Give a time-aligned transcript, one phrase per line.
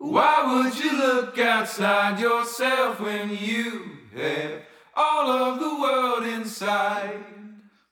[0.00, 4.62] Why would you look outside yourself when you have
[4.94, 7.24] all of the world inside?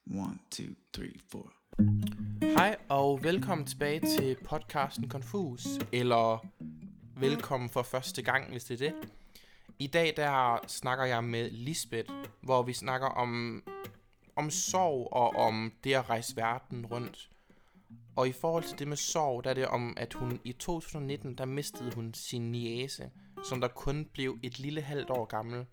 [0.06, 1.52] One, two, three, four.
[2.42, 6.46] Hej og velkommen tilbage til podcasten Confus, eller
[7.16, 8.94] velkommen for første gang, hvis det er det.
[9.78, 13.62] I dag der snakker jeg med Lisbeth, hvor vi snakker om,
[14.36, 17.28] om sorg og om det at rejse verden rundt.
[18.16, 21.34] Og i forhold til det med sorg, der er det om, at hun i 2019,
[21.34, 23.10] der mistede hun sin niece,
[23.44, 25.66] som der kun blev et lille halvt år gammel.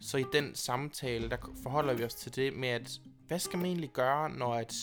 [0.00, 3.66] Så i den samtale, der forholder vi os til det med, at hvad skal man
[3.66, 4.74] egentlig gøre, når et,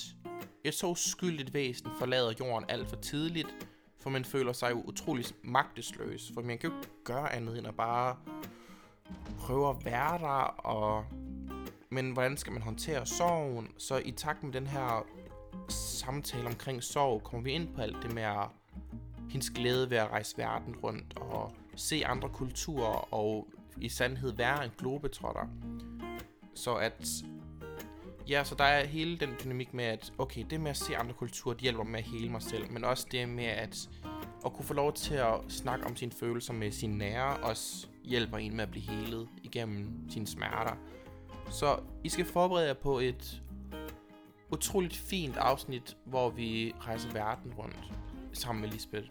[0.64, 3.68] et så uskyldigt væsen forlader jorden alt for tidligt,
[4.00, 7.68] for man føler sig jo utrolig magtesløs, for man kan jo ikke gøre andet end
[7.68, 8.18] at bare
[9.40, 11.05] prøve at være der, og
[11.90, 13.68] men hvordan skal man håndtere sorgen?
[13.77, 15.05] Så i takt med den her
[15.70, 18.48] samtale omkring sorg, kommer vi ind på alt det med at,
[19.30, 23.48] hendes glæde ved at rejse verden rundt og se andre kulturer og
[23.82, 25.48] i sandhed være en globetrotter.
[26.54, 27.24] Så at
[28.30, 31.14] Ja, så der er hele den dynamik med, at okay, det med at se andre
[31.14, 33.90] kulturer, det hjælper med at hele mig selv, men også det med at,
[34.46, 38.38] at kunne få lov til at snakke om sine følelser med sine nære, også hjælper
[38.38, 40.76] en med at blive helet igennem sine smerter.
[41.52, 43.42] Så I skal forberede jer på et
[44.51, 47.93] utroligt fint afsnit, hvor vi rejser verden rundt
[48.34, 49.07] sammen med Lisbeth.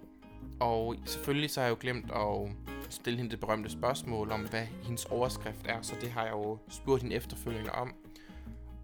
[0.61, 2.51] Og selvfølgelig så har jeg jo glemt at
[2.91, 6.59] stille hende det berømte spørgsmål om, hvad hendes overskrift er, så det har jeg jo
[6.69, 7.95] spurgt hende efterfølgende om.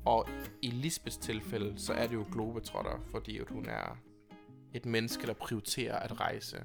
[0.04, 0.28] Og
[0.62, 3.98] i Lisbeths tilfælde, så er det jo globetrotter, fordi at hun er
[4.74, 6.64] et menneske, der prioriterer at rejse.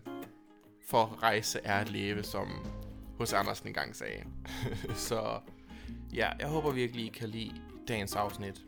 [0.87, 2.47] For rejse er at leve, som
[3.17, 4.23] hos Andersen engang sagde.
[5.07, 5.39] så
[6.13, 8.61] ja, jeg håber virkelig, I kan lide dagens afsnit.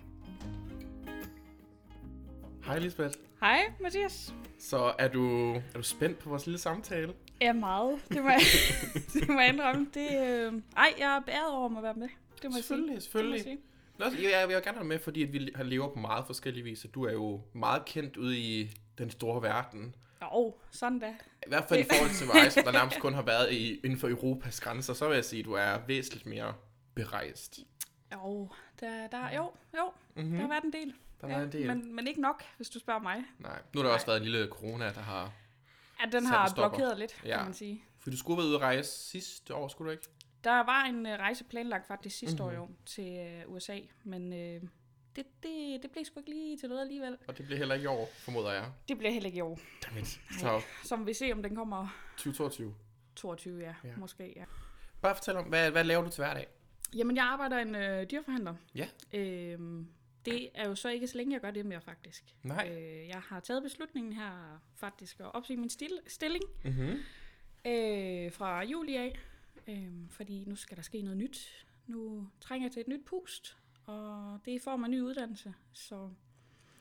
[2.70, 3.16] Hej Lisbeth.
[3.40, 4.34] Hej, Mathias.
[4.60, 7.14] Så er du, er du spændt på vores lille samtale?
[7.42, 8.00] Ja, meget.
[8.10, 8.40] Det må jeg,
[9.14, 9.88] det må jeg indrømme.
[9.94, 10.54] Det, øh...
[10.78, 12.08] Ej, jeg er beæret over at være med.
[12.42, 12.64] Det må jeg sige.
[12.64, 13.46] Selvfølgelig, selvfølgelig.
[13.46, 13.58] Jeg.
[13.98, 16.64] Nå, Jeg, jeg vil gerne have med, fordi at vi har- lever på meget forskellige
[16.64, 16.86] vis.
[16.94, 19.96] Du er jo meget kendt ude i den store verden.
[20.22, 21.08] Jo, sådan da.
[21.46, 24.00] I hvert fald i forhold til mig, som der nærmest kun har været i, inden
[24.00, 26.54] for Europas grænser, så vil jeg sige, at du er væsentligt mere
[26.96, 27.60] berejst.
[28.14, 30.32] Jo, der, der, jo, jo, Mm-hmm.
[30.32, 30.94] der har været en del.
[31.22, 31.68] Der var en del.
[31.68, 33.24] Men, men ikke nok, hvis du spørger mig.
[33.40, 35.32] Nej, nu har der også været en lille corona, der har...
[36.06, 37.36] Ja, den har blokeret lidt, Ja.
[37.38, 37.84] kan man sige.
[38.00, 40.08] For du skulle være ude at rejse sidste år, skulle du ikke?
[40.44, 42.46] Der var en øh, rejse planlagt faktisk sidste Mhm.
[42.46, 44.62] år jo til øh, USA, men øh,
[45.16, 47.18] det, det, det blev sgu ikke lige til noget alligevel.
[47.28, 48.66] Og det bliver heller ikke i år, formoder jeg.
[48.90, 49.60] Det bliver heller ikke i år.
[49.86, 50.08] Dammit.
[50.40, 51.88] Så Som vi ser, om den kommer
[52.18, 52.76] 2022.
[53.16, 53.90] 22, ja, Ja.
[53.90, 53.94] ja.
[53.98, 54.44] måske, ja.
[55.02, 56.48] Bare fortæl om, hvad, hvad laver du til hverdag?
[56.96, 58.56] Jamen, jeg arbejder en øh, dyrforhandler.
[58.76, 58.88] Ja.
[59.14, 59.88] Øhm,
[60.32, 62.24] det er jo så ikke så længe, jeg gør det mere, faktisk.
[62.44, 62.70] Nej.
[62.78, 66.98] Øh, jeg har taget beslutningen her, faktisk, at opsige min stil- stilling Mm-hmm.
[67.66, 69.20] øh, fra juli af.
[69.68, 71.66] Øh, fordi nu skal der ske noget nyt.
[71.88, 75.54] Nu trænger jeg til et nyt pust, og det er i form af ny uddannelse.
[75.74, 76.10] Så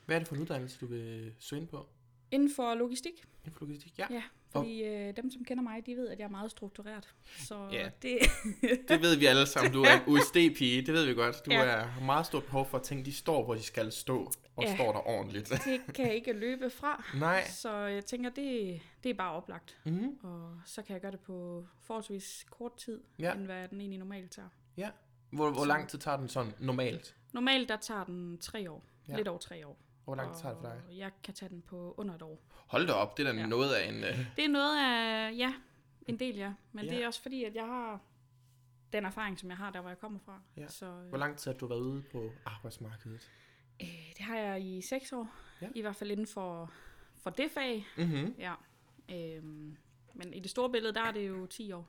[0.07, 1.89] Hvad er det for en uddannelse, du vil søge ind på?
[2.31, 3.99] inden for logistik, Inden for logistik?
[3.99, 4.07] Ja.
[4.11, 7.09] ja, fordi øh, dem, som kender mig, de ved, at jeg er meget struktureret.
[7.39, 7.89] Så Ja.
[8.03, 8.19] det,
[8.89, 9.73] Det ved vi alle sammen.
[9.73, 11.47] Du er en USD-pige, det ved vi godt.
[11.47, 11.61] Du Ja.
[11.65, 14.65] er, har meget stort behov for at tænke, de står, hvor de skal stå, og
[14.65, 14.75] Ja.
[14.75, 15.49] står der ordentligt.
[15.65, 17.05] det kan jeg ikke løbe fra.
[17.19, 17.45] Nej.
[17.49, 19.77] Så jeg tænker, det, det er bare oplagt.
[19.85, 20.19] Mm-hmm.
[20.23, 23.33] Og så kan jeg gøre det på forholdsvis kort tid, Ja.
[23.35, 24.49] end hvad den egentlig normalt tager.
[24.77, 24.91] Ja.
[25.31, 27.15] Hvor, hvor lang tid tager den sådan normalt?
[27.33, 28.85] Normalt der tager den tre år.
[29.09, 29.17] Ja.
[29.17, 29.77] Lidt over tre år.
[30.09, 30.99] Hvor lang tid tager det for dig?
[30.99, 32.39] Jeg kan tage den på under et år.
[32.67, 33.47] Hold da op, det er da Ja.
[33.47, 33.95] noget af en...
[33.97, 34.37] Uh...
[34.37, 35.55] Det er noget af, ja,
[36.07, 36.53] en del ja.
[36.73, 36.91] Men Ja.
[36.91, 38.01] det er også fordi, at jeg har
[38.93, 40.41] den erfaring, som jeg har, der hvor jeg kommer fra.
[40.57, 40.69] Ja.
[40.69, 43.31] Så øh, Hvor lang tid har du været ude på arbejdsmarkedet?
[43.83, 45.29] øh, det har jeg i seks år.
[45.63, 45.69] Ja.
[45.75, 46.73] I hvert fald inden for,
[47.23, 47.87] for det fag.
[47.97, 48.35] Mm-hmm.
[48.39, 48.55] Ja.
[49.13, 49.77] Øhm,
[50.15, 51.89] men i det store billede, der er det jo 10 år.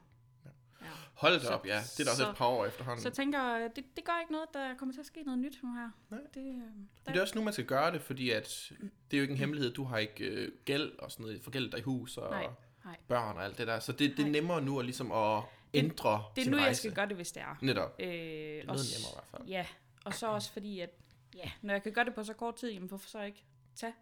[0.81, 0.87] Ja.
[1.13, 1.81] Hold da op, ja.
[1.97, 3.01] Det er da også så- et par år efterhånden.
[3.01, 5.57] Så jeg tænker, det, det gør ikke noget, der kommer til at ske noget nyt
[5.63, 5.89] nu her.
[6.09, 6.19] Nej.
[6.33, 8.71] Det, øh, Men det er også nu, man skal gøre det, fordi at
[9.11, 9.73] det er jo ikke en hemmelighed.
[9.73, 12.47] Du har ikke øh, gæld og sådan noget, forgældet dig i hus og Nej,
[12.85, 12.95] nej.
[13.07, 13.79] børn og alt det der.
[13.79, 15.43] Så det, det er nemmere nu at ligesom at
[15.73, 16.67] ændre Det er sin nu, rejse.
[16.67, 17.57] jeg skal gøre det, hvis det er.
[17.61, 17.95] Netop.
[17.99, 19.47] Øh, Noget også- nemmere i hvert fald.
[19.49, 19.65] Ja,
[20.05, 20.89] og så også fordi, at
[21.35, 23.43] ja, når jeg kan gøre det på så kort tid, jamen hvorfor så ikke
[23.75, 23.93] tage,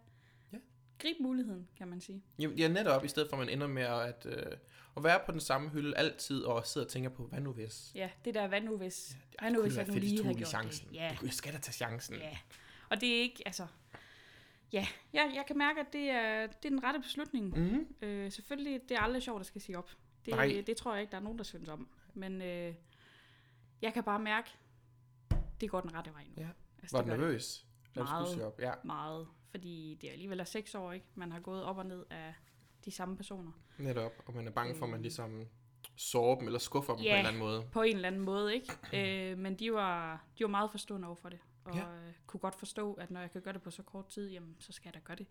[1.04, 1.08] Ja.
[1.08, 2.22] grib muligheden, kan man sige.
[2.38, 4.56] Jamen, Ja, netop, i stedet for at man ender med at, øh,
[4.96, 7.92] at være på den samme hylde altid, og sidde og tænke på, hvad nu hvis?
[7.94, 10.48] Ja, det der, hvad nu hvis, Ja, hvad nu hvis jeg nu lige lige gjort
[10.48, 10.88] chancen.
[10.88, 10.94] det.
[10.96, 12.16] Ja, Jeg skal da tage chancen.
[12.16, 12.38] ja.
[12.90, 13.66] Og det er ikke, altså,
[14.72, 17.58] ja, jeg, jeg kan mærke, at det er, det er den rette beslutning.
[17.58, 17.86] Mm-hmm.
[18.02, 19.90] Øh, selvfølgelig, det er aldrig sjovt at skal sige op.
[20.24, 20.62] Det, Nej.
[20.66, 21.88] det tror jeg ikke, der er nogen, der synes om.
[22.14, 22.74] Men øh,
[23.82, 24.50] jeg kan bare mærke,
[25.60, 26.42] det går den rette vej nu.
[26.42, 26.48] Ja.
[26.82, 27.20] Altså, Var det du det.
[27.20, 27.64] nervøs?
[27.94, 28.42] Meget.
[28.42, 28.60] op?
[28.60, 28.72] Ja.
[28.84, 31.06] meget, fordi det alligevel er seks år, ikke?
[31.14, 32.34] Man har gået op og ned af
[32.84, 33.52] de samme personer.
[33.78, 35.46] Netop, og man er bange for, at man ligesom
[35.96, 37.10] sårer dem eller skuffer dem Ja.
[37.10, 37.68] på en eller anden måde.
[37.72, 38.72] På en eller anden måde, ikke?
[39.32, 41.38] øh, men de var, de var meget forstående over for det.
[41.64, 41.80] Og Ja.
[41.80, 42.12] ja.
[42.26, 44.72] kunne godt forstå, at når jeg kan gøre det på så kort tid, jamen, så
[44.72, 45.26] skal jeg da gøre det.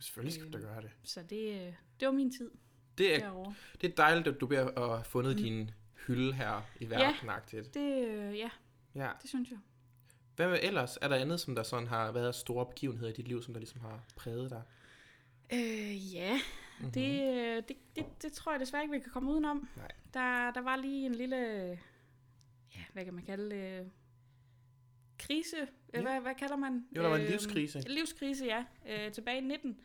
[0.00, 0.66] Selvfølgelig skal du Øhm.
[0.66, 0.90] gøre det.
[1.02, 2.50] Så det, øh, det var min tid
[2.98, 3.54] Det er, derovre.
[3.80, 5.42] det er dejligt, at du bliver at fundet mm.
[5.42, 5.70] din
[6.06, 7.28] hylde her i verden.
[7.52, 7.60] Ja.
[7.74, 8.50] Det, øh, ja,
[8.94, 9.10] ja.
[9.22, 9.58] det synes jeg.
[10.36, 10.98] Hvad ellers?
[11.02, 13.60] Er der andet, som der sådan har været store begivenheder i dit liv, som der
[13.60, 14.62] ligesom har præget dig?
[15.52, 16.38] Øh, ja,
[16.78, 16.92] Mm-hmm.
[16.92, 19.68] det, øh, det, det, det tror jeg desværre ikke, vi kan komme udenom.
[19.76, 19.88] Nej.
[20.14, 21.36] Der, der var lige en lille,
[22.76, 23.90] ja, hvad kan man kalde det,
[25.18, 25.56] krise,
[25.94, 26.02] Ja.
[26.02, 26.86] hvad, hvad kalder man?
[26.96, 27.80] Jo, der var en Øhm, livskrise.
[27.88, 28.64] Livskrise, ja.
[28.88, 29.80] Øh, tilbage i 19,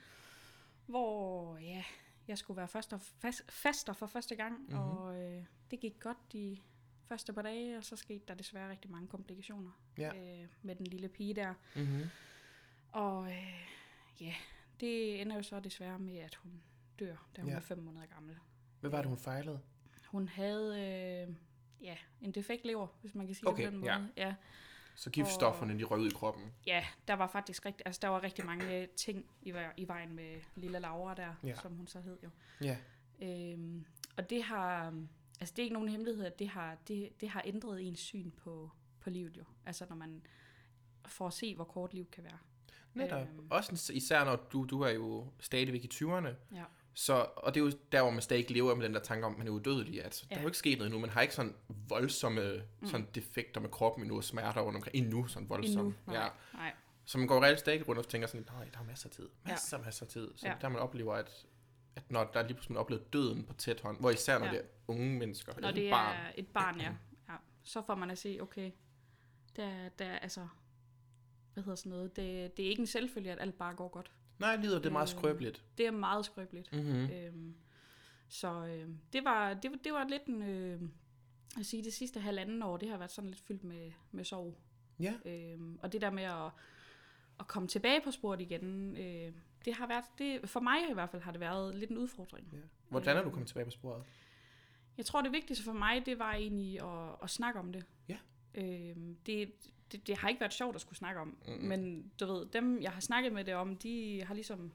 [0.86, 1.84] hvor ja,
[2.28, 4.62] jeg skulle være faster, fast, faster for første gang, Mhm.
[4.74, 4.88] mm-hmm.
[4.98, 6.58] og øh, det gik godt de
[7.12, 10.12] første par dage, og så skete der desværre rigtig mange komplikationer Ja.
[10.42, 11.54] øh, med den lille pige der.
[11.76, 12.02] Mm-hmm.
[12.92, 13.68] Og øh,
[14.22, 14.34] ja,
[14.80, 16.52] det ender jo så desværre med, at hun
[17.00, 17.56] dør, da hun Ja.
[17.56, 18.38] er fem måneder gammel.
[18.80, 19.60] Hvad var det, hun fejlede?
[20.08, 20.80] Hun havde
[21.30, 21.36] øh,
[21.86, 23.92] ja, en defekt lever, hvis man kan sige Okay, det på den måde.
[24.18, 24.28] ja.
[24.28, 24.36] Ja.
[24.96, 26.44] Så giftstofferne, de røg ud i kroppen.
[26.68, 30.42] ja, der var faktisk rigtig, altså, der var rigtig mange ting i, i vejen med
[30.56, 31.56] lille Laura der, ja.
[31.56, 32.30] som hun så hed jo.
[32.62, 32.78] Ja.
[33.22, 33.86] Øhm,
[34.18, 34.94] og det har,
[35.42, 38.32] altså det er ikke nogen hemmelighed, at det har, det, det har ændret ens syn
[38.32, 39.44] på, på livet jo.
[39.66, 40.22] Altså når man
[41.06, 42.38] får at se, hvor kort liv kan være.
[42.94, 43.22] Netop.
[43.22, 43.48] Øhm.
[43.50, 46.28] Også især når du, du er jo stadigvæk i 20'erne.
[46.56, 46.64] Ja.
[46.94, 49.32] Så, og det er jo der, hvor man stadig lever med den der tanke om,
[49.32, 50.04] at man er udødelig.
[50.04, 50.36] Altså, ja.
[50.36, 51.00] Der er jo ikke sket noget endnu.
[51.00, 52.88] Man har ikke sådan voldsomme mm.
[52.88, 54.96] sådan defekter med kroppen endnu, og smerter rundt omkring.
[54.96, 55.96] Endnu sådan voldsomme.
[56.08, 56.14] Endnu.
[56.14, 56.30] Nej, Ja.
[56.54, 56.74] nej.
[57.06, 59.30] Så man går reelt stadig rundt og tænker sådan, nej, der er masser af tid.
[59.46, 59.84] Masser, ja.
[59.84, 60.32] masser af tid.
[60.36, 60.48] Så.
[60.48, 60.56] Ja.
[60.62, 61.46] der man oplever, at,
[61.96, 64.46] at når der er lige pludselig man oplever døden på tæt hånd, hvor især når
[64.46, 64.52] ja.
[64.52, 66.16] Det er unge mennesker, Når det et barn.
[66.16, 66.94] er et barn, ja.
[67.30, 67.36] ja.
[67.64, 68.72] Så får man at se, okay,
[69.56, 70.48] der, der altså,
[71.54, 74.12] hvad hedder sådan noget, det, det er ikke en selvfølge, at alt bare går godt.
[74.40, 75.64] Nej, livet det er meget Øh, skrøbeligt.
[75.78, 76.74] Det er meget skrøbeligt.
[76.74, 76.92] Mm-hmm.
[77.00, 77.10] Mm.
[77.12, 77.56] Øhm,
[78.28, 80.82] så øh, det, var, det, var, det var lidt en, øh,
[81.60, 84.58] at sige, det sidste halvanden år, det har været sådan lidt fyldt med, med sorg.
[85.00, 85.14] Ja.
[85.26, 86.52] Øhm, og det der med at,
[87.40, 89.34] at komme tilbage på sporet igen, øh,
[89.66, 92.50] det har været, det, for mig i hvert fald har det været lidt en udfordring.
[92.54, 92.58] Ja.
[92.90, 94.04] Hvordan er du kommet tilbage på sporet?
[94.98, 97.86] Jeg tror, det vigtigste for mig, det var egentlig at, at snakke om det.
[98.10, 98.18] Ja.
[98.56, 99.52] Øhm, det,
[99.92, 101.54] det, det har ikke været sjovt at skulle snakke om, Mm.
[101.54, 101.60] mm.
[101.68, 104.74] men du ved, dem jeg har snakket med det om, de har ligesom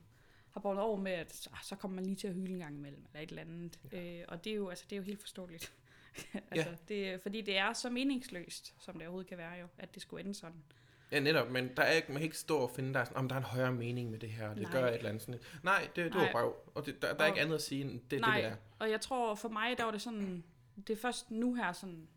[0.50, 2.76] har båret over med, at ah, så kommer man lige til at hyle en gang
[2.76, 3.80] imellem, eller et eller andet.
[3.92, 4.18] Ja.
[4.20, 5.72] Øh, og det er, jo, altså, det er jo helt forståeligt.
[6.50, 6.76] altså, Ja.
[6.88, 10.20] det, fordi det er så meningsløst, som det overhovedet kan være jo, at det skulle
[10.24, 10.62] ende sådan.
[11.12, 13.16] Ja, netop, men der er ikke, man kan ikke stå og finde, der er, sådan,
[13.16, 14.72] om der er en højere mening med det her, det Nej.
[14.72, 15.40] gør et eller andet sådan.
[15.62, 17.80] Nej, det, det var bare, og det, der, der er Og- ikke andet at sige,
[17.84, 18.56] end det, Nej, det der.
[18.78, 20.44] og jeg tror for mig, der var det sådan,
[20.76, 22.08] det er først nu her sådan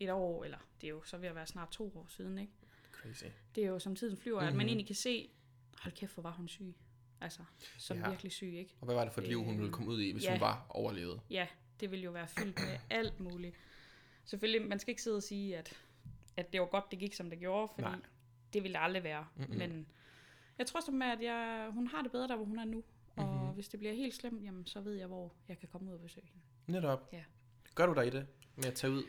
[0.00, 2.52] et år, eller det er jo så ved at være snart to år siden, ikke?
[2.92, 3.24] Crazy.
[3.54, 4.46] det er jo som tiden flyver, mm-hmm.
[4.48, 4.56] at Mhm.
[4.58, 5.30] man egentlig kan se,
[5.78, 6.74] hold kæft, hvor var hun syg.
[7.20, 7.40] Altså,
[7.78, 8.02] som Ja.
[8.02, 8.08] ja.
[8.08, 8.74] virkelig syg, ikke?
[8.80, 10.30] Og hvad var det for et liv, hun ville komme ud i, hvis ja.
[10.30, 11.20] hun var overlevet?
[11.30, 11.46] Ja,
[11.80, 13.54] det ville jo være fyldt med alt muligt.
[14.24, 15.76] Selvfølgelig, man skal ikke sidde og sige, at,
[16.36, 17.98] at det var godt, det gik, som det gjorde, fordi Nej.
[18.52, 19.26] Det ville det aldrig være.
[19.36, 19.56] Mm-hmm.
[19.58, 19.86] Men
[20.58, 22.82] jeg tror som med, at jeg, hun har det bedre der, hvor hun er nu.
[23.16, 23.32] Og Mhm.
[23.34, 23.54] mm-hmm.
[23.54, 26.00] hvis det bliver helt slemt, jamen, så ved jeg, hvor jeg kan komme ud og
[26.00, 26.78] besøge hende.
[26.80, 27.08] Netop.
[27.12, 27.22] Ja.
[27.74, 29.02] Gør du dig i det med at tage ud?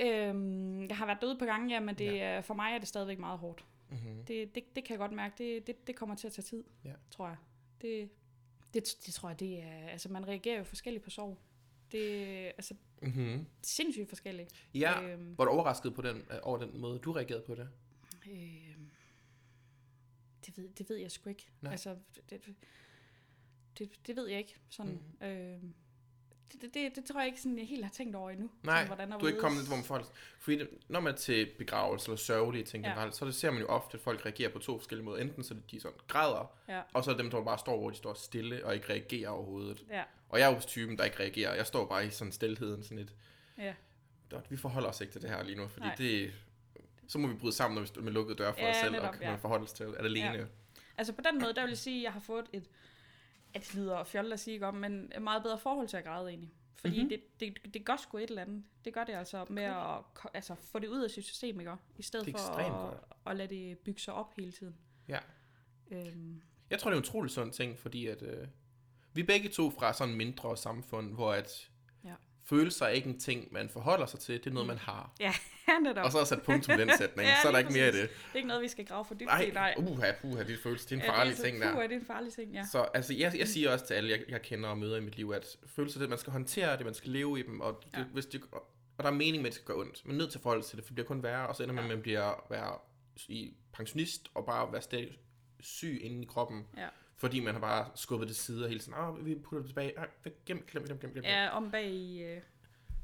[0.00, 2.40] Øhm, jeg har været derude på gange, ja, men det, Ja.
[2.40, 3.64] for mig er det stadigvæk meget hårdt.
[3.90, 4.24] Mm-hmm.
[4.24, 5.34] Det, det, det kan jeg godt mærke.
[5.38, 6.92] Det, det, det kommer til at tage tid, Ja.
[7.10, 7.36] tror jeg.
[7.82, 8.10] Det,
[8.74, 9.88] det, det tror jeg, det er...
[9.88, 11.38] Altså, man reagerer jo forskelligt på sorg.
[11.92, 13.46] Det er altså, Mm-hmm.
[13.62, 14.66] sindssygt forskelligt.
[14.74, 17.68] Ja, Øhm, var du overrasket på den, øh, over den måde, du reagerede på det?
[18.30, 18.81] øhm,
[20.46, 21.48] det, ved, det ved jeg sgu ikke.
[21.60, 21.72] Nej.
[21.72, 21.96] Altså,
[22.30, 22.40] det,
[23.78, 24.56] det, det ved jeg ikke.
[24.70, 25.26] Sådan, mm.
[25.26, 25.74] øhm,
[26.52, 28.50] det, det, det, det, tror jeg ikke, sådan, jeg helt har tænkt over endnu.
[28.62, 31.12] Nej, sådan, hvordan du er ikke kommet lidt, hvor man får Fordi det, når man
[31.12, 32.90] er til begravelse eller sørgelige ting Ja.
[32.90, 35.20] generelt, så det ser man jo ofte, at folk reagerer på to forskellige måder.
[35.22, 37.90] Enten så det de sådan græder, Ja, og så er dem, der bare står, hvor
[37.90, 39.84] de står stille og ikke reagerer overhovedet.
[39.90, 41.54] ja, Og jeg er jo typen, der ikke reagerer.
[41.54, 43.14] Jeg står bare i sådan stillheden, sådan et,
[43.58, 43.74] ja.
[44.30, 45.94] "Godt, vi forholder os ikke til det her lige nu, fordi Nej.
[45.94, 46.32] det,
[47.12, 48.92] så må vi bryde sammen, når vi står med lukkede døre for Ja, os selv,
[48.92, 49.30] netop, og kan ja.
[49.30, 50.32] man forholde sig til det alene.
[50.38, 50.44] Ja.
[50.98, 52.68] Altså på den måde, der vil jeg sige, at jeg har fået et,
[53.54, 56.28] et lyder og fjollet at sige om, men et meget bedre forhold til at græde
[56.28, 56.52] egentlig.
[56.76, 57.08] Fordi Mhm.
[57.10, 57.22] mm-hmm.
[57.40, 58.64] det, det, det gør sgu et eller andet.
[58.84, 61.72] Det gør det altså med at ko- altså, få det ud af sit system, ikke?
[61.98, 62.94] I stedet Det for at, godt.
[63.26, 64.76] at, lade det bygge sig op hele tiden.
[65.08, 65.18] Ja.
[65.90, 68.46] Øhm, Jeg tror, det er en utrolig sådan ting, fordi at, øh,
[69.12, 71.70] vi er begge to fra sådan mindre samfund, hvor at
[72.04, 72.14] Ja.
[72.44, 74.68] følelser er ikke en ting, man forholder sig til, det er noget, Mm.
[74.68, 75.14] man har.
[75.20, 75.32] ja,
[75.82, 76.04] netop.
[76.04, 77.92] Og så er sat punktum i den sætning, Ja, så er der ikke mere i
[77.92, 77.94] det.
[78.10, 79.50] Det er ikke noget, vi skal grave for dybt i.
[79.50, 81.72] Nej, uha, puha, det følelse, det er en Ja, farlig det er ting der.
[81.72, 82.64] puha, det er en farlig ting, ja.
[82.72, 85.16] Så altså, jeg, jeg siger også til alle, jeg, jeg kender og møder i mit
[85.16, 87.98] liv, at følelser, det man skal håndtere det, man skal leve i dem, og, det,
[87.98, 88.04] Ja.
[88.04, 88.64] hvis det, og
[88.98, 90.02] der er mening med, at det skal gøre ondt.
[90.06, 91.56] Man er nødt til at forholde sig til det, for det bliver kun værre, og
[91.56, 91.88] så ender man Ja.
[91.88, 92.18] med at blive
[92.50, 92.78] være
[93.28, 95.18] i pensionist, og bare være stadig
[95.60, 96.66] syg inde i kroppen.
[96.76, 96.88] Ja.
[97.16, 99.92] Fordi man har bare skubbet det side og hele tiden, åh, vi putter det tilbage,
[99.98, 100.06] Ej,
[100.46, 101.24] gem, glem, glem, glem, glem.
[101.24, 102.40] Ja, om bag i øh,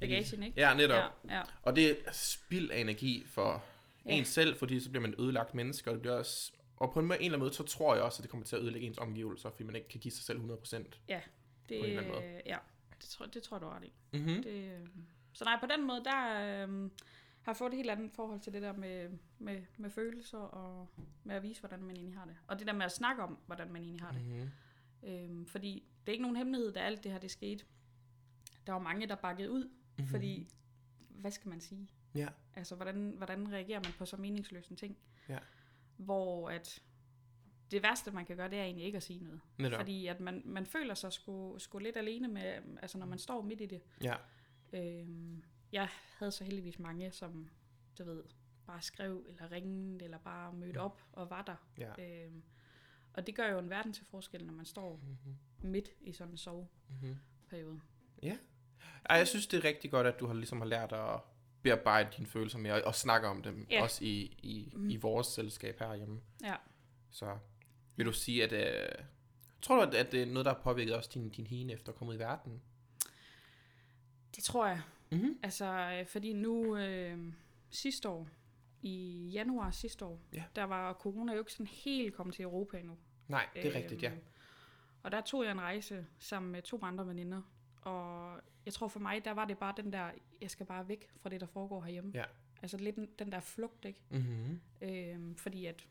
[0.00, 0.60] bagagen, ikke?
[0.60, 0.96] Ja, netop.
[1.28, 1.42] Ja, ja.
[1.62, 3.64] Og det er spild af energi for
[4.04, 4.10] ja.
[4.10, 4.18] Ja.
[4.18, 6.52] en selv, fordi så bliver man et ødelagt menneske, og det bliver også...
[6.76, 8.46] Og på en, måde, en eller anden måde, så tror jeg også, at det kommer
[8.46, 10.76] til at ødelægge ens omgivelser, fordi man ikke kan give sig selv 100%.
[10.76, 12.40] Det, På en eller anden måde.
[12.46, 12.56] ja,
[12.98, 13.92] det tror, det tror du ret i.
[14.12, 14.42] Mm-hmm.
[14.42, 14.86] Det, øh,
[15.32, 16.24] så nej, på den måde, der
[16.66, 16.90] øh,
[17.42, 20.88] har jeg fået et helt andet forhold til det der med, med, med følelser og
[21.24, 22.36] med at vise, hvordan man egentlig har det.
[22.46, 24.22] Og det der med at snakke om, hvordan man egentlig har det.
[24.22, 24.50] Mm-hmm.
[25.02, 27.64] Øhm, fordi det er ikke nogen hemmelighed, da alt det her det skete.
[28.66, 30.10] Der var mange, der bakkede ud, mm-hmm.
[30.10, 30.48] fordi,
[31.08, 31.88] hvad skal man sige?
[32.14, 32.28] Ja.
[32.54, 34.96] Altså, hvordan, hvordan reagerer man på så meningsløse ting?
[35.28, 35.38] Ja.
[35.96, 36.82] Hvor at
[37.70, 39.40] det værste, man kan gøre, det er egentlig ikke at sige noget.
[39.58, 39.78] Netop.
[39.78, 42.42] Fordi at man, man føler sig sgu, sgu lidt alene med,
[42.82, 43.82] altså når man står midt i det.
[44.02, 44.14] Ja.
[44.72, 45.88] Øhm, jeg
[46.18, 47.48] havde så heldigvis mange, som,
[47.98, 48.24] du ved,
[48.66, 51.56] bare skrev eller ringede, eller bare mødte op og var der.
[51.78, 52.24] Ja.
[52.24, 52.42] Øhm,
[53.12, 55.70] og det gør jo en verden til forskel, når man står Mm-hmm.
[55.70, 56.36] midt i sådan en Mm-hmm.
[56.38, 57.80] soveperiode.
[59.10, 61.20] Ej, jeg synes, det er rigtig godt, at du har, ligesom har lært at
[61.62, 63.82] bearbejde dine følelser mere, og, og snakke om dem, Ja.
[63.82, 64.90] også i, i, Mhm.
[64.90, 66.20] i vores selskab herhjemme.
[66.44, 66.54] Ja.
[67.10, 67.38] Så
[67.96, 68.52] vil du sige, at...
[68.52, 69.04] Øh,
[69.62, 71.92] tror du, at, at det er noget, der har påvirket også din, din hine efter
[71.92, 72.62] at komme ud i verden?
[74.36, 74.80] Det tror jeg.
[75.10, 75.38] Mm-hmm.
[75.42, 77.32] Altså, øh, fordi nu øh,
[77.70, 78.28] sidste år,
[78.82, 80.44] i januar sidste år, Ja.
[80.56, 82.96] der var corona jo ikke sådan helt kommet til Europa endnu.
[83.28, 84.10] Nej, det er rigtigt, ja.
[84.10, 84.20] Øhm,
[85.02, 87.42] Og der tog jeg en rejse sammen med to andre veninder.
[87.82, 91.08] Og jeg tror for mig, der var det bare den der, jeg skal bare væk
[91.20, 92.10] fra det, der foregår herhjemme.
[92.14, 92.24] Ja.
[92.62, 94.00] Altså lidt den, den der flugt, ikke?
[94.10, 94.60] Mm-hmm.
[94.82, 95.88] Øhm, fordi at,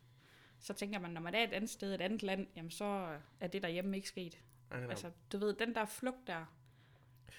[0.58, 3.46] så tænker man, når man er et andet sted, et andet land, jamen så er
[3.46, 4.42] det derhjemme ikke sket.
[4.70, 6.54] Altså, du ved, den der flugt der,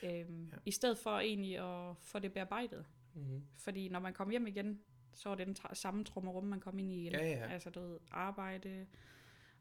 [0.04, 0.58] øhm, Ja.
[0.66, 2.86] i stedet for egentlig at få det bearbejdet.
[3.14, 3.44] mm-hmm.
[3.58, 4.82] Fordi når man kom hjem igen,
[5.14, 7.14] så var det den tra- samme trummerum, man kom ind i igen.
[7.14, 7.48] Ja, ja.
[7.48, 8.88] Altså, du ved, arbejde.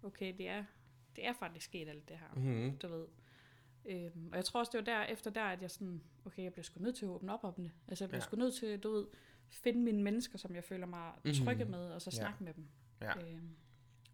[0.02, 0.64] Okay, det er,
[1.16, 2.78] det er faktisk sket alt det her, Mm-hmm.
[2.78, 3.06] du ved.
[3.88, 6.52] Øhm, og jeg tror også, det var der, efter der, at jeg sådan, okay, jeg
[6.52, 7.70] bliver sgu nødt til at åbne op om det.
[7.88, 8.22] Altså, jeg bliver Ja.
[8.24, 8.26] ja.
[8.28, 9.06] sgu nødt til, du ved,
[9.50, 11.12] finde mine mennesker, som jeg føler mig
[11.44, 11.70] trygge Mhm.
[11.70, 12.16] med, og så Ja.
[12.16, 12.64] snakke med dem.
[13.00, 13.18] Ja.
[13.32, 13.50] Øhm,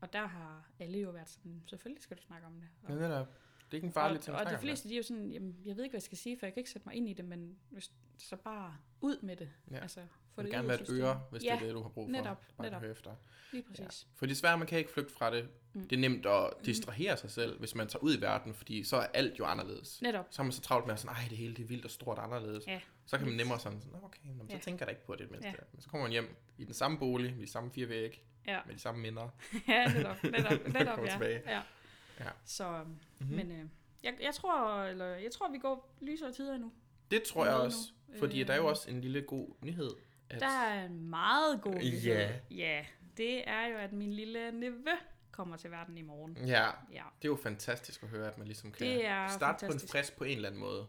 [0.00, 2.68] og der har alle jo været sådan, selvfølgelig skal du snakke om det.
[2.82, 3.26] Og, Ja, netop.
[3.26, 5.76] Det er ikke en farlig og, og de fleste, de er jo sådan, jamen, jeg
[5.76, 7.24] ved ikke, hvad jeg skal sige, for jeg kan ikke sætte mig ind i det,
[7.24, 9.50] men hvis, så bare ud med det.
[9.70, 9.78] Ja.
[9.78, 10.00] Altså,
[10.36, 10.36] det.
[10.36, 12.06] Du vil det gerne være et øre, hvis det ja, er det, du har brug
[12.06, 12.10] for.
[12.12, 12.80] netop, Bare netop.
[12.80, 13.10] høre efter.
[13.52, 14.06] lige præcis.
[14.14, 15.48] For desværre, man kan ikke flygte fra det.
[15.72, 15.88] Mm.
[15.88, 18.96] Det er nemt at distrahere sig selv, hvis man tager ud i verden, fordi så
[18.96, 20.02] er alt jo anderledes.
[20.02, 20.26] Netop.
[20.30, 21.90] Så er man så travlt med at sige, nej, det hele det er vildt og
[21.90, 22.66] stort og anderledes.
[22.66, 22.80] Ja.
[23.06, 24.58] Så kan man nemmere sådan, sådan "Nå, okay, nå, så Ja.
[24.60, 25.48] tænker jeg da ikke på det mindste.
[25.48, 25.54] Ja.
[25.72, 28.60] Men så kommer man hjem i den samme bolig, med de samme fire vægge, Ja,
[28.66, 29.28] med de samme minder.
[29.68, 31.10] ja netop, netop, netop ja.
[31.10, 31.42] tilbage.
[31.46, 31.60] ja.
[32.20, 32.30] Ja.
[32.44, 32.84] Så,
[33.18, 33.36] Mm-hmm.
[33.36, 33.64] men øh,
[34.02, 36.72] jeg, jeg, tror, eller, jeg tror, vi går lysere tider nu.
[37.10, 38.18] det tror jeg også, nu.
[38.18, 39.90] fordi der er jo Øh, også en lille god nyhed.
[40.34, 42.00] At, Der er en meget god nyhed.
[42.14, 42.30] Ja.
[42.50, 42.84] Ja,
[43.16, 44.90] det er jo, at min lille nevø
[45.30, 46.36] kommer til verden i morgen.
[46.46, 49.66] Ja, Ja, det er jo fantastisk at høre, at man ligesom kan Det er starte
[49.66, 50.86] på en frisk på en eller anden måde.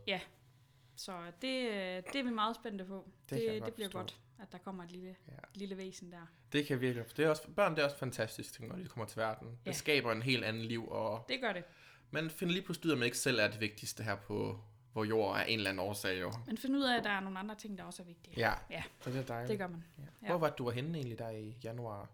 [0.96, 1.72] så det,
[2.14, 3.10] det er vi meget spændte på.
[3.30, 4.00] Det Det, det, det bliver forstå.
[4.00, 5.34] godt, at der kommer et lille, Ja.
[5.56, 6.28] lille væsen der.
[6.52, 9.06] Det kan virkelig, det er også, børn det er også fantastisk, ting, når de kommer
[9.06, 9.48] til verden.
[9.48, 9.72] Det Ja.
[9.72, 11.64] skaber en helt anden liv, og Det gør det.
[12.12, 14.60] man finder lige pludselig ud af, at man ikke selv er det vigtigste her på
[14.96, 16.32] hvor jord er en eller anden årsag jo.
[16.48, 18.34] Men find ud af, at der er nogle andre ting, der også er vigtige.
[18.38, 18.84] Ja, Ja.
[19.02, 19.50] så det er dejligt.
[19.50, 19.84] Det gør man.
[19.98, 20.04] Ja.
[20.22, 20.28] Ja.
[20.28, 22.10] Hvor var det, du var henne egentlig der i januar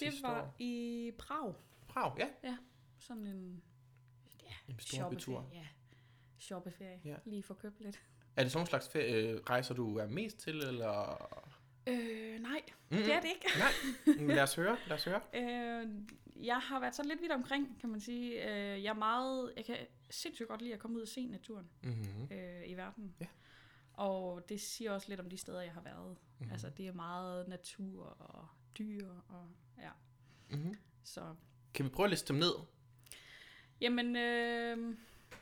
[0.00, 0.54] Det var år?
[0.58, 1.54] i Prag.
[1.88, 2.12] Prag,
[2.44, 2.56] ja.
[2.98, 3.62] Sådan en
[4.68, 5.10] En stor shoppeferie.
[5.16, 5.46] betur.
[5.52, 5.66] Ja,
[6.38, 7.00] shoppeferie.
[7.04, 7.14] Ja.
[7.24, 8.00] Lige for købt lidt.
[8.36, 11.22] Er det sådan en slags ferie, øh, rejser, du er mest til, eller?
[11.86, 13.46] Øh, nej, Mm, det er det ikke.
[13.58, 15.20] Nej, lad os høre, lad os høre.
[15.34, 15.86] Øh,
[16.46, 18.48] jeg har været sådan lidt vidt omkring, kan man sige.
[18.50, 19.76] Øh, jeg er meget, jeg kan
[20.10, 22.28] sindssygt godt lide at komme ud og se naturen Mm-hmm.
[22.30, 23.14] øh, i verden.
[23.20, 23.26] Ja.
[23.92, 26.08] Og det siger også lidt om de steder, jeg har været.
[26.08, 26.16] Mhm.
[26.38, 26.52] Mm-hmm.
[26.52, 28.48] Altså, det er meget natur og
[28.78, 29.48] dyr og
[29.82, 29.90] ja.
[30.50, 30.74] Mm-hmm.
[31.04, 31.34] Så,
[31.74, 32.52] Kan vi prøve at liste dem ned?
[33.80, 34.96] jamen, øh,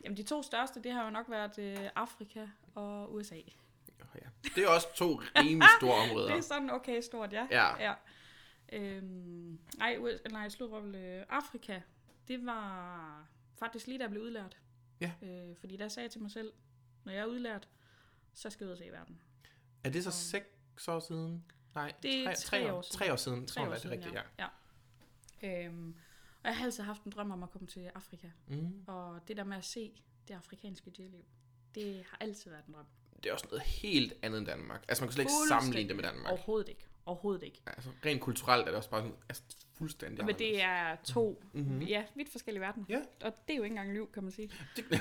[0.05, 3.35] jamen, de to største, det har jo nok været øh, Afrika og USA.
[4.01, 4.29] Oh, ja.
[4.55, 6.27] Det er også to rimelig store områder.
[6.27, 7.47] Det er sådan okay stort, ja.
[7.51, 7.83] Ja.
[7.85, 7.95] ja.
[8.73, 9.99] Øhm, nej,
[10.31, 11.81] nej, slutrøvel, øh, Afrika,
[12.29, 14.59] det var faktisk lige da jeg blev udlært.
[15.01, 15.13] Ja.
[15.23, 16.53] Øh, fordi der sagde jeg til mig selv,
[17.05, 17.69] når jeg er udlært,
[18.35, 19.21] så skal jeg ud og se verden.
[19.85, 21.45] Er det så Og- seks år siden?
[21.75, 22.99] Nej, Det er tre år siden.
[22.99, 24.23] Tre år siden, Tre tror jeg, år det er rigtigt, ja.
[24.39, 24.49] ja.
[25.43, 25.67] ja.
[25.67, 25.97] Øhm,
[26.43, 28.31] og jeg har altid haft en drøm om at komme til Afrika.
[28.47, 28.85] Mm.
[28.87, 31.25] Og det der med at se det afrikanske dyreliv,
[31.75, 32.87] det har altid været en drøm.
[33.23, 34.85] Det er også noget helt andet end Danmark.
[34.89, 36.33] Altså, man kan slet ikke sammenligne det med Danmark.
[36.33, 36.87] Overhovedet ikke.
[37.07, 37.61] Overhovedet ikke.
[37.67, 39.43] Altså, rent kulturelt er det også bare sådan, altså,
[39.79, 41.81] fuldstændig Men det er to Mhm.
[41.83, 42.87] ja, vidt forskellige verdener.
[42.89, 42.99] Ja.
[43.25, 44.49] Og det er jo ikke engang liv, kan man sige.
[44.77, 44.97] Det, det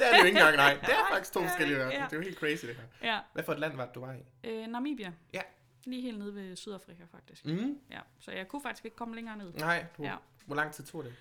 [0.00, 0.74] er det jo ikke engang, nej.
[0.80, 1.98] Det er faktisk to forskellige verdener.
[2.00, 2.04] ja.
[2.04, 3.12] Det er jo helt crazy, det her.
[3.14, 3.20] Ja.
[3.32, 4.18] Hvad for et land var det, du var i?
[4.44, 5.12] Øh, Namibia.
[5.34, 5.40] Ja.
[5.84, 7.46] Lige helt nede ved Sydafrika, faktisk.
[7.46, 7.78] Mm.
[7.90, 8.00] Ja.
[8.20, 9.52] Så jeg kunne faktisk ikke komme længere ned.
[9.52, 10.16] Nej, du, Ja.
[10.46, 11.14] hvor lang tid tog det?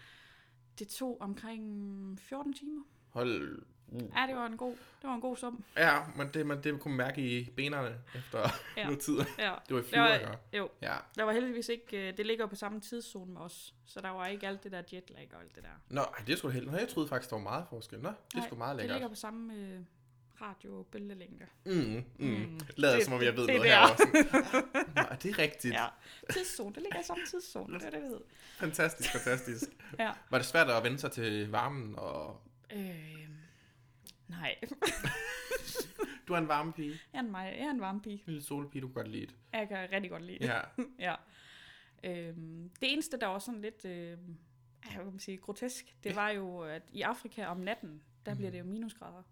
[0.80, 2.84] Det tog omkring 14 timer.
[3.10, 3.66] Hold...
[3.94, 5.64] Ja, det var en god, det var en god sum.
[5.78, 8.84] Ja, men det, man, det kunne man mærke i benene efter ja.
[8.86, 9.18] Noget tid.
[9.40, 9.54] Ja.
[9.70, 10.96] Det var i Der flyver, jo, Ja.
[11.16, 14.28] der var heldigvis ikke, øh, det ligger på samme tidszone med os, så der var
[14.28, 15.70] ikke alt det der jetlag og alt det der.
[15.90, 16.48] Nå, det er sgu.
[16.48, 18.00] Nå, jeg troede faktisk, der var meget forskel.
[18.00, 18.96] Nå, det er Nej, sgu meget Det lækkert.
[18.96, 19.80] ligger på samme øh,
[20.42, 21.46] radio-bølgelængde.
[21.66, 22.04] Mm, mm.
[22.28, 22.60] Mm.
[22.76, 23.78] Lader Det- som om jeg ved det er noget der.
[23.78, 23.98] herovre.
[23.98, 24.86] Sådan.
[24.96, 25.74] Nå, er det rigtigt?
[25.74, 25.86] Ja,
[26.34, 28.20] tidszone, det ligger i samme tidszone, det er det, ved.
[28.58, 29.64] Fantastisk, fantastisk.
[30.00, 30.12] Ja.
[30.30, 31.96] Var det svært at vende sig til varmen?
[31.98, 32.42] Og...
[32.74, 33.28] Øh,
[34.28, 34.56] nej,
[36.28, 37.00] Du er en varme pige.
[37.14, 38.14] jeg er en, mig, jeg er en varme pige.
[38.16, 39.28] En lille solpige, du kan godt lide.
[39.54, 40.62] Jeg kan rigtig godt lide Ja.
[41.12, 41.16] ja.
[42.04, 44.18] Øhm, det eneste, der var sådan lidt, øh, jeg
[44.92, 48.60] kan man sige, grotesk, det var jo, at i Afrika om natten, der bliver det
[48.60, 49.24] jo minusgrader.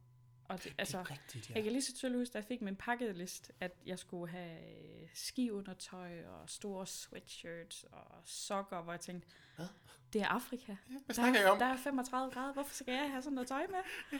[0.46, 1.56] Og det, altså, det er rigtigt, ja.
[1.56, 4.58] jeg kan lige så tydeligt huske, da jeg fik min pakkelist, at jeg skulle have
[5.02, 9.66] øh, skiundertøj og store sweatshirts og sokker, hvor jeg tænkte, Hvad?
[10.14, 10.76] det er Afrika.
[11.06, 11.60] Hvad Der, jeg om?
[11.60, 14.20] der er 35 grader, hvorfor skal jeg have sådan noget tøj med?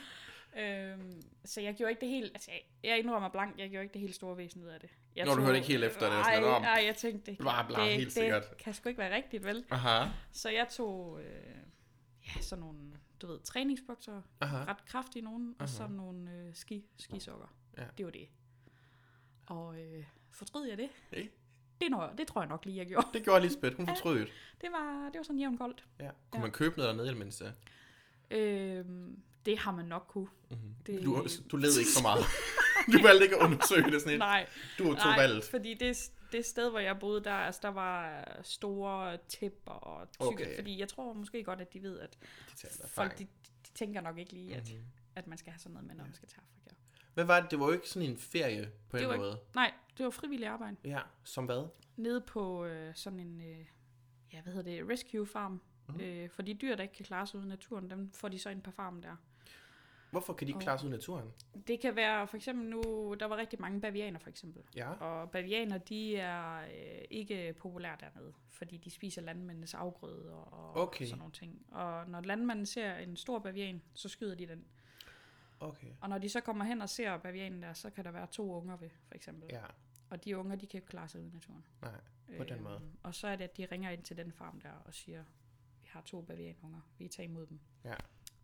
[0.56, 3.92] øhm, så jeg gjorde ikke det helt, altså jeg, jeg indrømmer blank, jeg gjorde ikke
[3.92, 4.90] det helt store væsen ud af det.
[5.16, 7.80] Jeg Nå, du hørte ikke helt efter det, Nej, nej, jeg tænkte, det, Bla, bla,
[7.80, 8.56] det, helt det sikkert.
[8.56, 9.64] kan sgu ikke være rigtigt, vel?
[9.70, 10.08] Aha.
[10.32, 11.26] Så jeg tog, øh,
[12.26, 12.78] ja, sådan nogle,
[13.22, 14.56] du ved, træningsbukser, Aha.
[14.64, 15.72] ret kraftige nogen, og Aha.
[15.72, 17.54] sådan nogle øh, ski, skisokker.
[17.78, 17.84] Ja.
[17.98, 18.28] Det var det.
[19.46, 20.88] Og øh, fortrød jeg det?
[21.10, 21.30] Hey.
[21.80, 23.06] Det, når, det tror jeg nok lige, jeg gjorde.
[23.14, 23.76] Det gjorde Lisbeth.
[23.76, 24.28] Hun fortrød det.
[24.60, 25.84] Det var, det var sådan jævnt koldt.
[26.00, 26.04] Ja.
[26.04, 26.40] Kunne Ja.
[26.40, 27.52] man købe noget dernede i det mindste?
[28.30, 30.28] Øhm, det har man nok kunne.
[30.50, 30.74] Mm-hmm.
[30.86, 32.24] Det- Du, du led ikke så meget.
[32.92, 34.18] du valgte ikke at undersøge det sådan et.
[34.18, 34.46] Nej,
[34.78, 35.44] Du tog nej valget.
[35.44, 40.26] fordi det, det sted, hvor jeg boede, der, altså, der var store tæpper og tykke.
[40.44, 40.56] Okay.
[40.56, 42.16] Fordi jeg tror måske godt, at de ved, at
[42.62, 43.24] De folk de,
[43.66, 44.82] de tænker nok ikke lige, at, Mhm.
[45.14, 46.76] at man skal have sådan noget med, når man skal til Afrika.
[47.14, 47.50] Hvad var det?
[47.50, 49.38] Det var jo ikke sådan en ferie på Det en måde.
[49.54, 50.76] Nej, det var frivillig arbejde.
[50.84, 51.66] Ja, som hvad?
[51.96, 53.66] Nede på øh, sådan en, øh,
[54.32, 55.60] ja, hvad hedder det, rescue farm.
[55.88, 56.00] Mm.
[56.00, 58.38] Øh, for de dyr, der ikke kan klare sig ude i naturen, dem får de
[58.38, 59.16] så ind på farmen der.
[60.14, 61.32] Hvorfor kan de ikke Og- klare sig ud i naturen?
[61.66, 64.62] Det kan være, for eksempel nu, der var rigtig mange bavianer for eksempel.
[64.76, 64.90] Ja.
[64.90, 71.04] Og bavianer, de er øh, ikke populære dernede, fordi de spiser landmændenes afgrøder og Okay.
[71.06, 71.66] sådan nogle ting.
[71.72, 74.64] Og når landmanden ser en stor bavian, så skyder de den.
[75.60, 75.86] Okay.
[76.00, 78.52] Og når de så kommer hen og ser bavianen der, så kan der være to
[78.52, 79.48] unger ved, for eksempel.
[79.52, 79.62] Ja,
[80.10, 81.64] Og de unger, de kan ikke klare sig ude i naturen.
[81.82, 82.00] nej.
[82.38, 82.80] På den måde.
[83.02, 85.24] Og så er det, at de ringer ind til den farm der og siger,
[85.82, 87.60] vi har to bavianunger, vi tager imod dem.
[87.84, 87.94] Ja.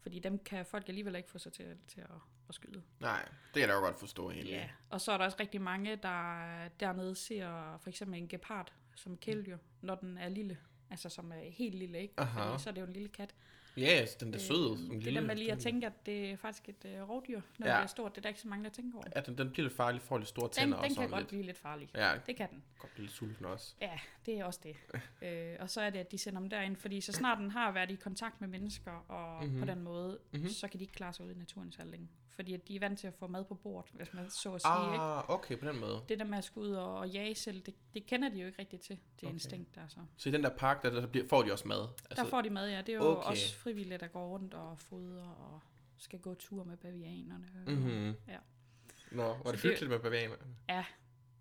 [0.03, 2.11] Fordi dem kan folk alligevel ikke få sig til, til at,
[2.49, 2.83] at skyde.
[3.01, 4.53] Nej, det kan jeg da jo godt forstå egentlig.
[4.53, 8.73] Ja, og så er der også rigtig mange, der dernede ser for eksempel en gepard
[8.95, 10.59] som kæledyr, når den er lille.
[10.91, 12.15] Altså som er helt lille, ikke?
[12.17, 12.45] Aha.
[12.45, 13.35] Fordi så er det jo en lille kat.
[13.77, 14.73] Ja, yes, den er sød.
[14.73, 16.69] Øh, som det er lille- der med lige at den- tænke, at det er faktisk
[16.69, 17.75] et øh, rovdyr, når Ja.
[17.77, 18.13] det er stort.
[18.13, 19.07] Det er der ikke så mange, der tænker over.
[19.17, 21.11] Ja, den, den bliver lidt farlig, får lidt store Den, tænder og den sådan kan
[21.11, 21.29] godt lidt.
[21.29, 21.89] blive lidt farlig.
[21.95, 22.63] Ja, Det kan den.
[22.79, 23.75] godt blive lidt sulten også.
[23.81, 24.77] Ja, det er også det.
[25.29, 27.73] øh, og så er det, at de sender dem derind, fordi så snart den har
[27.73, 29.45] været i kontakt med mennesker, og Mhm.
[29.53, 29.67] mm-hmm.
[29.69, 30.19] på den måde, Mhm.
[30.41, 30.49] mm-hmm.
[30.51, 32.09] så kan de ikke klare sig ud i naturen så længe.
[32.41, 34.93] Fordi de er vant til at få mad på bordet, hvis man så at sige,
[34.93, 35.03] ikke?
[35.03, 36.03] Ah, okay, på den måde.
[36.09, 38.47] Det der med at skulle ud og, og jage selv, det, det kender de jo
[38.47, 39.33] ikke rigtigt til, det Okay.
[39.35, 39.99] instinkt der så.
[40.17, 41.89] Så i den der park, der, der bliver, får de også mad?
[42.17, 42.79] Der får de mad, ja.
[42.79, 43.31] Det er jo Okay.
[43.31, 45.61] også frivillige, der går rundt og fodrer og
[45.99, 47.47] skal gå tur med bavianerne.
[47.67, 48.15] Mm-hmm.
[48.29, 48.39] Ja.
[49.13, 50.37] Nå, var Så det hyggeligt med bavianer?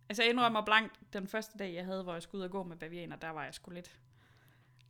[0.09, 2.63] Altså jeg indrømmer blankt, den første dag, jeg havde, hvor jeg skulle ud og gå
[2.63, 3.99] med bavianer, der var jeg sgu lidt...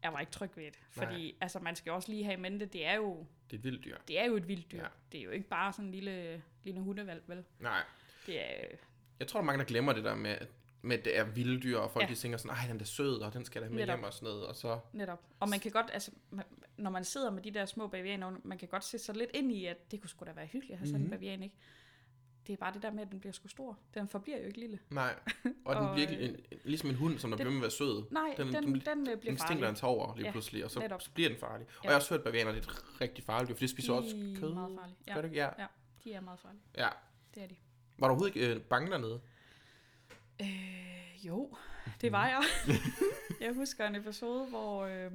[0.04, 0.80] Jeg var ikke tryg ved det.
[0.96, 1.06] Nej.
[1.06, 3.64] Fordi altså, man skal også lige have i mente, det er jo, Det er et
[3.64, 3.98] vildt dyr.
[4.08, 4.78] det er jo et vildt dyr.
[4.82, 4.88] Ja.
[5.12, 7.44] Det er jo ikke bare sådan en lille, lille hundevalg, vel?
[7.60, 7.82] Nej.
[8.26, 8.66] Det er,
[9.20, 10.38] Jeg tror, der mange, der glemmer det der med,
[10.82, 12.10] med at det er vilde dyr, og folk Ja.
[12.10, 13.98] de tænker sådan, ej, den er sød, og den skal da med Netop.
[13.98, 14.80] hjem og sådan noget, og så...
[14.94, 15.20] Netop.
[15.40, 16.46] Og man kan godt, altså, man-
[16.78, 19.52] når man sidder med de der små bavianer, man kan godt se sig lidt ind
[19.52, 21.06] i, at det kunne sgu da være hyggeligt at have sådan Mhm.
[21.14, 21.56] en bavian, ikke?
[22.50, 23.78] Det er bare det der med, at den bliver sgu stor.
[23.94, 24.80] Den forbliver jo ikke lille.
[24.90, 25.16] Nej.
[25.66, 27.72] Og den Og, virkelig, en, ligesom en hund, som der den- bliver med at være
[27.72, 28.04] sød.
[28.12, 29.80] Nej, Den- den, den, den- den, den øh, bliver Instinkter farlig.
[29.80, 31.02] tager over lige Ja, pludselig, og så, netop.
[31.02, 31.68] så bliver den farlig.
[31.68, 31.90] Og Ja.
[31.90, 34.40] jeg har også hørt, at bavianer er rigtig farligt, for de spiser også De er
[34.40, 34.54] kød.
[34.54, 34.98] meget farlige.
[35.08, 35.42] Ja, Gør det ikke?
[35.42, 35.66] Ja.
[36.04, 36.62] de er meget farlige.
[36.78, 36.90] ja.
[37.36, 37.56] Det er de.
[37.98, 39.22] Var du overhovedet ikke øh, bange dernede?
[40.42, 41.56] Øh, jo,
[42.02, 42.44] det var jeg.
[43.42, 45.12] jeg husker en episode, hvor øh,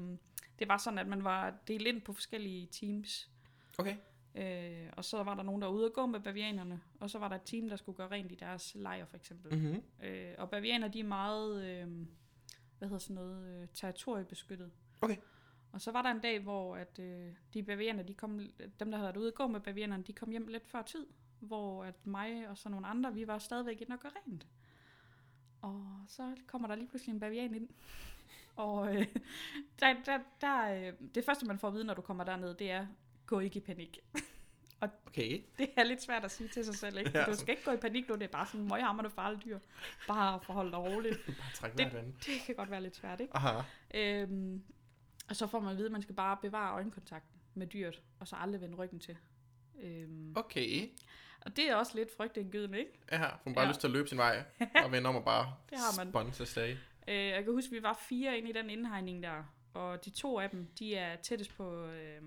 [0.58, 3.28] det var sådan, at man var delt ind på forskellige teams.
[3.78, 3.96] Okay.
[4.34, 7.18] Øh, og så var der nogen, der var ude og gå med bavianerne, og så
[7.18, 9.58] var der et team, der skulle gøre rent i deres lejr, for eksempel.
[9.58, 9.82] Mm-hmm.
[10.02, 11.88] Øh, og bavianer, de er meget, øh,
[12.78, 14.70] hvad hedder sådan noget, øh, territoriebeskyttet.
[15.00, 15.16] Okay.
[15.72, 18.40] Og så var der en dag, hvor at, øh, de bavianer, de kom,
[18.80, 21.06] dem der havde været ude og gå med bavianerne, de kom hjem lidt før tid,
[21.40, 24.46] hvor at mig og så nogle andre, vi var stadigvæk inde og gøre rent.
[25.62, 27.68] Og så kommer der lige pludselig en bavian ind.
[28.56, 29.06] Og øh,
[29.80, 32.70] der, der, der, øh, det første, man får at vide, når du kommer derned, det
[32.70, 32.86] er,
[33.26, 33.98] gå ikke i panik.
[35.06, 35.40] Okay.
[35.58, 37.10] Det er lidt svært at sige til sig selv, ikke?
[37.14, 37.24] Ja.
[37.24, 39.58] Du skal ikke gå i panik nu, det er bare sådan møghamrende farligt dyr.
[40.08, 41.26] Bare forhold dig roligt.
[41.26, 42.14] Bare træk Det-.
[42.26, 43.36] Det kan godt være lidt svært, ikke?
[43.36, 43.62] Aha.
[43.94, 44.62] Øhm,
[45.28, 48.28] Og så får man at vide, at man skal bare bevare øjenkontakten med dyret, og
[48.28, 49.16] så aldrig vende ryggen til.
[49.82, 50.88] Øhm, Okay.
[51.40, 52.92] og det er også lidt frygtindgydende, ikke?
[53.12, 53.18] Ja.
[53.18, 53.68] Hun har bare Ja.
[53.70, 54.44] lyst til at løbe sin vej,
[54.84, 56.12] og vende om og bare Det har man.
[56.12, 56.76] sponse afsted.
[57.08, 60.10] Øh, jeg kan huske, at vi var fire inde i den indhegning der, og de
[60.10, 62.22] to af dem, de er tættest på, øh,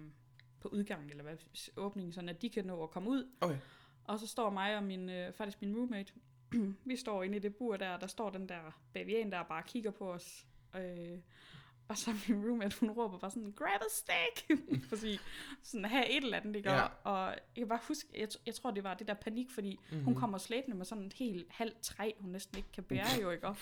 [0.70, 1.38] på udgangen, eller hvad,
[1.78, 3.28] åbningen, sådan at de kan nå at komme ud.
[3.42, 3.58] Okay.
[4.04, 6.14] Og så står mig og min, øh, faktisk min roommate,
[6.86, 9.92] vi står inde i det bur der, der står den der bavian der bare kigger
[9.92, 10.46] på os.
[10.76, 11.20] Øh,
[11.88, 14.62] og så min roommate, hun råber bare sådan, grab a stick!
[14.90, 15.20] Fordi
[15.64, 16.70] sådan, have et eller andet, ikke?
[16.72, 16.78] Ja.
[16.78, 16.88] Ja.
[17.04, 20.06] Og jeg kan bare huske, jeg, jeg tror, det var det der panik, fordi mm-hmm.
[20.06, 23.30] hun kommer slæbende med sådan et helt halvt træ, hun næsten ikke kan bære jo,
[23.32, 23.48] ikke?
[23.50, 23.56] Og,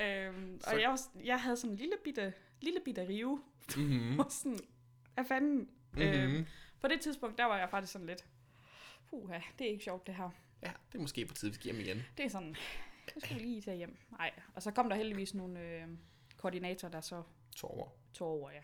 [0.00, 3.42] øhm, Så- og jeg, var, jeg havde sådan en lille bitte, lille bitte rive,
[3.76, 4.20] Mhm.
[4.20, 4.58] og sådan,
[5.14, 5.68] hvad fanden?
[5.92, 6.02] Mhm.
[6.02, 6.46] Øhm,
[6.80, 8.26] på det tidspunkt, der var jeg faktisk sådan lidt,
[9.10, 10.30] puha, det er ikke sjovt det her.
[10.62, 12.02] Ja, det er måske på tide, vi skal hjem igen.
[12.16, 12.56] Det er sådan,
[13.14, 13.96] det skal vi lige tage hjem.
[14.10, 15.88] Nej, og så kom der heldigvis nogle øh,
[16.36, 17.22] koordinatorer, der så
[17.56, 17.98] To år.
[18.14, 18.62] tog over, ja.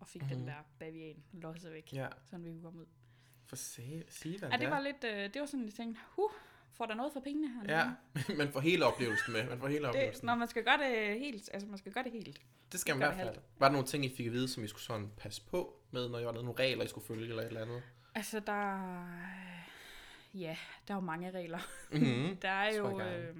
[0.00, 0.30] Og fik Mhm.
[0.30, 0.46] mm-hmm.
[0.46, 2.86] den der bavian losset væk, Ja, så vi kunne komme ud.
[3.46, 6.30] for se, sige hvad Ja, det var lidt, øh, det var sådan, jeg tænkte, huh,
[6.76, 7.76] får der noget for pengene her?
[7.78, 7.90] Ja,
[8.40, 9.48] man får hele oplevelsen med.
[9.48, 10.26] Man får hele Det, oplevelsen.
[10.26, 12.40] når man skal gøre det helt, altså man skal gøre det helt.
[12.72, 13.44] Det skal man i hvert det fald.
[13.58, 16.08] Var der nogle ting, I fik at vide, som I skulle sådan passe på med,
[16.08, 16.32] når I var?
[16.32, 17.82] Nogle regler, I skulle følge eller et eller andet?
[18.14, 19.02] Altså, der...
[20.34, 20.56] Ja,
[20.88, 21.58] der er jo mange regler.
[21.92, 22.36] Mhm.
[22.42, 23.36] Der er jo øh,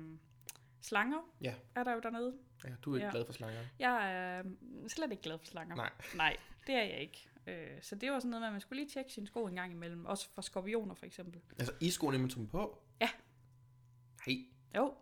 [0.81, 1.55] slanger, Ja.
[1.75, 2.35] er der jo dernede.
[2.65, 3.11] Ja, du er ikke Ja.
[3.13, 3.61] glad for slanger.
[3.79, 4.43] Jeg er
[4.89, 5.77] slet ikke glad for slanger.
[5.77, 5.91] Nej.
[6.17, 7.29] Nej, det er jeg ikke.
[7.47, 9.55] Øh, så det var sådan noget med, at man skulle lige tjekke sine sko en
[9.55, 10.07] gang imellem.
[10.07, 11.41] Også for skorpioner for eksempel.
[11.59, 12.83] Altså, I skoene, man tog på?
[14.27, 14.37] Hej.
[14.77, 14.95] Jo,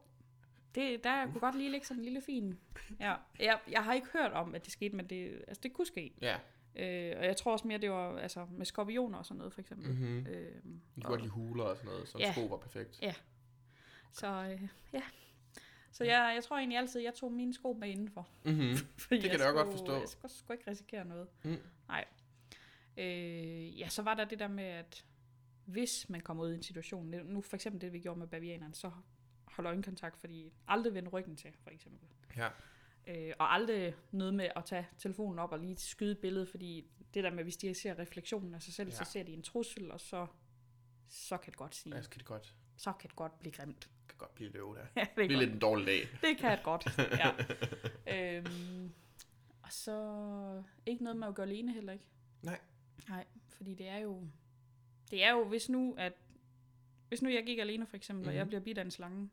[0.74, 2.58] det, der kunne godt lige ligge sådan en lille fin.
[3.00, 3.14] Ja.
[3.38, 6.14] Jeg, jeg har ikke hørt om, at det skete, men det, altså, det kunne ske.
[6.20, 6.34] Ja.
[6.76, 9.60] Øh, og jeg tror også mere, det var altså, med skorpioner og sådan noget for
[9.60, 9.90] eksempel.
[9.92, 10.26] Mhm.
[10.26, 10.56] Øh,
[10.96, 12.32] I kunne godt lide huler og sådan noget, så Ja.
[12.32, 12.98] sko var perfekt.
[13.02, 13.14] Ja.
[14.12, 15.02] Så øh, ja.
[15.92, 18.28] Så jeg, jeg tror egentlig altid, jeg tog mine sko med indenfor.
[18.44, 18.76] Mhm.
[18.98, 20.00] Fordi Det kan jeg jeg godt skulle- forstå.
[20.00, 21.28] Jeg skulle, skulle ikke risikere noget.
[21.44, 21.56] Mm.
[21.88, 22.04] Nej.
[22.96, 25.04] Øh, ja, så var der det der med, at
[25.70, 28.74] hvis man kommer ud i en situation, nu for eksempel det, vi gjorde med bavianerne,
[28.74, 28.90] så
[29.44, 32.08] hold øjenkontakt, fordi aldrig vende ryggen til, for eksempel.
[32.36, 32.48] Ja.
[33.06, 36.86] Øh, og aldrig noget med at tage telefonen op og lige skyde et billede, fordi
[37.14, 38.94] det der med, hvis de ser refleksionen af sig selv, Ja.
[38.94, 40.26] så ser de en trussel, og så,
[41.08, 43.52] så kan det godt sige, Ja, så kan det godt, så kan det godt blive
[43.52, 43.90] grimt.
[44.08, 44.86] kan godt blive løve der.
[44.96, 46.00] Ja, Det bliver lidt en dårlig dag.
[46.22, 47.30] det kan det godt, ja.
[48.38, 48.92] øhm,
[49.62, 52.04] og så ikke noget med at gå alene heller ikke.
[52.42, 52.60] Nej.
[53.08, 54.26] Nej, fordi det er jo,
[55.10, 56.12] det er jo, hvis nu, at,
[57.08, 58.28] hvis nu jeg gik alene for eksempel, mm-hmm.
[58.28, 58.48] og jeg Mhm.
[58.48, 59.30] bliver bidt af en slange,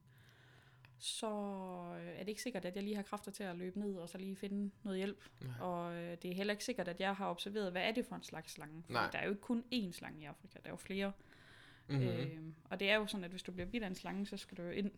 [0.99, 1.27] så
[1.99, 4.09] øh, er det ikke sikkert, at jeg lige har kræfter til at løbe ned og
[4.09, 5.23] så lige finde noget hjælp.
[5.41, 5.59] Nej.
[5.59, 8.15] Og øh, det er heller ikke sikkert, at jeg har observeret, hvad er det for
[8.15, 8.83] en slags slange.
[8.89, 9.09] Nej.
[9.11, 11.11] der er jo ikke kun én slange i Afrika, der er jo flere.
[11.87, 12.01] Mhm.
[12.01, 12.37] Øh,
[12.69, 14.57] og det er jo sådan, at hvis du bliver bidt af en slange, så skal
[14.57, 14.91] du jo ind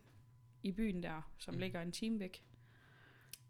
[0.63, 1.59] i byen der, som mm.
[1.59, 2.43] ligger en time væk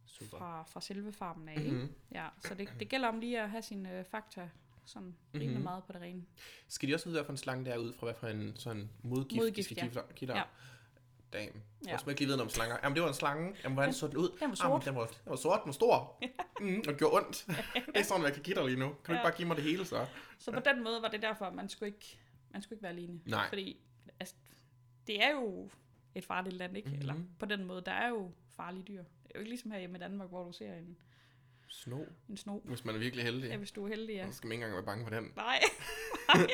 [0.06, 0.38] Super.
[0.38, 1.60] fra, fra selve farmen af.
[1.72, 1.74] Mm.
[1.78, 1.94] Mhm.
[2.12, 4.50] Ja, så det, det gælder om lige at have sine øh, fakta
[4.89, 5.63] sådan rimelig Mhm.
[5.63, 6.23] meget på det rene.
[6.67, 8.54] Skal de også vide, hvad for en slange det er ud fra, hvad for en
[8.56, 9.88] sådan modgift, de Modgift, skal ja.
[9.88, 10.36] give, give dig?
[10.36, 10.43] Ja.
[11.34, 11.45] Damn.
[11.86, 11.91] Ja.
[11.91, 11.91] Ja.
[11.91, 12.78] Jeg ikke lige vide om slanger.
[12.84, 13.56] Jamen, det var en slange.
[13.63, 14.38] Jamen, hvordan så den ud?
[14.39, 14.71] Den var sort.
[14.86, 16.23] men den, var, den var sort, den var stor.
[16.62, 17.45] mm, og gjorde ondt.
[17.93, 18.88] det er sådan, jeg kan give dig lige nu.
[18.88, 20.06] Kan du ikke bare give mig det hele, så?
[20.39, 22.19] Så på den måde var det derfor, at man skulle ikke,
[22.52, 23.19] man skulle ikke være alene.
[23.25, 23.49] Nej.
[23.49, 23.80] Fordi
[24.19, 24.36] altså,
[25.08, 25.69] det er jo
[26.15, 26.89] et farligt land, ikke?
[26.89, 27.02] Mm-hmm.
[27.02, 29.04] Eller på den måde, der er jo farlige dyr.
[29.04, 30.97] Det er jo ikke ligesom her hjemme i Danmark, hvor du ser en,
[31.69, 32.03] Sno.
[32.29, 32.60] en sno.
[32.60, 33.49] Hvis man er virkelig heldig.
[33.49, 34.27] Ja, hvis du er heldig, ja.
[34.32, 35.32] Så skal man ikke engang være bange for den.
[35.36, 35.60] Nej.
[36.36, 36.47] Nej.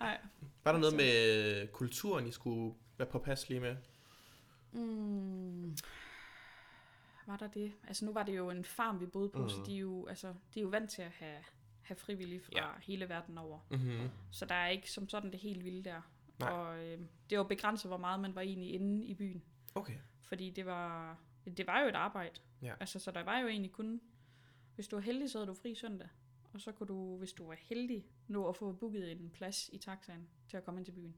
[0.00, 0.20] Nej.
[0.64, 3.76] Var der noget med kulturen, I skulle være påpasselige med?
[4.72, 5.76] Mm.
[7.26, 7.72] Var der det?
[7.88, 9.48] Altså nu var det jo en farm, vi boede på, mm.
[9.48, 11.38] så de er, jo, altså, de er jo vant til at have,
[11.82, 12.66] have frivillige fra ja.
[12.82, 13.58] hele verden over.
[13.70, 14.10] Mm-hmm.
[14.30, 16.00] Så der er ikke som sådan det helt vilde der.
[16.38, 16.50] Nej.
[16.50, 16.98] Og øh,
[17.30, 19.42] det var begrænset, hvor meget man var egentlig inde i byen.
[19.74, 19.96] Okay.
[20.22, 21.18] Fordi det var,
[21.50, 22.40] det var jo et arbejde.
[22.62, 22.74] Ja.
[22.80, 24.00] Altså, så der var jo egentlig kun...
[24.74, 26.08] Hvis du var heldig, så havde du fri søndag.
[26.52, 29.78] Og så kunne du, hvis du var heldig, nå at få booket en plads i
[29.78, 31.14] taxaen til at komme ind til byen.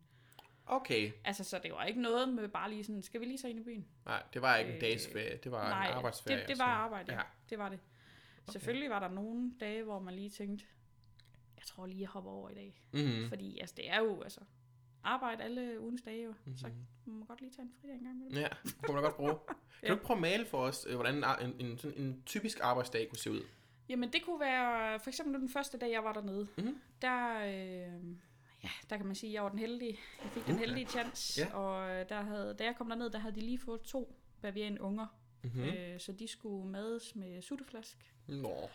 [0.67, 1.13] Okay.
[1.25, 3.59] Altså, så det var ikke noget med bare lige sådan, skal vi lige så ind
[3.59, 3.87] i byen?
[4.05, 5.39] Nej, det var ikke en Øh, dagsferie.
[5.45, 6.41] Det var Nej, en arbejdsferie.
[6.41, 7.21] det, det var arbejde, ja.
[7.51, 7.81] Det var det.
[8.49, 10.65] Selvfølgelig var der nogle dage, hvor man lige tænkte,
[11.57, 12.83] jeg tror lige, jeg hopper over i dag.
[12.93, 13.29] Mm-hmm.
[13.29, 14.41] Fordi altså, det er jo altså,
[15.07, 16.31] arbejde alle ugens dage jo.
[16.31, 16.57] Mm-hmm.
[16.57, 16.77] Så Mhm.
[17.05, 18.41] må man godt lige tage en fridag en gang med det.
[18.41, 19.35] Ja, det kunne man da godt bruge.
[19.47, 19.89] Kan Ja.
[19.89, 23.09] du ikke prøve at male for os, øh, hvordan en, en, sådan en typisk arbejdsdag
[23.09, 23.43] kunne se ud?
[23.89, 26.81] Jamen det kunne være, for eksempel den første dag, jeg var dernede, Mhm.
[27.03, 28.17] der, øh,
[28.65, 29.99] ja, der kan man sige, at jeg var den heldige.
[30.23, 31.55] Jeg fik den Uh, heldige chance, ja.
[31.55, 34.79] og øh, der havde, da jeg kom derned, der havde de lige fået to bavian
[34.79, 35.07] unger.
[35.43, 35.63] Mm-hmm.
[35.63, 35.69] Mm.
[35.69, 38.13] Øh, så de skulle mades med sutteflask.
[38.29, 38.69] Nå,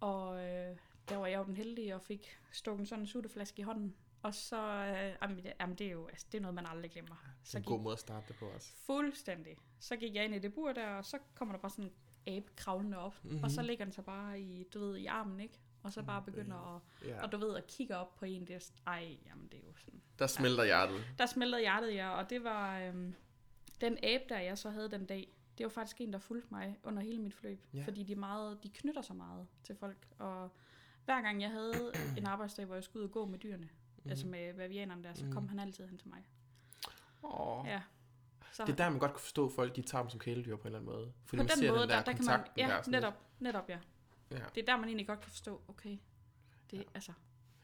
[0.00, 0.76] Og øh,
[1.08, 3.94] der var jeg jo den heldige og fik stukket sådan en sutteflaske i hånden.
[4.24, 6.90] Og så, øh, jamen, det, jamen, det er jo altså, det er noget, man aldrig
[6.90, 7.14] glemmer.
[7.14, 8.72] det er Så en gik god måde at starte det på også.
[8.86, 9.56] fuldstændig.
[9.80, 11.92] Så gik jeg ind i det bur der, og så kommer der bare sådan
[12.26, 13.30] abe kravlende op, Mhm.
[13.30, 13.44] mm-hmm.
[13.44, 15.60] og så ligger den sig bare i, du ved, i armen, ikke?
[15.82, 17.22] Og så bare begynder at, Ja.
[17.22, 19.64] og du ved, at kigge op på en, det er, sådan, ej, jamen det er
[19.66, 20.02] jo sådan.
[20.18, 21.04] Der smelter hjertet.
[21.18, 23.14] Der smeltede hjertet, ja, og det var øhm,
[23.80, 26.78] den abe, der jeg så havde den dag, det var faktisk en, der fulgte mig
[26.82, 27.78] under hele mit forløb, Ja.
[27.78, 27.84] ja.
[27.84, 30.50] fordi de, meget, de knytter sig meget til folk, og
[31.04, 33.68] hver gang jeg havde en arbejdsdag, hvor jeg skulle ud og gå med dyrene,
[34.04, 34.10] mm.
[34.10, 35.48] altså med bavianerne der, så kom Mhm.
[35.48, 36.22] han altid hen til mig.
[37.22, 37.64] Åh.
[37.66, 37.80] Ja.
[38.52, 40.56] Så Det er der, man godt kan forstå, at folk de tager dem som kæledyr
[40.56, 41.12] på en eller anden måde.
[41.24, 43.14] Fordi på man den ser måde, den der, der, der kan man, ja, der, netop,
[43.38, 43.78] netop, ja.
[44.30, 44.36] Ja.
[44.54, 45.98] Det er der, man egentlig godt kan forstå, okay,
[46.70, 46.82] det, ja.
[46.94, 47.12] altså,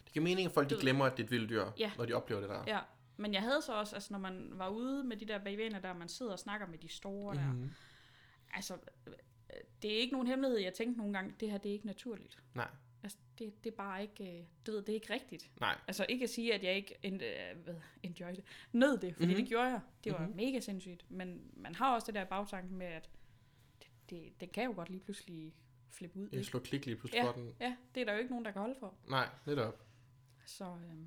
[0.04, 1.92] Det giver mening, at folk de glemmer, at det er et vildt dyr, Ja.
[1.98, 2.64] når de oplever det der.
[2.66, 2.80] ja.
[3.16, 5.92] Men jeg havde så også, altså når man var ude med de der bavianer der,
[5.94, 7.70] man sidder og snakker med de store der, Mhm.
[8.54, 8.74] altså,
[9.06, 9.12] øh,
[9.82, 12.38] det er ikke nogen hemmelighed, jeg tænkte nogle gange, det her, det er ikke naturligt.
[12.54, 12.68] Nej,
[13.02, 15.50] Altså, det, det er bare ikke, øh, du ved, det er ikke rigtigt.
[15.60, 15.78] nej.
[15.88, 19.26] Altså, ikke at sige, at jeg ikke en, øh, hvad, enjoy det, nød det, fordi
[19.26, 19.30] Mhm.
[19.30, 19.36] mm-hmm.
[19.42, 19.80] det gjorde jeg.
[20.04, 20.26] Det var Mhm.
[20.28, 20.36] mm-hmm.
[20.46, 21.10] mega sindssygt.
[21.10, 23.10] Men man har også det der bagtanke med, at
[23.82, 25.54] det, det, det kan jo godt lige pludselig
[25.90, 26.28] flippe ud.
[26.32, 27.32] Jeg slår klik lige pludselig Ja.
[27.40, 27.54] den.
[27.60, 28.94] Ja, det er der jo ikke nogen, der kan holde for.
[29.08, 29.86] Nej, netop.
[30.46, 31.06] Så, øh,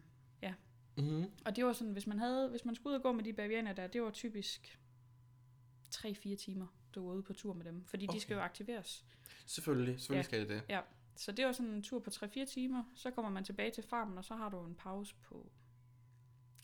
[0.97, 1.31] Mm-hmm.
[1.45, 3.33] og det var sådan, hvis man, havde, hvis man skulle ud og gå med de
[3.33, 4.79] bavianer der, det var typisk
[5.95, 7.83] 3-4 timer, du var ude på tur med dem.
[7.85, 8.15] Fordi okay.
[8.15, 9.05] de skal jo aktiveres.
[9.45, 10.23] Selvfølgelig, selvfølgelig Ja.
[10.23, 10.61] skal det det.
[10.69, 10.79] Ja,
[11.15, 12.83] så det var sådan en tur på 3-4 timer.
[12.95, 15.51] Så kommer man tilbage til farmen, og så har du en pause på,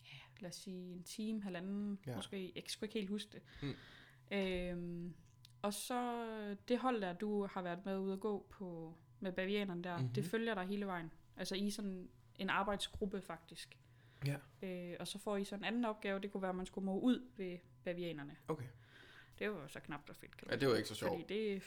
[0.04, 2.16] ja, lad os sige en time, halvanden, Ja.
[2.16, 2.52] måske.
[2.54, 3.42] Jeg sgu ikke helt huske det.
[3.62, 3.74] Mm.
[4.36, 5.14] Øhm,
[5.62, 6.24] og så
[6.68, 10.00] det hold der, du har været med ude at gå på med bavianerne der, Mhm.
[10.02, 10.14] mm-hmm.
[10.14, 11.10] det følger dig hele vejen.
[11.36, 12.08] Altså i sådan
[12.38, 13.78] en arbejdsgruppe faktisk.
[14.26, 14.36] Ja.
[14.62, 16.84] Øh, og så får I så en anden opgave, det kunne være, at man skulle
[16.84, 18.36] må ud ved bavianerne.
[18.48, 18.66] Okay.
[19.38, 21.10] Det var jo så knap og fedt, kan Ja, det var ikke så sjovt.
[21.12, 21.60] Fordi det er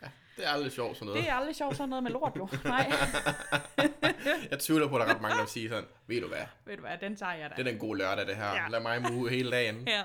[0.00, 0.12] føjda.
[0.36, 1.22] Det er aldrig sjovt sådan noget.
[1.22, 2.48] Det er aldrig sjovt sådan noget med lort, jo.
[2.64, 2.92] Nej.
[4.50, 6.44] Jeg tvivler på, at der er ret mange, der vil sige sådan, ved du hvad,
[6.64, 7.54] Ved du hvad, den tager jeg da.
[7.56, 8.46] det er den gode lørdag, det her.
[8.54, 8.68] Ja.
[8.68, 9.88] Lad mig mue hele dagen.
[9.88, 10.02] Ja.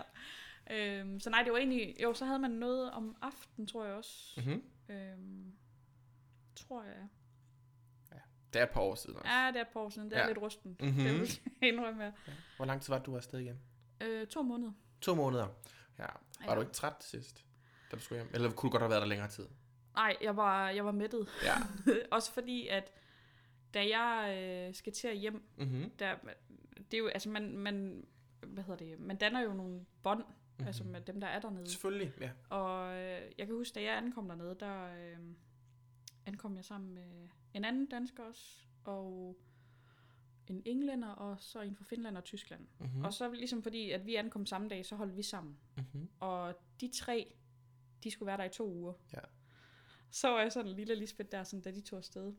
[0.72, 1.96] Øhm, så nej, det var egentlig...
[2.04, 4.12] Jo, så havde man noget om aftenen, tror jeg også.
[4.38, 4.64] Mm-hmm.
[4.90, 5.52] Øhm,
[6.56, 6.94] tror jeg,
[8.12, 8.18] ja.
[8.54, 9.30] Det er et par år siden også.
[9.30, 10.10] Ja, det er et par år siden.
[10.10, 10.24] Det er Ja.
[10.24, 10.30] ja.
[10.30, 10.78] lidt rusten.
[10.80, 10.90] Mhm.
[10.90, 11.04] Mm-hmm.
[11.04, 12.12] Det vil jeg indrømme her.
[12.58, 13.60] Hvor lang tid var du afsted igen?
[14.02, 14.72] Øh, to måneder.
[15.02, 15.48] To måneder.
[16.00, 16.04] Ja.
[16.04, 16.56] Var Ja.
[16.56, 17.46] du ikke træt sidst,
[17.92, 18.32] da du skulle hjem?
[18.34, 19.48] Eller kunne du godt have været der længere tid?
[19.96, 21.28] Nej, jeg var, jeg var mættet.
[21.44, 21.56] Ja.
[22.16, 22.92] også fordi, at
[23.74, 24.38] da jeg
[24.70, 25.90] øh, skal til at hjem, Mm-hmm.
[26.00, 26.16] der,
[26.92, 28.06] det er jo, altså man, man,
[28.48, 30.28] hvad hedder det, man danner jo nogle bånd, Mhm.
[30.64, 30.68] mm-hmm.
[30.68, 31.70] altså med dem, der er dernede.
[31.72, 32.32] Selvfølgelig, ja.
[32.50, 35.18] Og øh, jeg kan huske, da jeg ankom dernede, der øh,
[36.26, 39.38] ankom jeg sammen med en anden dansker også, og
[40.48, 42.68] en englænder, og så en fra Finland og Tyskland.
[42.80, 42.98] Mm-hmm.
[43.00, 43.04] Mm.
[43.06, 45.58] Og så ligesom fordi, at vi ankom samme dag, så holdt vi sammen.
[45.78, 46.10] Mm-hmm.
[46.20, 47.34] Og de tre,
[48.04, 48.94] de skulle være der i to uger.
[49.14, 49.20] Ja.
[50.12, 52.34] Så var jeg sådan en lille Lisbeth der, sådan, da de tog afsted.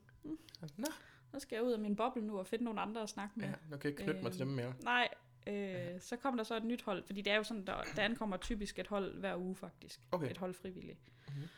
[0.76, 0.86] Nå,
[1.30, 3.44] Så skal jeg ud af min boble nu og finde nogle andre at snakke med.
[3.48, 4.74] ja, nu kan jeg ikke knytte mig til dem mere.
[4.84, 5.08] Nej,
[5.46, 8.02] øh, så kom der så et nyt hold, fordi det er jo sådan, der, der
[8.02, 10.00] ankommer typisk et hold hver uge faktisk.
[10.12, 10.30] Okay.
[10.30, 10.98] Et hold frivilligt.
[11.28, 11.36] Mhm.
[11.36, 11.48] Mm-hmm.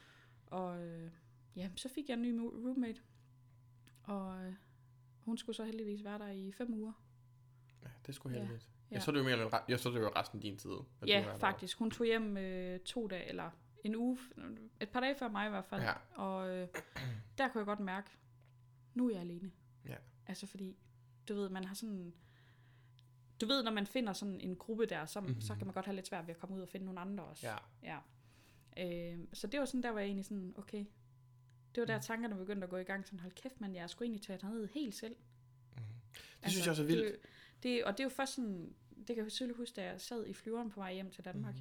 [0.46, 1.10] Og øh,
[1.56, 3.00] ja, så fik jeg en ny roommate,
[4.02, 4.54] og øh,
[5.24, 6.92] hun skulle så heldigvis være der i fem uger.
[7.82, 8.36] Ja, det er sgu Ja.
[8.36, 8.48] Ja,
[8.90, 9.00] ja.
[9.00, 10.70] så er det jo mere end, ja, så er det jo resten af din tid.
[11.02, 11.78] at Ja, faktisk.
[11.78, 13.50] Hun tog hjem øh, to dage, eller
[13.84, 14.18] en uge,
[14.80, 15.82] et par dage før mig i hvert fald.
[15.82, 15.92] Ja.
[16.14, 16.68] Og øh,
[17.38, 18.10] der kunne jeg godt mærke,
[18.94, 19.52] nu er jeg alene.
[19.88, 19.96] Ja.
[20.26, 20.76] Altså fordi,
[21.28, 22.14] du ved, man har sådan...
[23.40, 25.40] Du ved, når man finder sådan en gruppe der, så, mm-hmm.
[25.40, 27.24] så kan man godt have lidt svært ved at komme ud og finde nogle andre
[27.24, 27.46] også.
[27.46, 27.56] Ja.
[27.82, 27.98] ja.
[29.12, 30.84] Øh, så det var sådan, der var jeg egentlig sådan, okay.
[31.74, 32.02] Det var der Mm.
[32.02, 33.06] tankerne begyndte at gå i gang.
[33.06, 35.16] Sådan, hold kæft, man, jeg er sgu egentlig taget ned helt selv.
[36.42, 37.04] Det synes jeg også er vildt.
[37.04, 37.18] Det,
[37.62, 40.26] det, og det er jo først sådan, det kan jeg tydeligt huske, da jeg sad
[40.26, 41.54] i flyveren på vej hjem til Danmark.
[41.54, 41.60] Mm.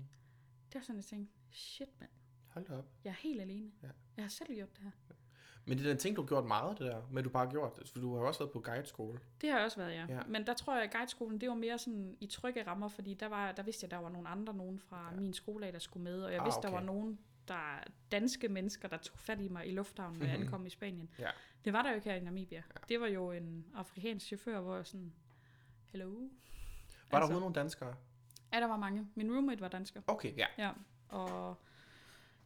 [0.67, 2.11] Det var sådan, jeg tænkte, shit mand,
[2.47, 2.85] Hold da op.
[3.03, 3.71] jeg er helt alene.
[3.83, 3.87] Ja.
[4.17, 4.91] Jeg har selv gjort det her.
[5.65, 7.51] Men det er den ting, du har gjort meget, det der, at du bare har
[7.51, 7.89] gjort det.
[7.89, 9.19] For du har jo også været på guideskole.
[9.41, 10.05] Det har jeg også været, ja.
[10.09, 10.21] Ja.
[10.27, 13.25] Men der tror jeg, at guideskolen, det var mere sådan i trygge rammer, fordi der,
[13.27, 15.19] var, der vidste jeg, at der var nogle andre, nogen fra Ja.
[15.19, 16.77] min skole, der skulle med, og jeg Ah, vidste, der okay.
[16.77, 20.43] var nogen, der danske mennesker, der tog fat i mig i lufthavnen, når jeg Mhm.
[20.43, 21.09] ankom i Spanien.
[21.19, 21.29] Ja.
[21.65, 22.57] Det var der jo ikke her i Namibia.
[22.75, 22.79] Ja.
[22.89, 25.13] Det var jo en afrikansk chauffør, hvor jeg sådan,
[25.91, 26.09] hello.
[26.09, 26.29] Var altså,
[27.11, 27.95] der overhovedet nogle danskere?
[28.53, 29.07] Ja, der var mange.
[29.15, 30.01] Min roommate var dansker.
[30.07, 30.47] Okay, ja.
[30.57, 30.71] Ja,
[31.13, 31.55] og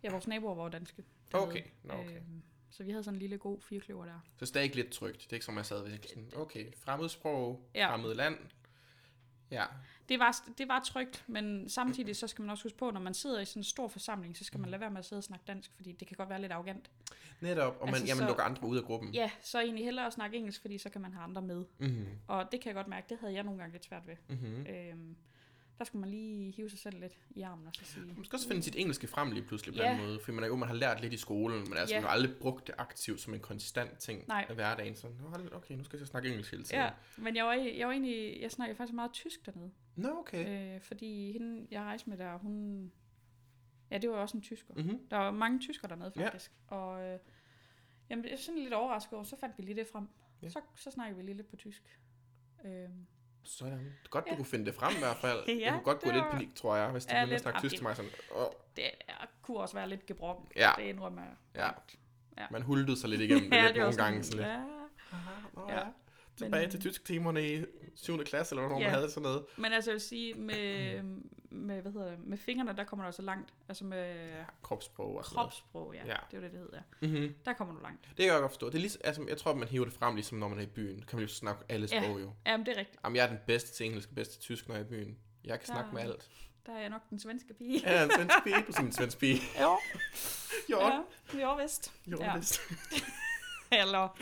[0.03, 1.03] ja, vores naboer var jo danske.
[1.31, 1.49] dernede.
[1.49, 2.15] Okay, nå, okay.
[2.17, 4.19] Øhm, så vi havde sådan en lille god firkløver der.
[4.37, 5.17] Så stadig lidt trygt.
[5.21, 7.89] Det er ikke som jeg sad ved sådan, okay, fremmedsprog, Ja.
[7.91, 8.37] fremmed land.
[9.51, 9.65] Ja,
[10.09, 13.13] Det var, det var trygt, men samtidig så skal man også huske på, når man
[13.13, 14.61] sidder i sådan en stor forsamling, så skal Mm.
[14.61, 16.51] man lade være med at sidde og snakke dansk, fordi det kan godt være lidt
[16.51, 16.91] arrogant.
[17.41, 17.73] netop.
[17.79, 19.13] Og man, Altså, jamen, så- lukker andre ud af gruppen.
[19.13, 21.65] Ja, så egentlig hellere at snakke engelsk, fordi så kan man have andre med.
[21.77, 22.07] Mm-hmm.
[22.27, 24.15] Og det kan jeg godt mærke, det havde jeg nogle gange lidt svært ved.
[24.29, 24.65] Mm-hmm.
[24.67, 25.17] Øhm,
[25.77, 28.05] der skulle man lige hive sig selv lidt i armen og så sige...
[28.05, 29.91] Man skal også finde sit engelske frem lige pludselig på Ja.
[29.91, 30.19] den måde.
[30.19, 32.01] For man er jo, man har lært lidt i skolen, men altså, Ja.
[32.01, 34.45] man har aldrig brugt det aktivt som en konstant ting Nej.
[34.49, 34.95] af hverdagen.
[34.95, 36.81] Så, "Nå, hold- okay, nu skal jeg snakke engelsk hele tiden.
[36.83, 38.41] Ja, men jeg var, jeg var egentlig...
[38.41, 39.71] Jeg snakkede faktisk meget tysk dernede.
[39.95, 40.75] Nå, okay.
[40.75, 42.91] Øh, fordi hende, jeg rejste med der, hun...
[43.91, 44.73] Ja, det var også en tysker.
[44.73, 45.07] Mm-hmm.
[45.09, 46.25] Der var mange tyskere dernede, Ja.
[46.25, 46.51] faktisk.
[46.67, 47.19] Og øh,
[48.09, 50.07] jamen, det er sådan lidt overrasket over, så fandt vi lige det frem.
[50.41, 50.49] Ja.
[50.49, 51.99] Så, så snakkede vi lige lidt på tysk.
[52.65, 53.07] Øhm,
[53.47, 53.93] Sådan.
[54.09, 54.35] Godt, du Ja.
[54.35, 55.39] kunne finde det frem i hvert fald.
[55.47, 57.25] Ja, jeg kunne godt gå det lidt var- i panik, tror jeg, hvis de Ja,
[57.25, 57.41] begyndte at lidt.
[57.41, 57.95] snakke tysk det- til mig.
[57.95, 60.47] Sådan, åh, det er, kunne også være lidt gebrokken.
[60.55, 61.31] ja, Det indrømmer jeg.
[61.55, 61.69] ja.
[62.37, 62.45] Ja.
[62.51, 64.23] Man huldede sig lidt igennem det lidt var nogle gange.
[64.23, 64.47] Sådan lidt.
[64.49, 64.57] Ja,
[65.53, 65.75] Nå, Ja.
[65.79, 65.85] ja.
[66.37, 68.23] Tilbage Men- til tysk timerne i 7.
[68.23, 68.85] klasse, eller hvornår Ja.
[68.87, 69.45] man havde sådan noget.
[69.57, 71.03] men altså jeg vil sige, med,
[71.49, 73.53] med, hvad hedder det, med fingrene, der kommer du også langt.
[73.69, 74.29] Altså med
[74.61, 75.99] Kropssprog og kropssprog, ja.
[76.05, 76.15] Ja.
[76.31, 76.79] Det er jo det, det hedder.
[77.01, 77.35] Mm-hmm.
[77.45, 78.03] Der kommer du langt.
[78.07, 78.67] Det kan jeg godt forstå.
[78.69, 80.65] Det er ligesom, altså, jeg tror, man hiver det frem, ligesom når man er i
[80.65, 81.01] byen.
[81.07, 82.01] Kan man jo snakke alle Ja.
[82.03, 82.31] sprog jo.
[82.45, 82.99] Jamen, det er rigtigt.
[83.03, 85.17] Jamen, jeg er den bedste til engelsk bedste til tysk, når jeg er i byen.
[85.43, 86.29] Jeg kan Der- snakke med alt.
[86.65, 87.81] Der er jeg nok den svenske pige.
[87.85, 88.55] Jeg er en svensk pige.
[88.67, 89.41] Du er en svensk pige.
[89.61, 89.77] Jo,
[90.71, 91.01] Jo, ja,
[91.41, 91.93] jo vist.
[92.07, 92.37] jo, Ja.
[92.37, 92.59] vist.
[93.81, 94.17] Eller,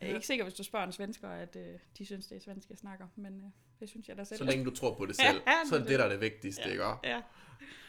[0.00, 2.40] jeg er ikke sikker, hvis du spørger en svensker, at øh, de synes, det er
[2.40, 3.06] svensk, jeg snakker.
[3.16, 4.38] Men øh, det synes jeg da selv.
[4.38, 6.04] Så længe du tror på det selv, ja, så er det det er det, der
[6.04, 6.70] er det vigtigste, Ja.
[6.70, 6.84] ikke?
[6.84, 7.22] Og Ja.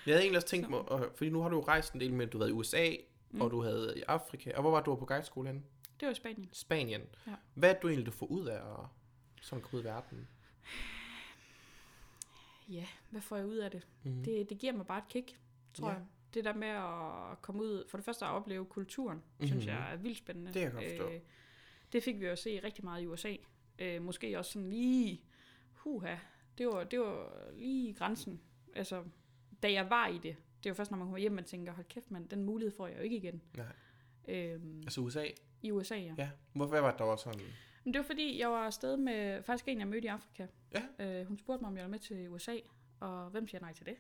[0.06, 2.14] Jeg havde egentlig også tænkt mig, øh, fordi nu har du jo rejst en del
[2.14, 2.90] med, du har været i USA,
[3.32, 3.42] Mm.
[3.42, 4.52] og du havde været i Afrika.
[4.56, 5.62] Og hvor var du på guideskole henne?
[6.00, 6.50] Det var i Spanien.
[6.54, 7.02] Spanien.
[7.28, 7.32] Ja.
[7.54, 8.86] Hvad er du egentlig, du får ud af at
[9.42, 10.28] sådan komme ud i verden?
[12.70, 13.88] Ja, hvad får jeg ud af det?
[14.04, 14.24] Mm.
[14.24, 15.40] Det, det giver mig bare et kick,
[15.74, 15.94] tror Ja.
[15.94, 16.04] jeg.
[16.36, 19.48] Det der med at komme ud, for det første at opleve kulturen, mm-hmm.
[19.48, 19.74] synes Mhm.
[19.76, 20.48] jeg er vildt spændende.
[20.54, 21.10] Det kan jeg godt forstå.
[21.10, 21.20] Øh,
[21.94, 23.36] det fik vi jo at se rigtig meget i USA.
[23.80, 25.22] Øh, måske også sådan lige,
[25.74, 26.16] huha,
[26.58, 28.42] det var, det var lige grænsen.
[28.76, 29.04] Altså,
[29.64, 31.74] da jeg var i det, det er jo først, når man kommer hjem, man tænker,
[31.74, 33.42] hold kæft, man, den mulighed får jeg jo ikke igen.
[33.58, 33.66] Nej.
[34.28, 35.26] Øhm, Altså USA?
[35.62, 36.14] I USA, ja.
[36.18, 36.30] Ja.
[36.54, 37.42] Hvorfor var det, der var sådan?
[37.84, 40.48] Men det var fordi, jeg var afsted med faktisk en, jeg mødte i Afrika.
[41.00, 41.20] Ja.
[41.22, 42.56] Øh, hun spurgte mig, om jeg var med til USA,
[43.00, 43.96] og hvem siger nej til det?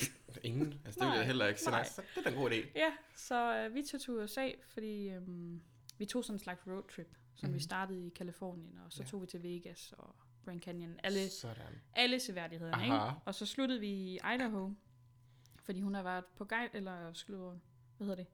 [0.42, 0.80] Ingen.
[0.84, 1.70] Altså, det ville jeg heller ikke sige.
[1.70, 1.80] Nej.
[1.80, 1.88] nej.
[1.88, 2.66] Så det er en god idé.
[2.76, 5.62] Ja, så øh, vi tog til USA, fordi øhm,
[5.98, 7.52] vi tog sådan en slags roadtrip, som mm-hmm.
[7.54, 7.60] vi Mhm.
[7.60, 9.08] startede i Kalifornien, og så Ja.
[9.08, 11.00] tog vi til Vegas og Grand Canyon.
[11.02, 11.80] Alle, Sådan.
[11.94, 12.84] alle seværdighederne, Aha.
[12.84, 13.20] ikke?
[13.24, 14.70] Og så sluttede vi i Idaho,
[15.56, 17.38] fordi hun har været på guide, eller skulle,
[17.96, 18.26] hvad hedder det?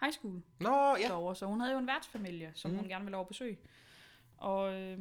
[0.00, 1.02] High school Nå, ja.
[1.08, 2.76] derovre, så hun havde jo en værtsfamilie, som Mhm.
[2.76, 2.80] mm.
[2.80, 3.58] hun gerne ville over besøge.
[4.36, 4.98] Og øh,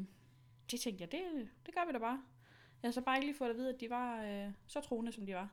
[0.72, 2.24] det tænkte jeg, det, det gør vi da bare.
[2.84, 5.12] Jeg har så bare ikke lige fået at vide, at de var øh, så troende,
[5.12, 5.50] som de var.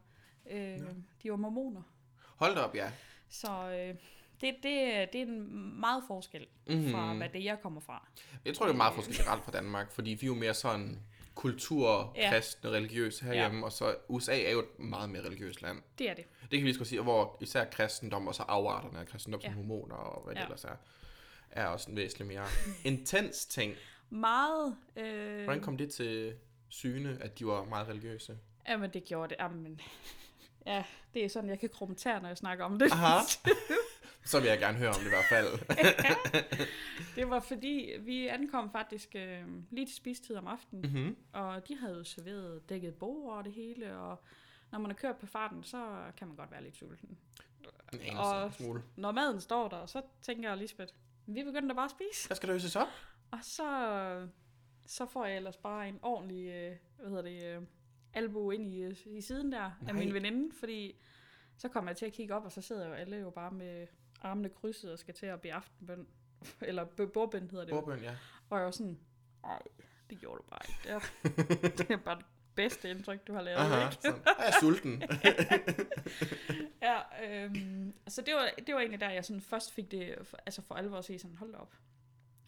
[0.51, 0.79] Øh,
[1.23, 1.83] de var mormoner.
[2.37, 2.93] Hold da op, ja.
[3.29, 3.95] Så øh,
[4.41, 6.91] det, det, det er en meget forskel Mm-hmm.
[6.91, 8.09] fra, hvad det jeg kommer fra.
[8.45, 10.99] Jeg tror, det er meget forskelligt generelt fra Danmark, fordi vi er jo mere sådan
[11.35, 12.31] kultur, Ja.
[12.31, 13.65] kristne, religiøse herhjemme, ja.
[13.65, 15.83] og så USA er jo et meget mere religiøst land.
[15.99, 16.25] Det er det.
[16.43, 19.49] Det kan vi lige godt sige, hvor især kristendom og så afarterne af kristendom, ja.
[19.49, 19.55] Ja.
[19.55, 20.45] som hormoner og hvad det Ja.
[20.45, 20.77] ellers er,
[21.51, 22.45] er også en væsentlig mere
[22.93, 23.75] intens ting.
[24.11, 24.77] Meget...
[24.97, 26.35] Øh, Hvordan kom det til
[26.71, 28.39] syne, at de var meget religiøse?
[28.69, 29.37] Jamen, det gjorde det.
[29.41, 29.81] Jamen,
[30.67, 32.93] ja, det er sådan, jeg kan krumme tær, når jeg snakker om det.
[32.93, 33.19] Aha.
[34.25, 35.49] Så vil jeg gerne høre om det i hvert fald.
[37.17, 41.17] det var fordi, vi ankom faktisk øh, lige til spistid om aftenen, mm-hmm.
[41.33, 44.23] og de havde jo serveret dækket bord og det hele, og
[44.73, 47.19] når man har kørt på farten, så kan man godt være lidt sulten.
[48.03, 48.83] En Og- smule.
[48.97, 50.93] Når maden står der, så tænker jeg, Lisbeth,
[51.27, 52.27] vi begynder da bare at spise.
[52.29, 52.89] Hvad skal der øses op?
[53.31, 53.65] Og så,
[54.91, 57.63] så får jeg ellers bare en ordentlig, øh, hvad hedder det, øh,
[58.15, 59.89] albu ind i, øh, i siden der Nej.
[59.89, 61.01] af min veninde, fordi
[61.57, 63.87] så kommer jeg til at kigge op, og så sidder jo alle jo bare med
[64.23, 66.07] armene krydset og skal til at blive aftenbøn.
[66.61, 67.73] Eller bordbøn hedder det.
[67.73, 67.81] jo.
[67.81, 68.17] Bordbøn, ja.
[68.51, 68.99] Og jeg var sådan,
[69.43, 69.63] nej,
[70.11, 70.81] det gjorde du bare ikke.
[70.85, 72.25] Det er, det er bare det
[72.55, 73.59] bedste indtryk, du har lavet.
[73.59, 74.03] Aha, Ikke?
[74.03, 74.21] sådan.
[74.39, 75.03] Er jeg sulten?
[76.83, 76.99] Ja,
[77.45, 80.63] øhm, så det var, det var egentlig der, jeg sådan først fik det, for- altså
[80.63, 81.75] for alvor at se sådan, hold op.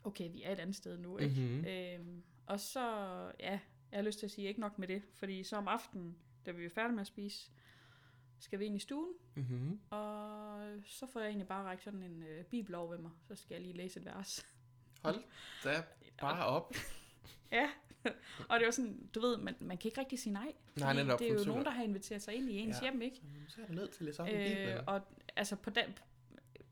[0.05, 1.41] Okay, vi er et andet sted nu, ikke?
[1.41, 1.65] Mhm.
[1.65, 2.81] Øhm, og så,
[3.41, 3.59] ja,
[3.91, 6.51] jeg har lyst til at sige, ikke nok med det, fordi så om aftenen, da
[6.51, 7.51] vi er færdige med at spise,
[8.39, 9.81] skal vi ind i stuen, mm-hmm.
[9.91, 13.35] og så får jeg egentlig bare rækket sådan en øh, bibel over ved mig, så
[13.35, 14.47] skal jeg lige læse et vers.
[15.03, 15.23] Hold
[15.65, 15.85] da
[16.21, 16.75] bare op.
[17.53, 17.71] Ja,
[18.49, 20.53] og det var sådan, du ved, man, man kan ikke rigtig sige nej.
[20.77, 22.91] Nej, netop, det er jo nogen, der har inviteret sig ind i ens Ja.
[22.91, 23.23] hjem, ikke?
[23.49, 24.69] Så er det nødt til at læse op i Bibelen.
[24.69, 25.01] Øh, og
[25.37, 25.99] altså på den,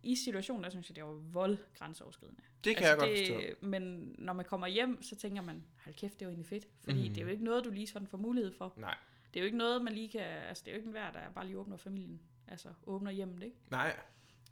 [0.03, 2.41] i situationen, der synes jeg, det var vold grænseoverskridende.
[2.65, 3.67] Det kan altså, jeg godt forstå.
[3.67, 6.69] Men når man kommer hjem, så tænker man, hold kæft, det var egentlig fedt.
[6.85, 7.15] Fordi mm.
[7.15, 8.75] det er jo ikke noget, du lige sådan får mulighed for.
[8.77, 8.97] Nej.
[9.35, 11.13] Det er jo ikke noget, man lige kan, altså det er jo ikke en hver,
[11.13, 12.21] der bare lige åbner familien.
[12.47, 13.57] Altså åbner hjemmet, ikke?
[13.71, 14.01] Nej.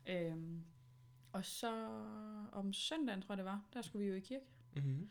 [0.07, 0.65] Øhm,
[1.33, 1.73] og så
[2.53, 4.45] om søndagen, tror jeg det var, der skulle vi jo i kirke.
[4.77, 5.11] Mm-hmm.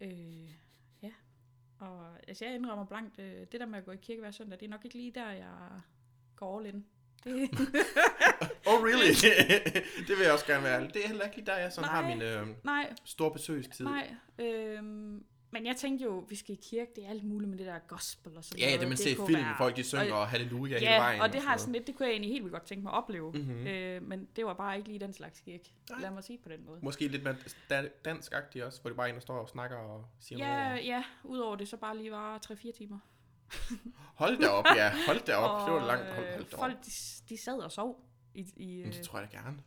[0.00, 0.50] Øh,
[1.02, 1.12] ja.
[1.78, 4.60] Og altså, jeg indrømmer blankt, øh, det der med at gå i kirke hver søndag,
[4.60, 5.80] det er nok ikke lige der, jeg
[6.36, 6.86] går all in.
[7.24, 7.50] Det,
[8.66, 9.12] Oh, really?
[10.08, 10.80] det vil jeg også gerne være.
[10.88, 12.02] Det er heller ikke lige der, jeg sådan Nej.
[12.02, 13.84] har min øh, nej, store besøgstid.
[13.84, 14.14] nej.
[14.38, 17.66] Øhm, men jeg tænkte jo, vi skal i kirke, det er alt muligt med det
[17.66, 18.80] der gospel og sådan Ja, noget.
[18.80, 21.20] det man ser i film, være- folk de synger og- og halleluja hele Ja, vejen.
[21.20, 22.82] og det har sådan jeg sådan lidt, det kunne jeg egentlig helt vildt godt tænke
[22.82, 23.30] mig at opleve.
[23.32, 23.40] Mhm.
[23.42, 23.66] Mm-hmm.
[23.66, 25.72] Øh, men det var bare ikke lige den slags kirke.
[25.90, 26.00] Nej.
[26.00, 26.78] Lad mig sige det på den måde.
[26.82, 27.36] Måske lidt mere
[27.70, 30.68] dan- dansk-agtigt også, hvor de bare er inde og står og snakker og siger Ja,
[30.68, 30.86] noget.
[30.86, 32.98] ja, udover det så bare lige var 3-4 timer.
[34.22, 34.92] Hold da op, ja.
[35.06, 35.66] Hold da op.
[35.66, 36.06] det var langt.
[36.14, 36.60] Hold, øh, hold da op.
[36.60, 36.90] folk, de,
[37.28, 38.08] de sad og sov.
[38.34, 39.58] I, i, Men det øh, tror jeg da gerne.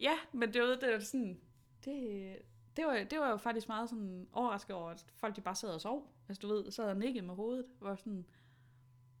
[0.00, 1.40] ja, men det var, det var sådan...
[1.84, 2.36] Det,
[2.76, 5.68] det, var, det var jo faktisk meget sådan overrasket over, at folk de bare sad
[5.68, 6.12] og sov.
[6.28, 7.66] Altså du ved, sad og nikkede med hovedet.
[7.80, 8.26] Var sådan,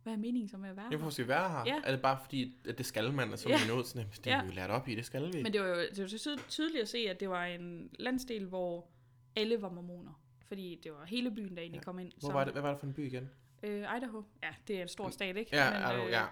[0.02, 0.96] hvad er meningen så med at være her?
[0.96, 1.62] hvorfor skal være her?
[1.66, 1.80] Ja.
[1.84, 3.58] Er det bare fordi, at det skal man, og så er Ja.
[3.68, 4.42] man nødt sådan, det er Ja.
[4.42, 5.42] vi jo lært op i, det skal vi.
[5.42, 7.90] Men det var jo det var så tyd- tydeligt at se, at det var en
[7.98, 8.88] landsdel, hvor
[9.36, 10.20] alle var mormoner.
[10.46, 11.84] Fordi det var hele byen, der egentlig Ja.
[11.84, 12.12] kom ind.
[12.20, 13.30] Hvor var det, hvad var det for en by igen?
[13.64, 14.22] Øh, Idaho.
[14.42, 15.56] Ja, det er en stor stat, ikke?
[15.56, 16.24] Ja, Men, er du, øh, ja.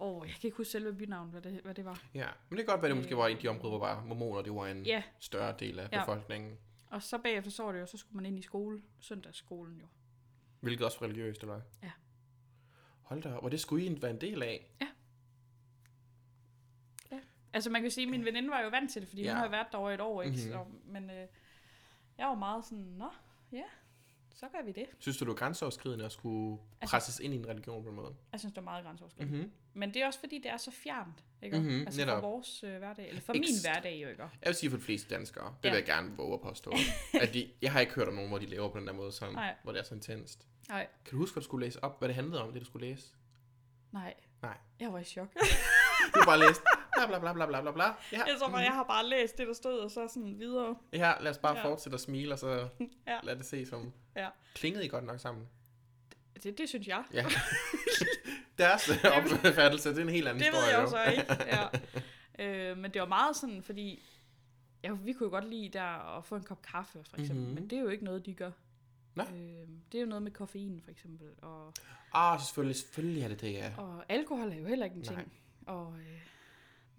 [0.00, 2.02] Åh, jeg kan ikke huske selve bynavnet, hvad det, hvad det var.
[2.14, 2.28] ja.
[2.48, 4.54] Men det kan godt være, det måske var i de områder, hvor bare mormoner, det
[4.54, 6.00] var en Ja, større del af Ja.
[6.00, 6.58] befolkningen.
[6.90, 8.82] og så bagefter så var det jo, så skulle man ind i skole.
[9.00, 9.86] Søndagsskolen jo.
[10.60, 11.62] Hvilket også var religiøst, eller hvad?
[11.82, 11.90] Ja.
[13.02, 14.66] Hold da op, og det skulle I være en del af.
[17.52, 19.28] Altså man kan sige, at min veninde var jo vant til det, fordi ja.
[19.28, 19.34] Ja.
[19.34, 20.36] hun har været derovre et år, ikke?
[20.36, 20.52] Mhm.
[20.52, 21.26] Så, men øh,
[22.18, 23.08] jeg var meget sådan, nå,
[23.52, 23.62] ja,
[24.40, 24.86] så gør vi det.
[24.98, 27.96] Synes du, det var grænseoverskridende at skulle Altså- presses ind i en religion på en
[27.96, 28.14] måde?
[28.32, 29.36] Jeg synes, det er meget grænseoverskridende.
[29.36, 29.52] Mm-hmm.
[29.74, 31.58] Men det er også fordi, det er så fjernt, ikke?
[31.60, 32.22] Mhm, altså for netop.
[32.22, 34.22] vores øh, hverdag, eller for Ekst- min hverdag jo, ikke?
[34.22, 35.70] Jeg vil sige for de fleste danskere, det Ja.
[35.74, 36.72] vil jeg gerne våge at påstå.
[37.20, 39.12] at de, jeg har ikke hørt om nogen, hvor de lever på den der måde,
[39.12, 39.54] sådan, Nej.
[39.62, 40.46] hvor det er så intenst.
[40.68, 41.98] Nej, Kan du huske, hvad du skulle læse op?
[41.98, 43.06] Hvad det handlede om, det du skulle læse?
[43.92, 44.14] nej.
[44.42, 44.56] Nej.
[44.80, 45.28] Jeg var i chok.
[46.14, 46.62] Du bare læst
[47.08, 47.84] bla bla bla bla bla bla bla.
[48.12, 50.76] Ja, jeg tror bare, jeg har bare læst det, der stod, og så sådan videre.
[50.92, 51.64] ja lad os bare Ja.
[51.64, 52.68] fortsætte at smile, og så
[53.06, 53.18] Ja.
[53.22, 53.92] lad det se som...
[54.16, 54.28] Ja.
[54.54, 55.48] Klingede I godt nok sammen?
[56.42, 57.04] Det, det synes jeg.
[57.12, 57.26] Ja.
[58.58, 60.76] Deres opfattelse, det er en helt anden Det ved historie.
[60.78, 61.44] jeg jo så ikke.
[62.38, 62.70] Ja.
[62.70, 64.02] øh, men det var meget sådan, fordi
[64.84, 67.36] ja, vi kunne jo godt lide der at få en kop kaffe, for eksempel.
[67.36, 67.38] Mhm.
[67.44, 67.54] Mm-hmm.
[67.54, 68.50] Men det er jo ikke noget, de gør.
[69.14, 69.22] Nå.
[69.22, 71.26] Øh, det er jo noget med koffein, for eksempel.
[71.42, 71.72] Og,
[72.14, 73.72] Ah, selvfølgelig, selvfølgelig er det det, ja.
[73.76, 75.16] og alkohol er jo heller ikke en ting.
[75.16, 75.26] Nej.
[75.66, 76.20] Og øh,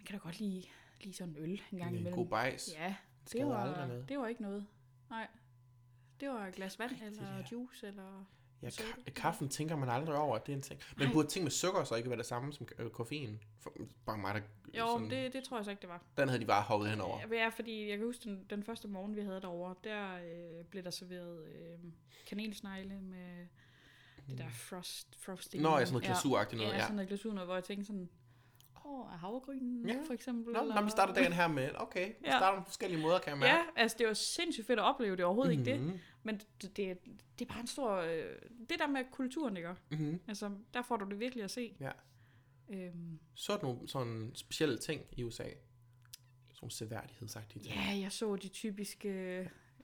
[0.02, 0.64] man kan da godt lide,
[1.02, 2.16] lide sådan en øl en gang En imellem.
[2.16, 2.70] god bajs.
[2.74, 2.96] Ja,
[3.34, 4.68] det jo var, det var ikke noget.
[5.10, 5.28] Nej.
[6.20, 7.44] Det var et glas vand, eller ja.
[7.52, 8.26] juice, eller...
[8.62, 10.80] Ja, ka- kaffen tænker man aldrig over, at det er en ting.
[10.98, 13.44] Men burde ting med sukker så ikke være det samme som øh, koffein?
[13.60, 13.74] For,
[14.06, 14.42] bare mig, der...
[14.80, 16.04] Jo, sådan, det, det tror jeg så ikke, det var.
[16.18, 17.20] Den havde de bare hoppet henover.
[17.34, 20.84] Ja, fordi jeg kan huske, den, den første morgen, vi havde derovre, der øh, blev
[20.84, 21.80] der serveret øh,
[22.28, 23.48] kanelsnegle med
[24.30, 25.64] det der frost, frosting.
[25.64, 26.82] Nå, ja, sådan noget glasuragtigt noget, Ja, ja.
[26.84, 28.10] sådan noget glasur, noget, hvor jeg tænkte sådan,
[28.86, 29.96] åh, er havregryn Ja.
[30.08, 30.54] for eksempel?
[30.54, 32.32] Nå, når vi starter dagen her med, okay, vi Ja.
[32.40, 33.54] starter på forskellige måder, kan jeg mærke.
[33.54, 35.70] Ja, altså det var sindssygt fedt at opleve, det er overhovedet mm-hmm.
[35.74, 35.92] ikke det.
[35.94, 36.98] Mhm, Men det, det,
[37.40, 37.92] det er bare en stor...
[37.96, 38.36] Øh,
[38.70, 39.76] det der med kulturen, ikke?
[39.92, 40.20] mhm.
[40.28, 41.76] Altså, der får du det virkelig at se.
[41.80, 41.92] Ja.
[42.70, 45.44] Øhm, Så er der nogle sådan specielle ting i USA.
[45.44, 45.56] Sådan
[46.62, 47.76] nogle seværdighedsagtige ting.
[47.76, 49.10] ja, jeg så de typiske...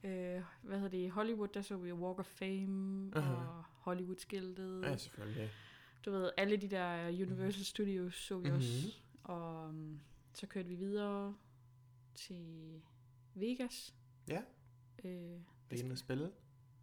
[0.03, 0.97] Øh, hvad hedder det?
[0.97, 3.33] I Hollywood, der så vi Walk of Fame Aha.
[3.33, 4.81] og Hollywood-skiltet.
[4.83, 5.49] Ja, selvfølgelig.
[6.07, 8.57] Du ved, alle de der Universal Studios så vi Mhm.
[8.57, 8.93] også.
[9.23, 9.99] Og um,
[10.33, 11.35] så kørte vi videre
[12.15, 12.45] til
[13.33, 13.93] Vegas.
[14.27, 14.41] Ja.
[15.03, 15.11] Øh,
[15.71, 16.31] Det ene spil.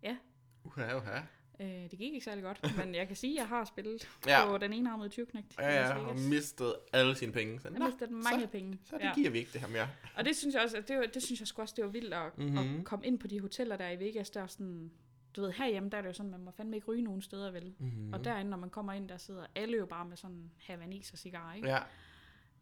[0.03, 0.17] Ja.
[0.65, 1.19] Uha, uha.
[1.61, 4.47] øh, det gik ikke særlig godt, men jeg kan sige, at jeg har spillet Ja,
[4.51, 5.53] på den enarmede tyvknægt.
[5.53, 7.61] i ja, ja, og mistet alle sine penge.
[7.61, 8.79] Så, Jeg nå, mistede mange penge.
[8.85, 9.89] så det giver vi ikke det her mere.
[10.17, 12.39] Og det synes jeg også, det, var- det synes jeg også, det var vildt at,
[12.39, 12.47] Mhm.
[12.49, 12.79] mm-hmm.
[12.79, 14.93] at komme ind på de hoteller der i Vegas, der er sådan,
[15.37, 17.51] du ved, herhjemme, der er det jo sådan, man må fandme ikke ryge nogen steder,
[17.51, 17.75] vel?
[17.79, 18.13] Mm-hmm.
[18.13, 21.19] Og derinde, når man kommer ind, der sidder alle jo bare med sådan havanis og
[21.19, 21.69] cigar, ikke?
[21.69, 21.79] Ja,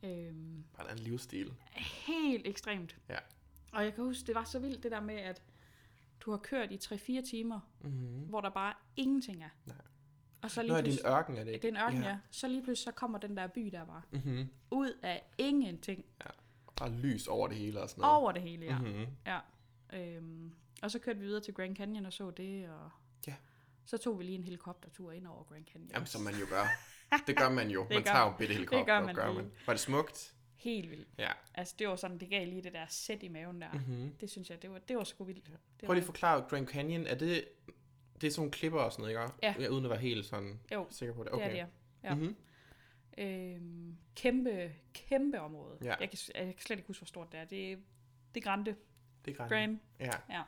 [0.05, 1.53] Øhm, bare en livsstil.
[2.07, 2.97] helt ekstremt.
[3.09, 3.17] Ja.
[3.73, 5.43] Og jeg kan huske, det var så vildt det der med, at
[6.21, 8.21] du har kørt i 3-4 timer, Mm-hmm.
[8.29, 9.49] hvor der bare ingenting er.
[9.67, 9.77] Nej.
[10.43, 11.63] Og så Nå lige er det en ørken, er det ikke?
[11.69, 12.09] det er en ørken, ja.
[12.09, 12.19] ja.
[12.31, 14.03] Så lige pludselig, så kommer den der by der bare.
[14.11, 14.49] Mm-hmm.
[14.71, 16.05] Ud af ingenting.
[16.77, 18.17] Bare lys over det hele og sådan noget.
[18.17, 18.79] Over det hele, ja.
[18.79, 19.07] Mm-hmm.
[19.27, 19.39] Ja.
[19.93, 20.53] Øhm,
[20.83, 22.91] og så kørte vi videre til Grand Canyon og så det, og
[23.27, 23.35] Ja.
[23.85, 25.91] så tog vi lige en helikoptertur ind over Grand Canyon.
[25.95, 26.65] Jamen, som man jo gør.
[27.27, 27.81] Det gør man jo.
[27.89, 29.53] Det man gør tager jo bitte helikopter, gør og man gør man.
[29.67, 30.35] Var det smukt?
[30.57, 31.09] Helt vildt.
[31.19, 31.33] Ja.
[31.55, 33.73] Altså, det var sådan, det gav lige det der sæt i maven der.
[33.73, 33.79] Mm.
[33.79, 34.17] Mm-hmm.
[34.21, 35.47] Det synes jeg, det var, det var sgu vildt.
[35.47, 37.07] Det Prøv lige at forklare Grand Canyon.
[37.07, 37.45] Er det,
[38.21, 39.35] det er sådan nogle klipper og sådan noget, ikke?
[39.43, 39.55] Ja.
[39.59, 39.69] ja.
[39.69, 41.33] Uden at være helt sådan Jo, sikker på det.
[41.33, 41.45] det Okay.
[41.47, 41.67] er det, ja.
[42.09, 42.15] Ja.
[42.15, 42.37] Mm-hmm.
[43.19, 45.79] Øhm, kæmpe, kæmpe område.
[45.83, 45.95] Ja.
[46.01, 47.45] Jeg, kan, jeg kan slet ikke huske, hvor stort det er.
[47.45, 47.79] Det,
[48.35, 48.77] det er Grande.
[49.25, 49.49] Det er Grand.
[49.51, 49.79] Grand.
[50.31, 50.43] Ja.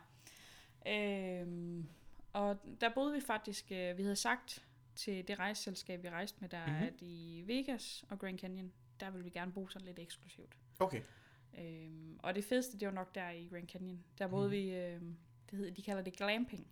[0.88, 1.86] Øhm,
[2.32, 4.64] og der boede vi faktisk, øh, vi havde sagt
[4.96, 6.70] til det rejseselskab, vi rejste med, der Mhm.
[6.72, 6.86] mm-hmm.
[6.86, 10.56] at i Vegas og Grand Canyon, der ville vi gerne bo sådan lidt eksklusivt.
[10.78, 11.00] Okay.
[11.58, 14.04] Øhm, og det fedeste, det var nok der i Grand Canyon.
[14.18, 14.52] Der boede Mhm.
[14.52, 15.00] vi, øh,
[15.50, 16.66] det hedder, de kalder det glamping.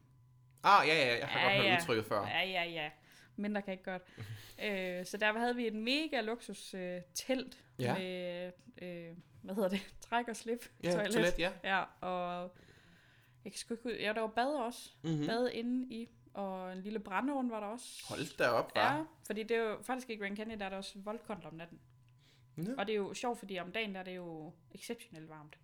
[0.62, 1.76] Ah, ja, ja, jeg har Ja, godt hørt ja.
[1.80, 2.26] udtrykket før.
[2.26, 2.90] Ja, ja, ja.
[3.36, 4.02] Mindre kan ikke godt.
[4.64, 7.98] øh, så der havde vi et mega luksus øh, telt Ja.
[7.98, 8.52] med,
[8.82, 11.12] øh, hvad hedder det, træk og slip Ja, toilet.
[11.12, 11.52] toilet, ja.
[11.64, 12.56] Ja, og
[13.44, 13.92] jeg kan sgu ikke ud.
[13.92, 14.90] Ja, der var bad også.
[15.02, 15.20] Mm-hmm.
[15.20, 15.26] Mm.
[15.26, 18.04] Bad inde i, og en lille brændeovn var der også.
[18.08, 18.80] Hold da op, hva'?
[18.80, 21.54] Ja, fordi det er jo faktisk i Grand Canyon, der er der også voldkonto om
[21.54, 21.78] natten.
[22.58, 22.62] Ja.
[22.78, 25.56] Og det er jo sjovt, fordi om dagen der er det jo exceptionelt varmt.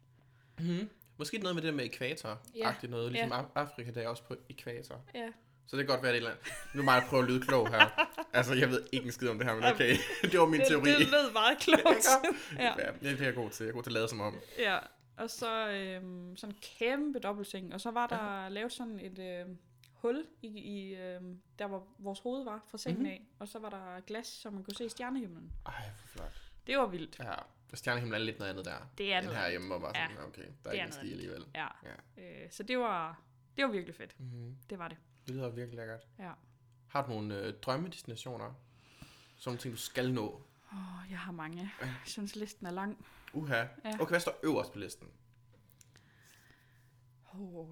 [0.58, 0.88] Mm-hmm.
[1.16, 2.38] Måske noget med det med ekvator.
[2.54, 2.74] Ja.
[2.88, 5.00] Noget, ligesom Af- Afrika, der er også på ekvator.
[5.14, 5.28] Ja,
[5.66, 6.30] Så det kan godt være det er.
[6.74, 7.88] Nu mig, der prøver at lyde klog her.
[8.32, 9.96] Altså, jeg ved ikke en skid om det her, men okay.
[10.30, 10.90] det var min det, teori.
[10.90, 12.06] det lød meget klogt.
[12.64, 12.72] ja.
[12.78, 13.64] Ja, det er jeg god til.
[13.64, 14.36] Jeg er god til at lade som om.
[14.58, 14.78] ja.
[15.18, 17.74] Og så øhm, sådan en kæmpe dobbeltseng.
[17.74, 19.58] Og så var der lavet sådan et øhm,
[19.92, 23.10] hul i, i øhm, der hvor vores hoved var fra sengen Mhm.
[23.10, 23.26] af.
[23.38, 25.52] Og så var der glas, så man kunne se stjernehimlen.
[25.66, 26.42] Ej, hvor flot.
[26.66, 27.18] Det var vildt.
[27.18, 27.34] Ja,
[27.74, 28.90] stjernehimmel er lidt noget andet der.
[28.98, 30.88] Det er end noget herhjemme, hvor bare sådan, Ja, okay, der er er ikke en
[30.88, 31.12] noget sti andet.
[31.12, 31.44] alligevel.
[31.54, 31.66] Ja.
[32.16, 32.44] Ja.
[32.44, 33.20] Øh, så det var,
[33.56, 34.20] det var virkelig fedt.
[34.20, 34.56] Mm-hmm.
[34.70, 34.96] Det var det.
[35.26, 36.06] Det lyder virkelig lækkert.
[36.18, 36.32] Ja.
[36.88, 38.54] Har du nogle øh, drømmedestinationer?
[39.46, 40.42] Nogle ting, du skal nå?
[40.72, 41.70] Åh, jeg har mange.
[41.80, 43.06] Jeg synes, listen er lang.
[43.32, 43.56] Uha.
[43.56, 43.68] Ja.
[44.00, 45.08] Okay, hvad står øverst på listen?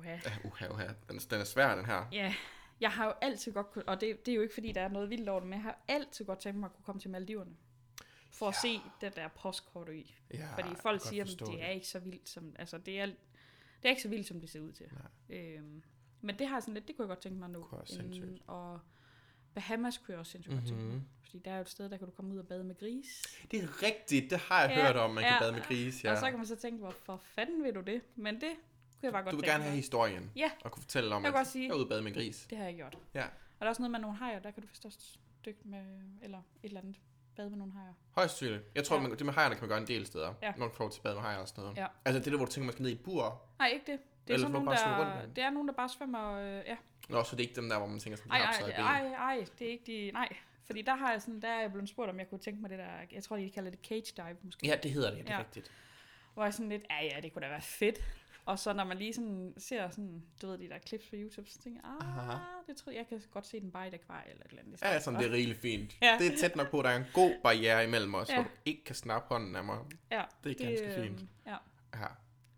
[0.05, 0.21] Ja.
[0.25, 0.87] Ja, uha, uha.
[1.09, 2.07] Den, den er svær, den her.
[2.13, 2.35] ja.
[2.81, 4.89] Jeg har jo altid godt kunne, og det, det er jo ikke fordi, der er
[4.89, 7.11] noget vildt over det, men jeg har altid godt tænkt mig at kunne komme til
[7.11, 7.57] Maldiverne.
[8.31, 10.15] For at se det der postkort i.
[10.35, 13.07] Ja, Fordi folk siger, at forstå det er ikke så vildt som, altså det er,
[13.07, 13.15] det
[13.83, 14.87] er ikke så vildt, som det ser ud til.
[15.29, 15.83] Øhm,
[16.21, 17.63] men det har jeg sådan lidt, det kunne jeg godt tænke mig nu.
[17.63, 18.39] Kunne være Inden-.
[18.47, 18.81] Og
[19.57, 20.93] Bahamas kunne jeg også sindssygt godt tænke mig.
[20.95, 21.03] Mhm.
[21.25, 23.23] Fordi der er jo et sted, der kan du komme ud og bade med gris.
[23.51, 25.39] Det er rigtigt, det har jeg Ja, hørt om, man kan ja.
[25.41, 26.05] bade med gris.
[26.05, 26.13] Ja.
[26.13, 28.01] Og så kan man så tænke, hvorfor fanden vil du det?
[28.17, 30.31] Men det kunne jeg bare godt Du vil gerne have historien.
[30.37, 30.51] Ja.
[30.65, 32.47] Og kunne fortælle om, Jeg kan at sige- jeg er ude og bade med gris.
[32.51, 32.99] Det har jeg gjort.
[33.15, 33.25] Ja.
[33.25, 34.99] Og der er også noget med nogle hajer, der kan du vist også
[35.47, 35.85] dykke med,
[36.23, 36.97] eller et eller andet,
[37.37, 37.93] bade med nogle hajer.
[38.11, 38.65] Højst sandsynligt.
[38.75, 39.03] Jeg tror, Ja.
[39.03, 40.35] man, det med hajerne kan man gøre en del steder.
[40.43, 40.53] Ja.
[40.57, 41.77] Når får til bade med hajer og sådan noget.
[41.77, 41.87] Ja.
[42.05, 43.43] Altså det er der, hvor du tænker, man skal ned i bur.
[43.59, 44.01] Nej, ikke det.
[44.27, 46.77] Det er Eller nogen, der, det er nogen, der bare svømmer, øh, ja.
[47.09, 49.13] Nå, så det er ikke dem der, hvor man tænker sådan, Ej, har ej, ej,
[49.37, 50.29] ej, det er ikke de, nej.
[50.65, 52.71] Fordi der har jeg sådan, der er jeg blevet spurgt, om jeg kunne tænke mig
[52.71, 54.67] det der, jeg tror, de kalder det cage dive måske.
[54.67, 55.41] Ja, det hedder det, det er Ja.
[55.41, 55.71] rigtigt.
[56.35, 57.99] Hvor jeg sådan lidt, ja ja, det kunne da være fedt.
[58.45, 61.51] Og så når man lige sådan ser sådan, du ved, de der clips på YouTube,
[61.51, 62.39] så tænker jeg, ah, Aha.
[62.67, 64.63] det tror jeg, jeg kan godt se den bare i et akvarie eller et eller
[64.63, 64.83] andet.
[64.83, 65.97] Ja, sådan, det er rigeligt fint.
[66.03, 66.17] Ja.
[66.21, 68.35] Det er tæt nok på, at der er en god barriere imellem os, Ja.
[68.35, 69.79] hvor du ikke kan snappe hånden af mig.
[70.11, 71.21] ja, Det er ganske fint.
[71.21, 71.57] øhm, Ja.
[71.95, 72.07] Ja.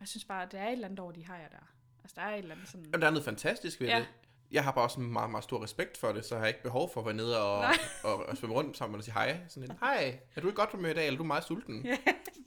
[0.01, 1.73] Jeg synes bare, at det er et eller andet over de hajer der.
[2.03, 2.85] Altså, der er et eller andet sådan...
[2.85, 3.99] Jamen, der er noget fantastisk ved Ja.
[3.99, 4.07] det.
[4.53, 6.63] Jeg har bare også en meget, meget stor respekt for det, så jeg har ikke
[6.63, 7.79] behov for at være nede og, Nej.
[8.05, 9.41] og, og svømme rundt sammen og sige hej.
[9.49, 11.87] Sådan en, hej, er du i godt humør i dag, eller er du meget sulten?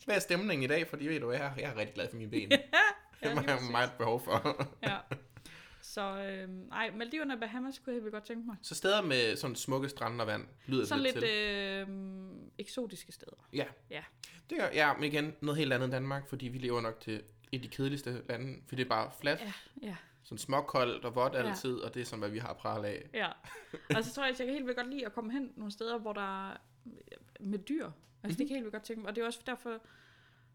[0.05, 0.87] Hvad er stemningen i dag?
[0.87, 2.51] Fordi ved du, hvad, jeg, er- jeg er rigtig glad for mine ben.
[3.23, 4.65] Ja, det lige har jeg meget behov for.
[4.83, 4.97] ja.
[5.81, 8.55] Så, øhm, ej, Maldiverne og Bahamas kunne jeg helt godt tænke mig.
[8.61, 11.33] så steder med sådan smukke strande og vand, lyder Sådan det lidt til.
[11.33, 13.31] øhm, eksotiske steder.
[13.53, 13.65] Ja.
[13.89, 14.03] Ja.
[14.49, 17.13] Det gør, ja, men igen, noget helt andet end Danmark, fordi vi lever nok til
[17.13, 17.23] et
[17.53, 19.53] af de kedeligste lande, fordi det er bare fladt, Ja,
[19.87, 19.95] ja,
[20.31, 21.39] sådan småkoldt og vådt Ja.
[21.49, 23.09] altid, og det er sådan, hvad vi har pral af.
[23.13, 23.27] ja.
[23.97, 25.71] Og så tror jeg, at jeg kan helt vildt godt lide at komme hen nogle
[25.71, 26.57] steder, hvor der er
[27.39, 27.85] med dyr.
[27.85, 28.29] Altså, mm-hmm.
[28.29, 29.09] det kan jeg helt vildt godt tænke mig.
[29.09, 29.79] Og det er også derfor,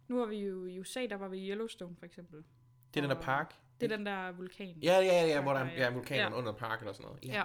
[0.09, 2.45] nu var vi jo i USA, der var vi i Yellowstone for eksempel.
[2.95, 3.55] Det er den der Og park.
[3.81, 4.77] Det er den der vulkan.
[4.83, 5.83] Ja, ja, ja, ja hvor der er Ja.
[5.85, 6.39] ja, vulkanen Ja.
[6.39, 7.25] under park eller sådan noget.
[7.25, 7.43] Ja.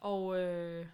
[0.00, 0.86] Og øh,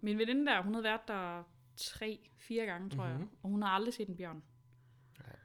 [0.00, 1.42] min veninde der, hun havde været der
[1.76, 3.18] tre, fire gange, tror mm-hmm.
[3.20, 3.28] Mhm.
[3.32, 3.38] jeg.
[3.42, 4.42] Og hun har aldrig set en bjørn.
[5.18, 5.36] Nej.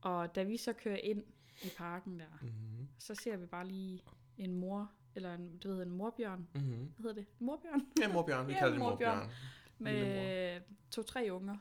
[0.00, 1.24] Og da vi så kører ind
[1.62, 2.88] i parken der, Mm-hmm.
[2.98, 4.02] så ser vi bare lige
[4.38, 6.48] en mor, eller en, du ved, en morbjørn.
[6.54, 6.70] Mm-hmm.
[6.96, 7.26] Hvad hedder det?
[7.38, 7.82] Morbjørn?
[8.00, 8.46] Ja, morbjørn.
[8.46, 9.30] Vi Ja, kalder det morbjørn.
[9.78, 10.60] Med
[10.90, 11.56] to-tre unger.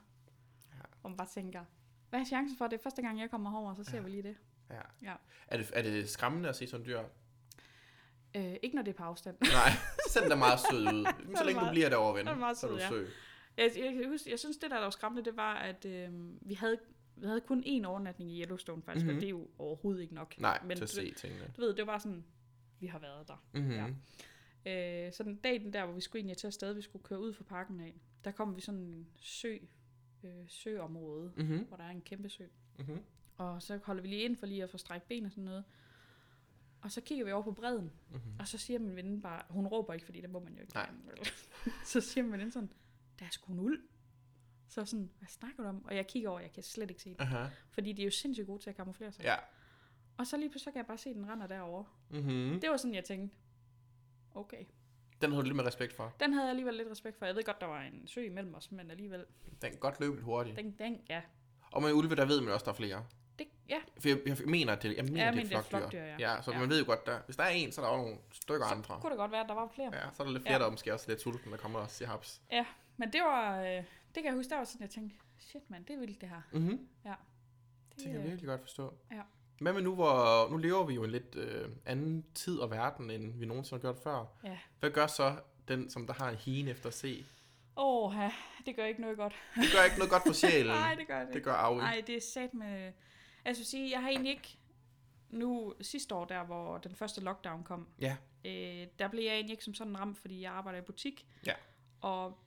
[0.72, 0.82] Ja.
[1.04, 1.66] Og man bare tænker,
[2.10, 4.04] hvad er chancen for, det er første gang, jeg kommer herover, så ser Ja.
[4.04, 4.36] vi lige det.
[4.70, 4.82] Ja.
[5.10, 5.14] Ja.
[5.48, 7.00] Er, det, er det skræmmende at se sådan dyr?
[8.36, 9.38] Øh, ikke når det er på afstand.
[9.42, 9.70] Nej,
[10.16, 11.06] er den da meget sød ud.
[11.38, 12.90] Så længe du bliver derovre, ven, er så er du sød, ja.
[12.90, 13.08] sød.
[13.58, 16.10] Jeg, jeg, huske, jeg synes, det der, der var skræmmende, det var, at øh,
[16.42, 16.78] vi, havde,
[17.16, 19.14] vi havde kun én overnatning i Yellowstone faktisk, Mhm.
[19.14, 19.18] mm-hmm.
[19.18, 20.36] og det er jo overhovedet ikke nok.
[20.38, 21.54] Nej, Men til at se tingene.
[21.56, 22.26] du ved, det var bare sådan,
[22.80, 23.46] vi har været der.
[23.54, 23.72] Mm-hmm.
[23.72, 23.88] Ja.
[25.08, 27.20] Øh, så den dag den der, hvor vi skulle egentlig tage afsted, vi skulle køre
[27.20, 29.58] ud fra parken af, der kom vi sådan en sø,
[30.24, 31.64] øh, søområde, Mm-hmm.
[31.64, 32.46] hvor der er en kæmpe sø.
[32.80, 33.00] Mm-hmm.
[33.38, 35.64] Og så holder vi lige ind for lige at få strækt ben og sådan noget.
[36.82, 38.36] Og så kigger vi over på bredden, Mm-hmm.
[38.40, 40.74] og så siger min veninde bare, hun råber ikke, fordi det må man jo ikke.
[40.74, 40.90] Nej.
[41.86, 42.72] så siger min veninde sådan,
[43.20, 43.82] der er sgu en ulv.
[44.68, 45.86] Så sådan, hvad snakker du om?
[45.86, 47.22] Og jeg kigger over, jeg kan slet ikke se det.
[47.22, 47.48] Aha.
[47.70, 49.24] Fordi de er jo sindssygt gode til at kamuflere sig.
[49.24, 49.36] Ja.
[50.18, 51.86] Og så lige pludselig så kan jeg bare se, at den render derovre.
[52.10, 52.60] Mm-hmm.
[52.62, 53.38] Det var sådan, jeg tænkte,
[54.36, 54.64] okay.
[55.22, 56.14] Den havde du lidt med respekt for.
[56.20, 57.26] Den havde jeg alligevel lidt respekt for.
[57.26, 59.26] Jeg ved godt, der var en sø imellem os, men alligevel.
[59.62, 60.56] Den kan godt løbe lidt hurtigt.
[60.58, 61.22] Den, den ja.
[61.72, 63.06] Og med ulve, der ved man også, der er flere.
[63.40, 65.78] Det, ja, For jeg, jeg mener, at det, jeg mener, Ja, det er flokdyr.
[65.78, 66.16] flokdyr, ja.
[66.20, 66.42] ja.
[66.42, 66.60] så Ja.
[66.60, 68.66] man ved jo godt, der, hvis der er en, så er der også nogle stykker
[68.66, 68.98] andre.
[69.02, 69.90] kunne det godt være, at der var flere.
[69.96, 70.60] Ja, så er der lidt flere, Ja.
[70.60, 72.42] der er måske også lidt sulten, der kommer og siger haps.
[72.98, 73.84] Men det var, øh, det
[74.16, 76.42] kan jeg huske, der var sådan, jeg tænkte, shit mand, det er vildt det her.
[76.52, 76.88] Mm-hmm.
[77.04, 77.16] Det,
[77.96, 78.94] Det kan jeg øh, virkelig godt forstå.
[79.12, 79.22] Ja.
[79.60, 83.12] Hvad med nu, hvor nu lever vi jo en lidt øh, anden tid og verden,
[83.12, 84.26] end vi nogensinde har gjort før.
[84.44, 84.58] Ja.
[84.80, 85.36] Hvad gør så
[85.68, 87.26] den, som der har en hine efter at se?
[87.78, 88.32] Åh, ja,
[88.66, 89.34] det gør ikke noget godt.
[89.56, 90.72] Det gør ikke noget godt for sjælen.
[90.76, 91.78] Nej, det gør det det gør Aui.
[91.78, 92.92] Nej, det er sat med...
[93.46, 94.58] Altså vil sige, jeg har egentlig ikke...
[95.30, 98.16] Nu sidste år, der hvor den første lockdown kom, Ja.
[98.46, 101.26] øh, der blev jeg egentlig ikke som sådan ramt, fordi jeg arbejder i butik.
[101.46, 101.54] Ja.
[102.02, 102.38] Og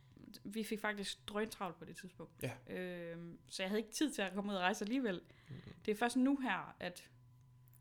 [0.44, 2.32] vi fik faktisk drøntravlt på det tidspunkt.
[2.42, 2.74] Ja.
[2.76, 3.16] Øh,
[3.48, 5.20] så jeg havde ikke tid til at komme ud og rejse alligevel.
[5.48, 5.72] Mm-hmm.
[5.84, 7.08] Det er først nu her, at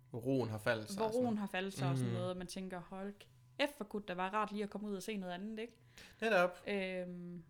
[0.09, 0.97] Hvor roen har faldet sig.
[0.97, 2.17] hvor roen har faldet sig og sådan Mhm.
[2.17, 3.13] noget, og man tænker, hold
[3.59, 5.73] efterkut, der var rart lige at komme ud og se noget andet, ikke?
[6.21, 6.63] Netop.
[6.67, 7.43] Øhm,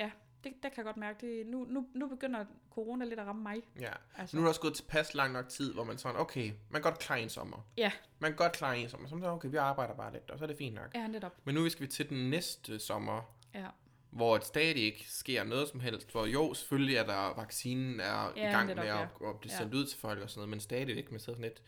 [0.00, 0.10] ja,
[0.44, 3.42] det, der kan jeg godt mærke, det, nu, nu, nu begynder corona lidt at ramme
[3.42, 3.62] mig.
[3.80, 3.92] Ja.
[4.16, 6.82] Altså, Nu er der også gået tilpas lang nok tid, hvor man sådan, okay, man
[6.82, 7.66] kan godt klare en sommer.
[7.76, 7.92] Ja.
[8.18, 9.08] Man kan godt klare en sommer.
[9.08, 10.94] Så det, okay, vi arbejder bare lidt, og så er det fint nok.
[10.94, 11.36] Ja, netop.
[11.44, 13.68] Men nu skal vi til den næste sommer, Ja,
[14.12, 16.12] hvor det stadig ikke sker noget som helst.
[16.12, 19.08] Hvor jo, selvfølgelig er der, vaccinen er Ja, i gang med at,
[19.40, 19.58] blive Ja.
[19.58, 21.62] sendt ud til folk og sådan noget, men stadig ikke med sådan lidt,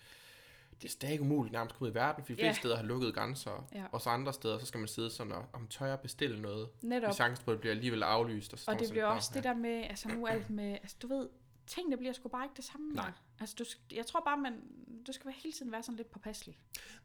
[0.82, 2.82] det er stadig umuligt nærmest at komme ud i verden, for de fleste steder har
[2.82, 3.84] lukket grænser, Ja.
[3.92, 6.68] og så andre steder, så skal man sidde sådan og, om tør jeg bestille noget,
[6.82, 7.08] netop.
[7.08, 8.52] med chancen på, at det bliver alligevel aflyst.
[8.52, 10.50] Og, så Og man det bliver "Nå, også ja." det der med, altså nu alt
[10.50, 11.28] med, altså du ved,
[11.66, 12.92] tingene bliver sgu bare ikke det samme.
[12.92, 13.12] Nej.
[13.40, 13.64] Altså du,
[13.94, 14.60] jeg tror bare, man,
[15.06, 16.58] du skal hele tiden være sådan lidt påpasselig.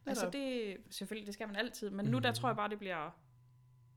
[0.05, 0.33] Altså Netop.
[0.33, 2.21] det, selvfølgelig, det skal man altid, men nu Mhm.
[2.21, 3.09] der tror jeg bare, det bliver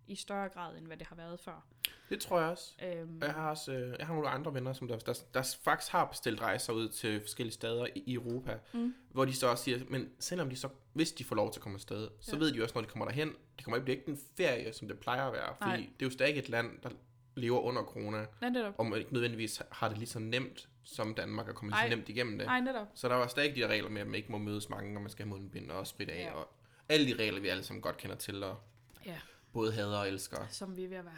[0.07, 1.65] i større grad, end hvad det har været før.
[2.11, 2.73] Det tror jeg også.
[2.83, 5.93] Øhm, Jeg har også øh, jeg har nogle andre venner, som der, der, der faktisk
[5.93, 8.95] har bestilt rejser ud til forskellige steder i, i Europa, Mm.
[9.11, 11.63] hvor de så også siger, men selvom de så, hvis de får lov til at
[11.63, 12.39] komme afsted, så Ja.
[12.39, 14.89] ved de også, når de kommer derhen, det kommer ikke blive ikke en ferie, som
[14.89, 15.77] det plejer at være, fordi Nej.
[15.77, 16.91] det er jo stadig et land, der
[17.35, 18.75] lever under corona, nej, netop.
[18.79, 21.97] og man ikke nødvendigvis har det lige så nemt som Danmark, og kommer lige så
[21.97, 22.47] nemt igennem det.
[22.47, 22.87] Nej, netop.
[22.95, 25.01] Så der var stadig de der regler med, at man ikke må mødes mange, og
[25.03, 26.33] man skal have mundbind og spritte af, Ja.
[26.33, 26.49] og
[26.89, 28.61] alle de regler, vi alle sammen godt kender til, og
[29.07, 29.19] Ja.
[29.53, 30.47] Både hader og elsker.
[30.51, 31.15] Som vi er ved at være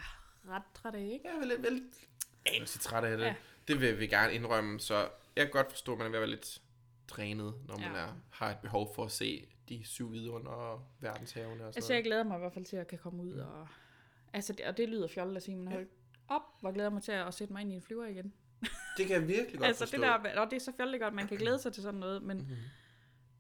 [0.49, 1.29] ret trætte af, ikke?
[1.29, 1.83] Jeg er vel, vel
[2.55, 3.25] anelse træt af det.
[3.25, 3.29] Ja.
[3.29, 3.35] Ja.
[3.69, 6.21] Det vil vi gerne indrømme, så jeg kan godt forstå, at man er ved at
[6.21, 6.63] være lidt
[7.09, 7.99] trænet, når man Ja.
[7.99, 11.95] er, har et behov for at se de syv vidunder og verdenshavene og sådan Altså,
[11.95, 13.69] jeg glæder mig i hvert fald til at kan komme ud og...
[14.33, 15.87] Altså, det, og det lyder fjollet at sige, men hold
[16.29, 18.33] op, hvor glæder jeg mig til at sætte mig ind i en flyver igen.
[18.97, 19.97] Det kan jeg virkelig godt altså, forstå.
[19.97, 22.01] det der, og det er så fjollet godt, at man kan glæde sig til sådan
[22.01, 22.57] noget, men Mhm.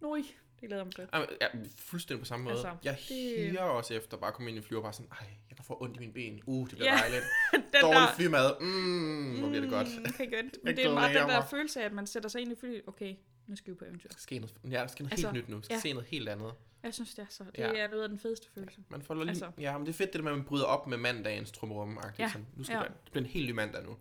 [0.00, 0.22] nøj,
[0.60, 0.92] det glæder mig.
[1.14, 1.46] Jamen, ja,
[1.78, 2.54] fuldstændig på samme måde.
[2.54, 4.92] Altså, jeg det- higer også efter bare at komme ind i en flyver og bare
[4.92, 6.40] sådan, ej, jeg kan få ondt i mine ben.
[6.46, 6.98] Uh, det bliver Ja.
[7.00, 7.24] dejligt.
[7.52, 8.60] Den Dårlig flymad.
[8.60, 9.88] Mm, hvor bliver det godt.
[9.98, 10.56] Mm, okay, godt.
[10.64, 11.30] Men det er meget den mig.
[11.34, 12.82] der følelse af, at man sætter sig ind i flyet.
[12.86, 13.14] Okay,
[13.46, 14.08] nu skal vi på eventyr.
[14.08, 15.56] Der skal ske noget, ja, der skal noget Altså, helt nyt nu.
[15.56, 15.80] Der skal ja.
[15.80, 16.52] se noget helt andet.
[16.82, 17.44] Jeg synes, det er så.
[17.44, 17.72] Det Ja.
[17.74, 18.80] er noget af den fedeste følelse.
[18.88, 19.50] Man får lige, Altså.
[19.58, 21.98] Ja, men det er fedt det der med, at man bryder op med mandagens trummerum.
[22.18, 22.32] Ja, Ja.
[22.56, 22.80] Nu skal ja.
[22.82, 22.88] ja.
[22.88, 23.96] det bliver en helt ny mandag nu.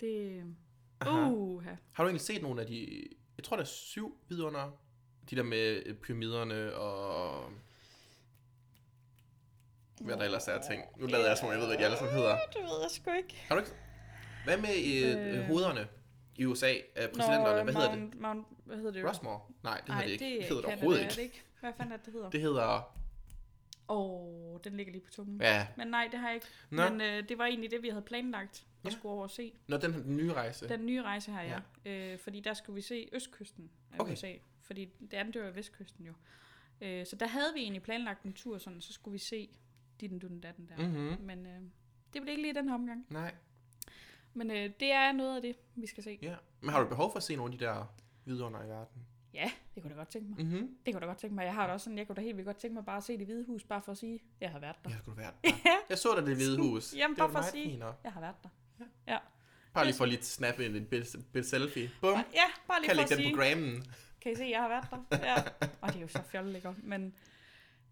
[0.00, 0.42] Det...
[1.00, 1.28] Aha.
[1.28, 1.70] Uh, ja.
[1.92, 3.04] Har du egentlig set nogle af de,
[3.36, 4.78] jeg tror der er syv vidunder,
[5.30, 7.50] de der med øh, pyramiderne og
[10.00, 10.82] hvad der ellers er ting.
[10.96, 12.36] Nu lader jeg som om, jeg ved, hvad de alle sammen hedder.
[12.52, 13.34] Det ved jeg sgu ikke.
[13.48, 13.72] Har du ikke?
[14.44, 15.38] Hvad med øh, Øh.
[15.38, 15.44] øh.
[15.44, 15.88] hovederne
[16.36, 17.62] i USA af præsidenterne?
[17.62, 18.00] hvad hedder det?
[18.00, 19.04] Mount, Mount, hvad hedder det?
[19.08, 19.40] Rushmore?
[19.62, 20.36] Nej, det Nej, hedder det ikke.
[20.38, 21.14] Det, hedder det overhovedet er ikke.
[21.16, 21.42] det ikke.
[21.60, 22.30] Hvad fanden er det, det hedder?
[22.30, 22.94] Det hedder...
[23.88, 25.40] Åh, oh, den ligger lige på tungen.
[25.40, 25.66] Ja.
[25.76, 26.46] Men nej, det har jeg ikke.
[26.70, 28.96] Nå, Men øh, det var egentlig det, vi havde planlagt at Ja.
[28.96, 29.52] skulle over og se.
[29.66, 30.68] Nå den, den nye rejse.
[30.68, 31.60] Den nye rejse her, ja.
[31.84, 31.90] ja.
[32.12, 34.12] Øh, fordi der skulle vi se østkysten af Okay.
[34.12, 34.32] USA.
[34.64, 36.12] Fordi det andet, det var vestkysten jo.
[36.80, 39.48] Øh, så der havde vi egentlig planlagt en tur, sådan, så skulle vi se
[40.00, 40.76] dit dutten datten der.
[40.76, 40.84] Mm.
[40.94, 41.24] Mm-hmm.
[41.26, 41.60] Men øh,
[42.12, 43.06] det blev ikke lige den her omgang.
[43.10, 43.34] Nej.
[44.34, 46.18] Men øh, det er noget af det, vi skal se.
[46.22, 46.36] Ja.
[46.60, 47.94] Men har du behov for at se nogle af de der
[48.24, 49.06] vidunder i verden?
[49.34, 50.44] Ja, det kunne jeg da godt tænke mig.
[50.46, 50.52] Mhm.
[50.86, 51.44] Det kunne jeg da godt tænke mig.
[51.44, 53.04] Jeg har da også sådan, jeg kunne da helt vildt godt tænke mig bare at
[53.04, 54.90] se det hvide hus, bare for at sige, jeg har været der.
[54.90, 56.94] Ja, skulle du være Ja, Jeg så dig det hvide hus.
[56.96, 57.94] Jamen, det bare for at sige- finere.
[58.04, 59.18] jeg har været der.
[59.74, 61.90] Bare lige for lige at snappe en billede billede selfie.
[62.00, 62.10] Bum.
[62.12, 62.22] Ja,
[62.68, 63.84] bare lige Kan for at lægge den sige, på grammen.
[64.24, 65.18] Kan I se, jeg har været der?
[65.28, 65.34] Ja.
[65.80, 66.74] Og det er jo så fjollet, ikke?
[66.82, 67.02] Men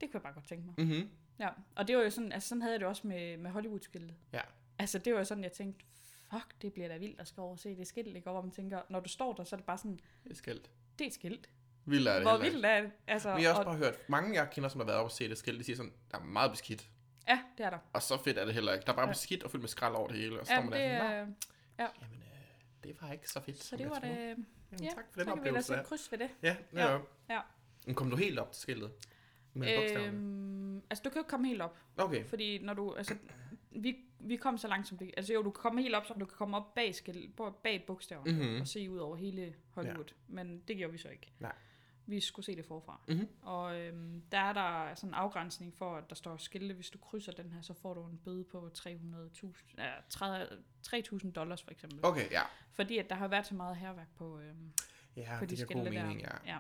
[0.00, 0.74] det kunne jeg bare godt tænke mig.
[0.86, 1.10] Mhm.
[1.38, 4.14] Ja, og det var jo sådan, altså sådan havde jeg det også med, med Hollywood-skiltet.
[4.32, 4.40] Ja.
[4.78, 5.84] Altså det var jo sådan, jeg tænkte,
[6.30, 8.28] fuck, det bliver da vildt at skal over og se det skilt, ikke?
[8.28, 10.34] Og hvor man tænker, når du står der, så er det bare sådan, Det er
[10.34, 10.70] skældt.
[10.98, 11.48] det er et skilt.
[11.84, 12.90] Vildt er det Hvor vildt er det?
[13.06, 15.06] Altså, Men jeg har også og, bare hørt, mange jeg kender, som har været oppe
[15.08, 16.88] og se det skilt, de siger sådan, der er meget beskidt.
[17.28, 17.78] ja, det er der.
[17.92, 18.84] Og så fedt er det heller ikke.
[18.86, 19.12] Der er bare Ja.
[19.12, 20.40] beskidt og fyldt med skrald over det hele.
[20.40, 21.36] Og så Ja, står man det, der sådan,
[21.78, 22.31] "Nå, jamen, øh,
[22.84, 24.26] det var ikke så fedt, så det var troede." det.
[24.28, 24.46] Jamen,
[24.84, 25.66] Ja, tak for den så kan vi oplevelse.
[25.66, 25.88] sætte der.
[25.88, 26.30] kryds ved det.
[26.42, 26.98] Ja, Ja, ja.
[27.30, 27.40] ja.
[27.86, 28.92] Men kom du helt op til skiltet?
[29.54, 29.96] Med?
[30.06, 31.78] Øhm, altså, du kan jo ikke komme helt op.
[31.96, 32.24] Okay.
[32.24, 33.14] Fordi når du, altså,
[33.70, 36.14] vi, vi kom så langt som det, altså jo, du kan komme helt op, så
[36.14, 38.60] du kan komme op bag, skil, bag bogstaverne Mhm.
[38.60, 40.04] og se ud over hele Hollywood.
[40.08, 40.14] Ja.
[40.34, 41.32] Men det gjorde vi så ikke.
[41.38, 41.52] Nej.
[42.12, 43.00] Vi skulle se det forfra.
[43.08, 43.28] Mhm.
[43.42, 46.98] Og øhm, der er der sådan en afgrænsning for, at der står skilte, hvis du
[46.98, 49.46] krydser den her, så får du en bøde på 300.000,
[49.78, 50.46] ja, 30
[50.86, 52.00] 3.000 dollars for eksempel.
[52.02, 52.42] Okay, ja.
[52.72, 54.72] Fordi at der har været så meget herværk på, øhm,
[55.16, 56.38] Ja, på de skilte god mening, der.
[56.46, 56.58] ja.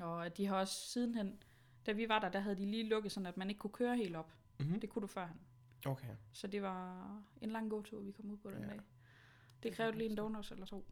[0.00, 0.04] ja.
[0.04, 1.42] Og de har også sidenhen,
[1.86, 3.96] da vi var der, der havde de lige lukket sådan, at man ikke kunne køre
[3.96, 4.32] helt op.
[4.60, 4.80] Mhm.
[4.80, 5.40] Det kunne du førhen.
[5.86, 6.14] Okay.
[6.32, 7.06] Så det var
[7.40, 8.68] en lang gåtur, vi kom ud på den ja.
[8.68, 8.80] dag.
[9.62, 10.86] Det krævede lige en donuts eller to.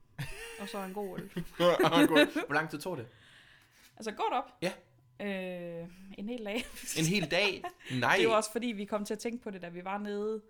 [0.60, 1.30] Og så en god øl.
[2.46, 3.06] Hvor lang tid tog det?
[3.96, 4.52] Altså godt op.
[4.62, 4.72] Ja.
[5.20, 5.88] Øh,
[6.18, 6.64] en hel dag.
[6.98, 7.62] En hel dag?
[8.00, 8.16] Nej.
[8.16, 10.42] det var også fordi, vi kom til at tænke på det, da vi var nede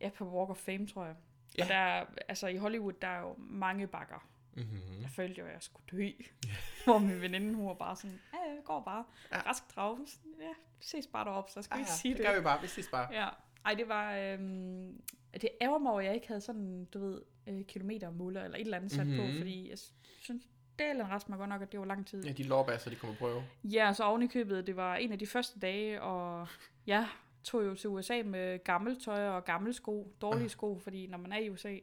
[0.00, 1.14] ja, på Walk of Fame, tror jeg.
[1.58, 1.62] Ja.
[1.62, 4.28] Og der, altså i Hollywood, der er jo mange bakker.
[4.56, 5.02] Mm-hmm.
[5.02, 6.08] Jeg følte jo, at jeg skulle dø.
[6.84, 9.04] Hvor min veninde, hun var bare sådan, ja, det går bare.
[9.30, 9.36] Ja.
[9.36, 9.42] Ja.
[9.42, 9.98] Rask drag.
[10.40, 12.26] Ja, ses bare derop, så skal Ah, vi ja, sige det det.
[12.26, 12.60] gør vi bare.
[12.62, 13.08] Vi ses bare.
[13.12, 13.28] Ja.
[13.64, 14.16] Ej, det var...
[14.16, 15.02] Øhm,
[15.32, 18.76] det ærger mig at jeg ikke havde sådan, du ved, øh, kilometermåler eller et eller
[18.76, 19.32] andet sat mm-hmm.
[19.32, 19.78] på, fordi jeg
[20.20, 20.42] synes,
[20.78, 22.24] delen resten mig godt nok, at det var lang tid.
[22.24, 23.42] Ja, de lårbasser, de kommer på prøve.
[23.64, 26.48] Ja, og så oven i købet, det var en af de første dage, og
[26.86, 27.06] jeg
[27.44, 31.32] tog jo til USA med gammelt tøj og gamle sko, dårlige sko, fordi når man
[31.32, 31.80] er i USA, at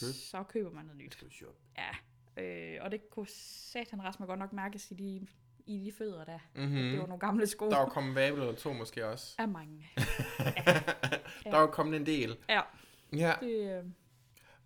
[0.00, 0.12] købe.
[0.12, 1.22] så køber man noget nyt.
[1.78, 5.26] Ja, øh, og det kunne satan resten mig godt nok mærkes i de,
[5.66, 6.38] i de fødder der.
[6.54, 6.60] Mm.
[6.60, 6.98] Det var Mm-hmm.
[6.98, 7.70] nogle gamle sko.
[7.70, 9.34] Der var kommet vabel eller to måske også.
[9.38, 9.86] Af mange.
[11.44, 12.36] Der var kommet en del.
[12.48, 12.60] Ja,
[13.12, 13.32] Ja.
[13.40, 13.84] det, øh,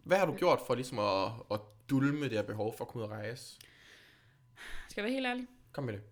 [0.05, 1.61] Hvad har du gjort for ligesom at, at
[1.91, 3.59] dulme det her behov for at komme ud og rejse?
[4.89, 6.03] skal jeg være helt ærlig, Kom med det.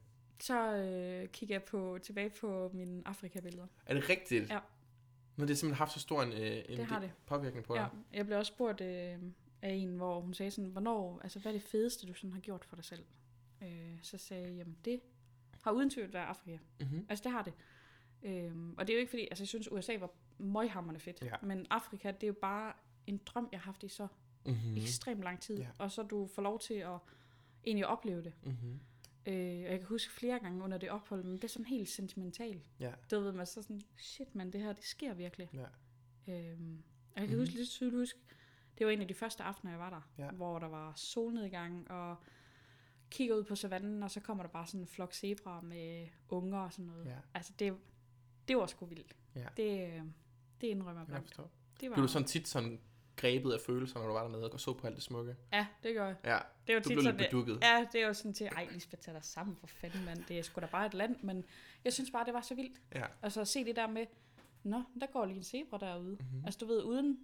[0.41, 3.66] så øh, kigger jeg på, tilbage på mine Afrika-billeder.
[3.87, 4.51] Er det rigtigt?
[4.51, 4.59] Ja.
[5.39, 7.12] Har det simpelthen haft så stor en, øh, en Det har det.
[7.26, 7.91] påvirkning på Ja, dig.
[8.12, 9.18] jeg blev også spurgt øh,
[9.62, 12.41] af en, hvor hun sagde sådan, hvornår, altså hvad er det fedeste, du sådan har
[12.41, 13.05] gjort for dig selv?
[13.62, 15.01] Øh, så sagde jeg, jamen det
[15.62, 16.59] har uden tvivl været Afrika.
[16.81, 17.07] Mm-hmm.
[17.09, 17.53] Altså det har det.
[18.22, 21.22] Øhm, og det er jo ikke fordi, altså jeg synes USA var møghammerende fedt.
[21.22, 21.35] Ja.
[21.43, 22.72] Men Afrika, det er jo bare
[23.07, 24.07] en drøm, jeg har haft i så
[24.49, 24.70] Mm-hmm.
[24.70, 24.76] mm.
[24.76, 25.59] ekstremt lang tid.
[25.59, 25.68] Ja.
[25.78, 26.99] Og så du får lov til at
[27.64, 28.32] egentlig opleve det.
[28.44, 28.80] Mm-hmm.
[29.26, 29.34] Øh,
[29.64, 32.70] og jeg kan huske flere gange under det ophold, men det er sådan helt sentimentalt.
[32.80, 32.92] Ja.
[33.11, 35.49] Det ved man så sådan, shit man, det her, det sker virkelig.
[35.55, 35.66] Ja.
[36.32, 36.82] Øhm,
[37.14, 37.32] og jeg kan Mhm.
[37.34, 37.38] mm.
[37.40, 38.18] huske lidt tydeligt huske,
[38.78, 40.30] det var en af de første aftener, jeg var der, Ja.
[40.30, 42.16] hvor der var solnedgang, og
[43.11, 46.59] kigger ud på savannen, og så kommer der bare sådan en flok zebra med unger
[46.59, 47.07] og sådan noget.
[47.07, 47.16] Ja.
[47.34, 47.76] Altså det,
[48.49, 49.16] det var sgu vildt.
[49.34, 49.46] Ja.
[49.57, 50.03] Det, øh,
[50.61, 51.28] det indrømmer jeg Jeg blankt.
[51.28, 51.51] forstår.
[51.80, 52.80] Det var, Blev du sådan tit sådan
[53.19, 55.37] grebet af følelser, når du var dernede og så på alt det smukke?
[55.53, 56.16] Ja, det gør jeg.
[56.25, 57.59] Ja, Det var du tit blev lidt bedukket.
[57.62, 60.25] Ja, det er jo sådan til, ej, Lisbeth, tag dig sammen for fanden, mand.
[60.29, 61.45] Det er sgu da bare et land, men
[61.85, 62.79] jeg synes bare, det var så vildt.
[62.95, 63.05] Ja.
[63.23, 64.07] Altså at se det der med,
[64.64, 66.14] nå, der går lige en zebra derude.
[66.14, 66.25] Mhm.
[66.31, 66.45] Mm-hmm.
[66.45, 67.19] Altså du ved, uden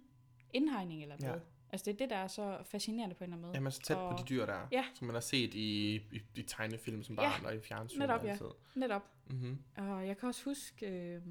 [0.53, 1.27] indhegning eller Ja.
[1.27, 1.41] noget.
[1.71, 3.53] Altså det er det, der er så fascinerende på en eller anden måde.
[3.55, 4.85] Jamen så tæt på Og- de dyr der, Ja.
[4.93, 8.19] som man har set i, i, i tegnefilm som Ja, barn og i fjernsyn netop,
[8.19, 8.31] og ja.
[8.31, 8.45] altid.
[8.75, 9.01] Netop.
[9.29, 9.57] Mm-hmm.
[9.77, 11.21] Og jeg kan også huske, øh,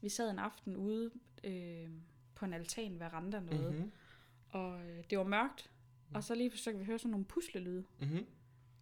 [0.00, 1.10] vi sad en aften ude
[1.44, 1.88] øh,
[2.34, 3.92] på en altan, veranda noget, mm-hmm.
[4.52, 5.70] Og øh, det var mørkt.
[6.14, 7.84] Og så lige kan vi høre sådan nogle puslelyde.
[8.00, 8.26] Mm-hmm.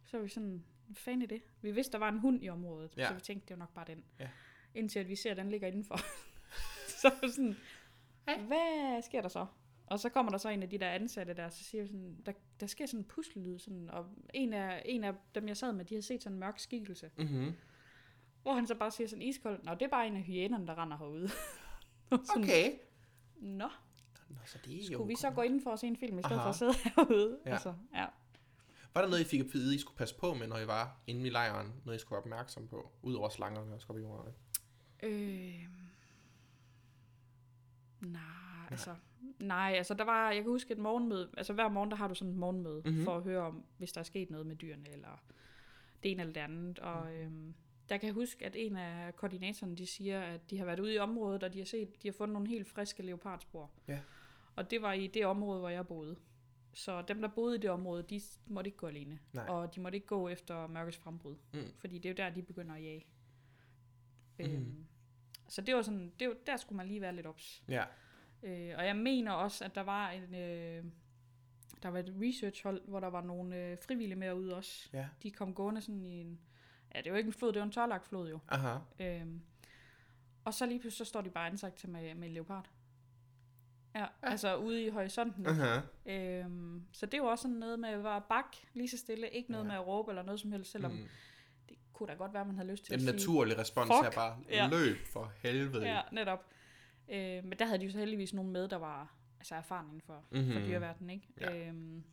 [0.05, 1.41] Så var vi sådan, hvad fanden er det?
[1.61, 3.07] Vi vidste, der var en hund i området, Ja.
[3.07, 4.03] så vi tænkte, det var nok bare den.
[4.19, 4.29] Ja.
[4.75, 5.97] Indtil at vi ser, at den ligger indenfor.
[7.01, 7.55] så sådan,
[8.47, 9.45] hvad sker der så?
[9.85, 12.17] Og så kommer der så en af de der ansatte der, så siger vi sådan,
[12.25, 15.73] der, der sker sådan en puslelyd, sådan, og en af, en af dem, jeg sad
[15.73, 17.11] med, de havde set sådan en mørk skikkelse.
[17.17, 17.53] Mm-hmm.
[18.41, 20.81] Hvor han så bare siger sådan iskoldt, nå, det er bare en af hyænerne, der
[20.83, 21.29] render herude.
[22.09, 22.71] sådan, Okay.
[23.35, 23.69] Nå,
[24.29, 26.21] Nå, så det er jo skulle vi så gå indenfor og se en film, i
[26.21, 26.43] stedet Aha.
[26.45, 27.39] for at sidde herude?
[27.45, 27.51] Ja.
[27.51, 28.05] Altså, ja.
[28.93, 30.97] Var der noget, I fik at vide, I skulle passe på med, når I var
[31.07, 31.73] inde i lejren?
[31.85, 32.91] Noget, I skulle være opmærksom på?
[33.03, 34.33] Udover slangerne og skorpionerne?
[35.03, 35.65] Øh...
[38.01, 38.21] Nej,
[38.71, 38.95] altså...
[39.39, 42.15] Nej, altså der var, jeg kan huske et morgenmøde, altså hver morgen, der har du
[42.15, 42.87] sådan et morgenmøde, Mhm.
[42.89, 43.03] mm-hmm.
[43.05, 45.21] for at høre om, hvis der er sket noget med dyrene, eller
[46.03, 47.11] det ene eller det andet, og Mm.
[47.11, 47.53] øhm,
[47.89, 50.93] der kan jeg huske, at en af koordinatorerne, de siger, at de har været ude
[50.93, 53.71] i området, og de har set, de har fundet nogle helt friske leopardspor.
[53.87, 53.99] Ja.
[54.59, 56.15] Og det var i det område, hvor jeg boede.
[56.73, 59.19] Så dem, der boede i det område, de måtte ikke gå alene.
[59.33, 59.45] Nej.
[59.47, 61.35] Og de måtte ikke gå efter mørkets frembrud.
[61.53, 61.73] Mm.
[61.77, 63.05] Fordi det er jo der, de begynder at jage.
[64.39, 64.45] Mm.
[64.45, 64.85] Øhm,
[65.47, 67.63] så det var sådan, det var, der skulle man lige være lidt ops.
[67.67, 67.83] Ja.
[68.43, 70.83] Øh, og jeg mener også, at der var en, øh,
[71.83, 74.89] der var et researchhold, hvor der var nogle øh, frivillige med ude også.
[74.93, 75.07] Ja.
[75.23, 76.39] De kom gående sådan i en,
[76.95, 78.39] ja det var ikke en flod, det var en tørlagt flod jo.
[78.47, 78.77] Aha.
[78.99, 79.41] Øhm,
[80.43, 82.69] og så lige pludselig, så står de bare ansagt til med, med leopard.
[83.95, 85.45] Ja, altså ude i horisonten.
[85.47, 85.79] Aha.
[86.05, 89.29] Øhm, så det var også sådan noget med at være bak, lige så stille.
[89.29, 89.67] Ikke noget Ja.
[89.67, 91.07] med at råbe eller noget som helst, selvom mm.
[91.69, 93.11] Det kunne da godt være, man havde lyst til En at sige.
[93.11, 94.05] naturlig respons Fuck.
[94.07, 94.67] er bare Ja.
[94.71, 95.85] løb for helvede.
[95.87, 96.45] Ja, netop.
[97.09, 100.01] Øh, men der havde de jo så heldigvis nogen med, der var altså erfaren inden
[100.01, 100.51] for, mm-hmm.
[100.51, 100.67] for Mhm.
[100.69, 101.27] dyreverdenen, ikke?
[101.41, 101.67] Ja.
[101.67, 102.03] Øhm,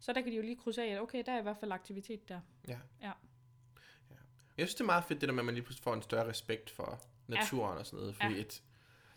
[0.00, 1.72] så der kan de jo lige krydse af, at okay, der er i hvert fald
[1.72, 2.40] aktivitet der.
[2.68, 2.78] Ja.
[3.02, 3.06] Ja.
[4.10, 4.16] ja.
[4.58, 6.02] Jeg synes, det er meget fedt, det der med, at man lige pludselig får en
[6.02, 8.14] større respekt for naturen og sådan noget.
[8.16, 8.40] Fordi Ja.
[8.40, 8.62] et,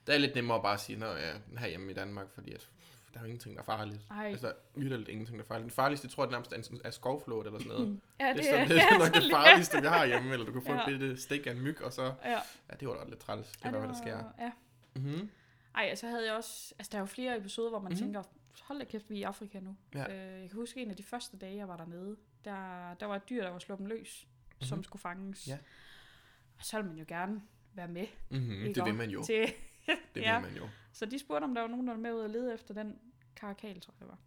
[0.08, 2.70] det er lidt nemmere bare at sige, når jeg er herhjemme i Danmark, fordi at,
[3.14, 4.00] der er jo ingenting, der er farligt.
[4.12, 4.26] Ej.
[4.26, 5.64] Altså, der er vitterligt ingenting, der er farligt.
[5.64, 8.00] Den farligste, tror jeg, det nærmest er, er skovflåt eller sådan noget.
[8.20, 10.34] Ja, det, er, sådan, det er nok det farligste, vi har hjemme.
[10.34, 10.80] Eller du kan få Ja.
[10.80, 12.04] et bitte stik af en myg, og så...
[12.26, 12.32] Ja.
[12.70, 13.48] Ja, det var da lidt træls.
[13.52, 14.24] Det Ja, var, hvad der sker.
[14.40, 14.52] Ja.
[14.96, 15.30] Mm-hmm.
[15.76, 16.74] Ej, altså havde jeg også...
[16.80, 18.00] Altså, der er jo flere episoder, hvor man Mhm.
[18.02, 18.14] mm-hmm.
[18.14, 18.30] tænker,
[18.62, 19.76] hold da kæft, vi er i Afrika nu.
[19.96, 20.12] Ja.
[20.36, 22.16] Øh, jeg kan huske en af de første dage, jeg var dernede.
[22.46, 24.68] Der, der var et dyr, der var sluppet løs, mm-hmm.
[24.68, 25.48] som skulle fanges.
[25.48, 25.58] Ja.
[26.60, 27.42] Og så ville man jo gerne
[27.74, 28.08] være med.
[28.30, 28.50] Mm-hmm.
[28.64, 28.94] Det vil også?
[28.94, 29.24] man jo.
[29.24, 29.54] Til,
[29.88, 30.40] Det ja.
[30.40, 30.70] man jo.
[30.92, 33.00] Så de spurgte, om der var nogen, der var med ud og lede efter den
[33.36, 34.18] karakal, tror jeg var.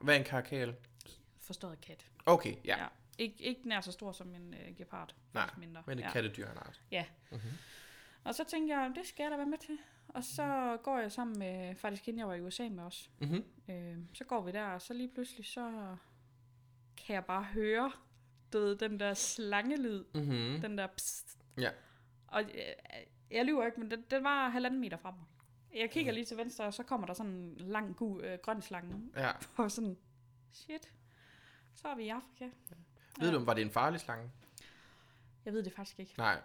[0.00, 0.74] Hvad er en karakal?
[1.40, 2.06] Forstået kat.
[2.26, 2.78] Okay, ja.
[2.78, 2.86] Ja.
[3.26, 5.14] Ik- ikke nær så stor som en øh, gepard.
[5.34, 5.82] Nej, mindre.
[5.86, 6.10] Men et ja.
[6.10, 6.82] kattedyr en art.
[6.90, 7.04] Ja.
[7.30, 7.50] Mm-hmm.
[8.24, 9.78] Og så tænkte jeg, det skal jeg da være med til.
[10.08, 13.10] Og så går jeg sammen med, faktisk hende jeg var i USA med os.
[13.18, 13.44] Mm-hmm.
[13.68, 15.96] Øh, så går vi der, og så lige pludselig, så
[17.06, 17.92] kan jeg bare høre,
[18.52, 20.04] du ved, den der slangelyd.
[20.14, 20.60] Mm-hmm.
[20.60, 21.38] Den der pst.
[21.58, 21.70] Ja.
[22.26, 22.48] Og øh,
[23.30, 25.14] jeg lyver ikke, men den, den var halvanden meter frem.
[25.76, 28.62] Jeg kigger lige til venstre, og så kommer der sådan en lang, gu, øh, grøn
[28.62, 29.02] slange.
[29.16, 29.30] Ja.
[29.62, 29.96] Og sådan,
[30.52, 30.92] shit.
[31.74, 32.48] så er vi i Afrika.
[33.20, 34.30] Ved du, om var det en farlig slange?
[35.44, 36.14] Jeg ved det faktisk ikke.
[36.18, 36.40] Nej.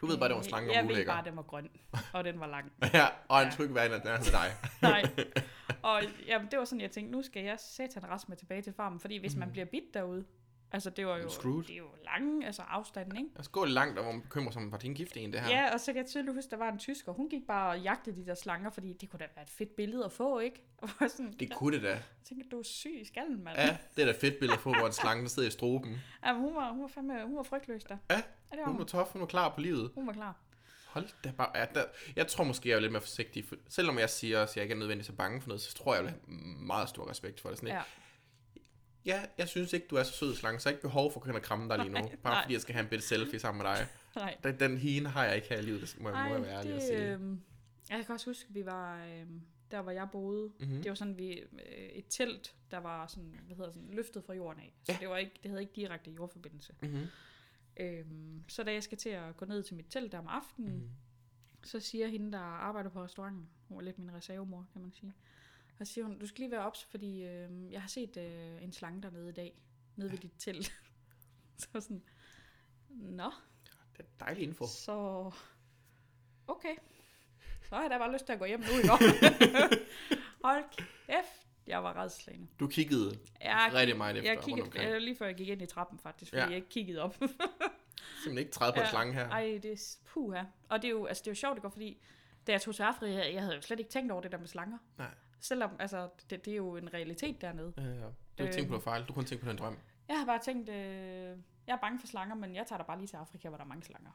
[0.00, 1.12] Du ved bare, det var en slange Øh, Jeg og ved ulækker.
[1.12, 1.68] bare, at den var grøn,
[2.12, 2.72] og den var lang.
[2.94, 4.50] Ja, og en tryg vand af dig.
[4.82, 5.02] Nej.
[5.82, 9.00] Og jamen, det var sådan, jeg tænkte, nu skal jeg satan med tilbage til farmen,
[9.00, 10.24] fordi hvis man bliver bidt derude,
[10.72, 11.64] altså det var jo, Screwed.
[11.64, 13.30] det er jo lange altså afstanden, ikke?
[13.42, 15.48] Skal gå langt, og man bekymrer sig om, var det en gift en, det her?
[15.48, 17.80] Ja, og så kan jeg tydeligt huske, der var en tysker, hun gik bare og
[17.80, 20.64] jagtede de der slanger, fordi det kunne da være et fedt billede at få, ikke?
[20.82, 21.88] Og var sådan, Det kunne det da.
[21.90, 23.58] jeg tænkte, du er syg i skallen, mand.
[23.58, 25.90] Ja, det er da fedt billede at få, hvor en slange der sidder i stroben.
[26.26, 27.96] ja men hun var, hun var fandme, hun var frygtløs der.
[28.10, 28.78] Ja, Ja, var hun hun.
[28.78, 29.90] var tof, hun var klar på livet.
[29.94, 30.36] Hun var klar.
[30.86, 31.50] Hold da bare.
[31.58, 31.84] Ja, der,
[32.16, 33.44] jeg tror måske, jeg er lidt mere forsigtig.
[33.44, 35.94] For, selvom jeg siger, at jeg ikke er nødvendigvis så bange for noget, så tror
[35.94, 37.58] jeg, jeg vil have meget stor respekt for det.
[37.58, 37.74] Sådan, Ja.
[37.74, 37.82] ja.
[39.06, 41.20] Ja, jeg synes ikke, du er så sød slange, så jeg har ikke behov for
[41.20, 41.98] at kunne kramme dig lige nu.
[42.00, 42.42] Nej, Bare nej.
[42.44, 43.86] fordi jeg skal have en bitte selfie sammen med dig.
[44.16, 44.36] Nej.
[44.44, 46.72] Den, den hine har jeg ikke her i livet, må, jeg- må jeg være ærlig
[46.74, 47.14] at sige.
[47.14, 47.36] øh,
[47.90, 49.26] jeg kan også huske, vi var øh,
[49.70, 50.50] der, hvor jeg boede.
[50.60, 50.82] Mhm.
[50.82, 51.48] Det var sådan, vi øh,
[51.92, 54.74] et telt, der var sådan, hvad hedder sådan, løftet fra jorden af.
[54.84, 54.98] Så Ja.
[55.00, 56.74] det, var ikke, det havde ikke direkte jordforbindelse.
[56.82, 57.06] Mm-hmm.
[57.76, 60.72] Øhm, så da jeg skal til at gå ned til mit telt der om aftenen,
[60.78, 60.90] Mhm.
[61.64, 65.12] så siger hende, der arbejder på restauranten, hun var lidt min reservemor, kan man sige.
[65.80, 68.62] Og så siger hun, du skal lige være ops, fordi øh, jeg har set øh,
[68.62, 69.62] en slange dernede i dag,
[69.96, 70.72] nede ved dit telt.
[71.58, 72.02] så sådan,
[72.88, 73.30] nå,
[73.96, 74.66] Det er dejlig info.
[74.66, 75.30] så
[76.46, 76.74] okay.
[77.68, 78.88] Så har jeg da bare lyst til at gå hjem nu, ikke?
[80.44, 80.64] Hold
[81.06, 82.46] kæft, jeg var redslagende.
[82.60, 84.90] Du kiggede Jeg, rigtig meget efter jeg rundt kiggede, omkring.
[84.90, 86.44] jeg, lige før jeg gik ind i trappen faktisk, fordi Ja.
[86.44, 86.48] ja.
[86.50, 87.14] jeg ikke kiggede op.
[88.22, 89.28] simpelthen ikke træde på en slange her.
[89.28, 90.44] Ej, det er puha.
[90.68, 92.02] Og det er jo, altså, det er jo sjovt, det går, fordi
[92.46, 94.38] da jeg tog til Afrika, jeg, jeg havde jo slet ikke tænkt over det der
[94.38, 94.78] med slanger.
[94.98, 95.14] Nej.
[95.40, 97.72] Selvom, altså, det, det er jo en realitet dernede.
[97.76, 97.90] Ja, ja.
[97.90, 98.02] Du
[98.38, 99.78] har ikke tænkt på noget fejl, du kun tænkt på den drøm.
[100.08, 102.98] Jeg har bare tænkt, øh, jeg er bange for slanger, men jeg tager da bare
[102.98, 104.10] lige til Afrika, hvor der er mange slanger.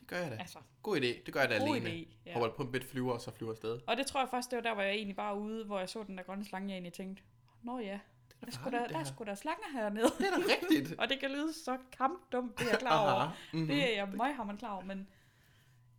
[0.00, 0.36] Det gør jeg da.
[0.36, 1.90] Altså, God idé, det gør jeg da god alene.
[1.90, 2.08] idé.
[2.26, 2.32] Ja.
[2.32, 3.80] Hopper på en bit flyver, og så flyver afsted.
[3.86, 5.78] Og det tror jeg først, det var der, hvor jeg egentlig bare var ude, hvor
[5.78, 7.22] jeg så den der grønne slange, jeg egentlig tænkte,
[7.62, 7.98] Nå ja,
[8.44, 9.04] der skulle der, der, her.
[9.04, 10.06] skulle der slanger hernede.
[10.18, 10.94] Det er da rigtigt.
[11.00, 13.36] og det kan lyde så kampdumt, det er jeg klar over.
[13.52, 13.66] Mhm.
[13.66, 15.08] Det er jeg meget har man klar over, men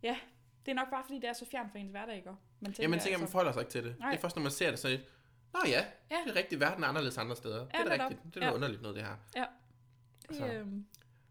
[0.02, 0.16] ja,
[0.66, 2.30] det er nok bare fordi, det er så fjern for ens hverdag, ikke?
[2.60, 3.98] Man Jamen, tænker, man forholder sig ikke til det.
[3.98, 4.10] Nej.
[4.10, 5.00] Det er først, når man ser det, så er det,
[5.54, 6.16] Nå ja, Ja.
[6.26, 6.60] det er rigtigt.
[6.60, 7.58] Verden er anderledes andre steder.
[7.66, 8.20] det er da rigtigt.
[8.34, 8.54] Det er noget Ja.
[8.54, 9.14] underligt noget, det her.
[9.36, 9.44] Ja.
[10.28, 10.44] Altså.
[10.44, 10.86] Det, øhm,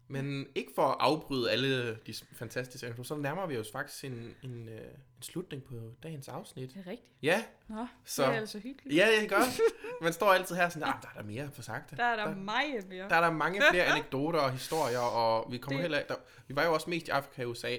[0.08, 4.34] Men ikke for at afbryde alle de fantastiske info, så nærmer vi os faktisk en,
[4.42, 6.74] en, øh, en slutning på dagens afsnit.
[6.74, 7.12] det er rigtigt.
[7.22, 8.96] Ja, Nå, Så- det er altså hyggeligt.
[8.96, 9.40] ja, jeg gør.
[10.04, 11.90] Man står altid her sådan, ah, der er der mere for sagt.
[11.96, 13.08] Der er der, meget mere.
[13.08, 16.14] Der er der mange flere anekdoter og historier, og vi kommer Det- heller der,
[16.48, 17.76] Vi var jo også mest i Afrika og USA.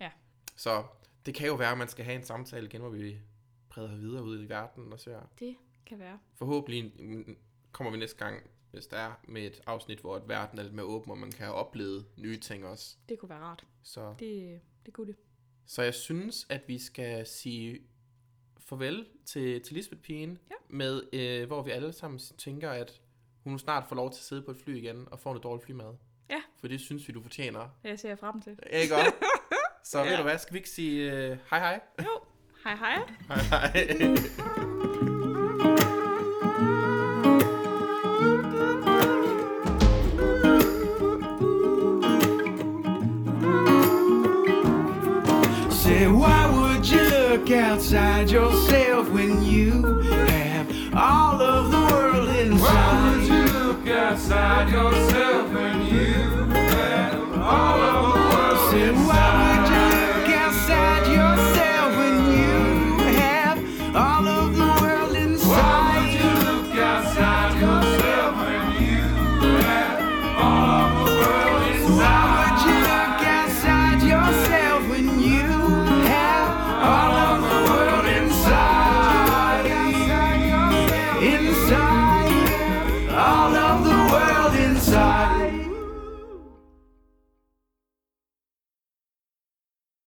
[0.00, 0.10] Ja.
[0.56, 0.84] Så
[1.26, 3.16] det kan jo være, at man skal have en samtale igen, hvor vi
[3.70, 5.20] breder videre ud i verden og ser.
[5.38, 5.56] Det
[5.86, 6.18] kan være.
[6.34, 7.36] Forhåbentlig mm,
[7.72, 10.74] kommer vi næste gang, hvis der er, med et afsnit, hvor et verden er lidt
[10.74, 12.96] mere åben, og man kan have oplevet nye ting også.
[13.08, 13.66] Det kunne være rart.
[13.82, 15.16] Så, Det, det kunne det.
[15.66, 17.80] så jeg synes, at vi skal sige
[18.58, 20.54] farvel til, til Lisbeth Pigen, Ja.
[20.68, 23.00] med, øh, hvor vi alle sammen tænker, at
[23.44, 25.62] hun snart får lov til at sidde på et fly igen og få noget dårlig
[25.64, 25.94] flymad.
[26.30, 26.42] Ja.
[26.60, 27.68] For det synes vi, du fortjener.
[27.82, 28.58] Det ser jeg frem til.
[28.72, 29.12] Ikke også?
[29.92, 30.04] Så ja.
[30.04, 30.10] Ja.
[30.10, 31.80] ved du hvad, skal vi ikke sige øh, hej hej?
[31.98, 32.20] Jo,
[32.64, 32.98] hej hej.
[33.28, 33.86] Hej hej.
[45.70, 49.70] Say, why would you look outside yourself when you
[50.28, 52.12] have all of the world
[52.64, 55.31] Why would you look outside yourself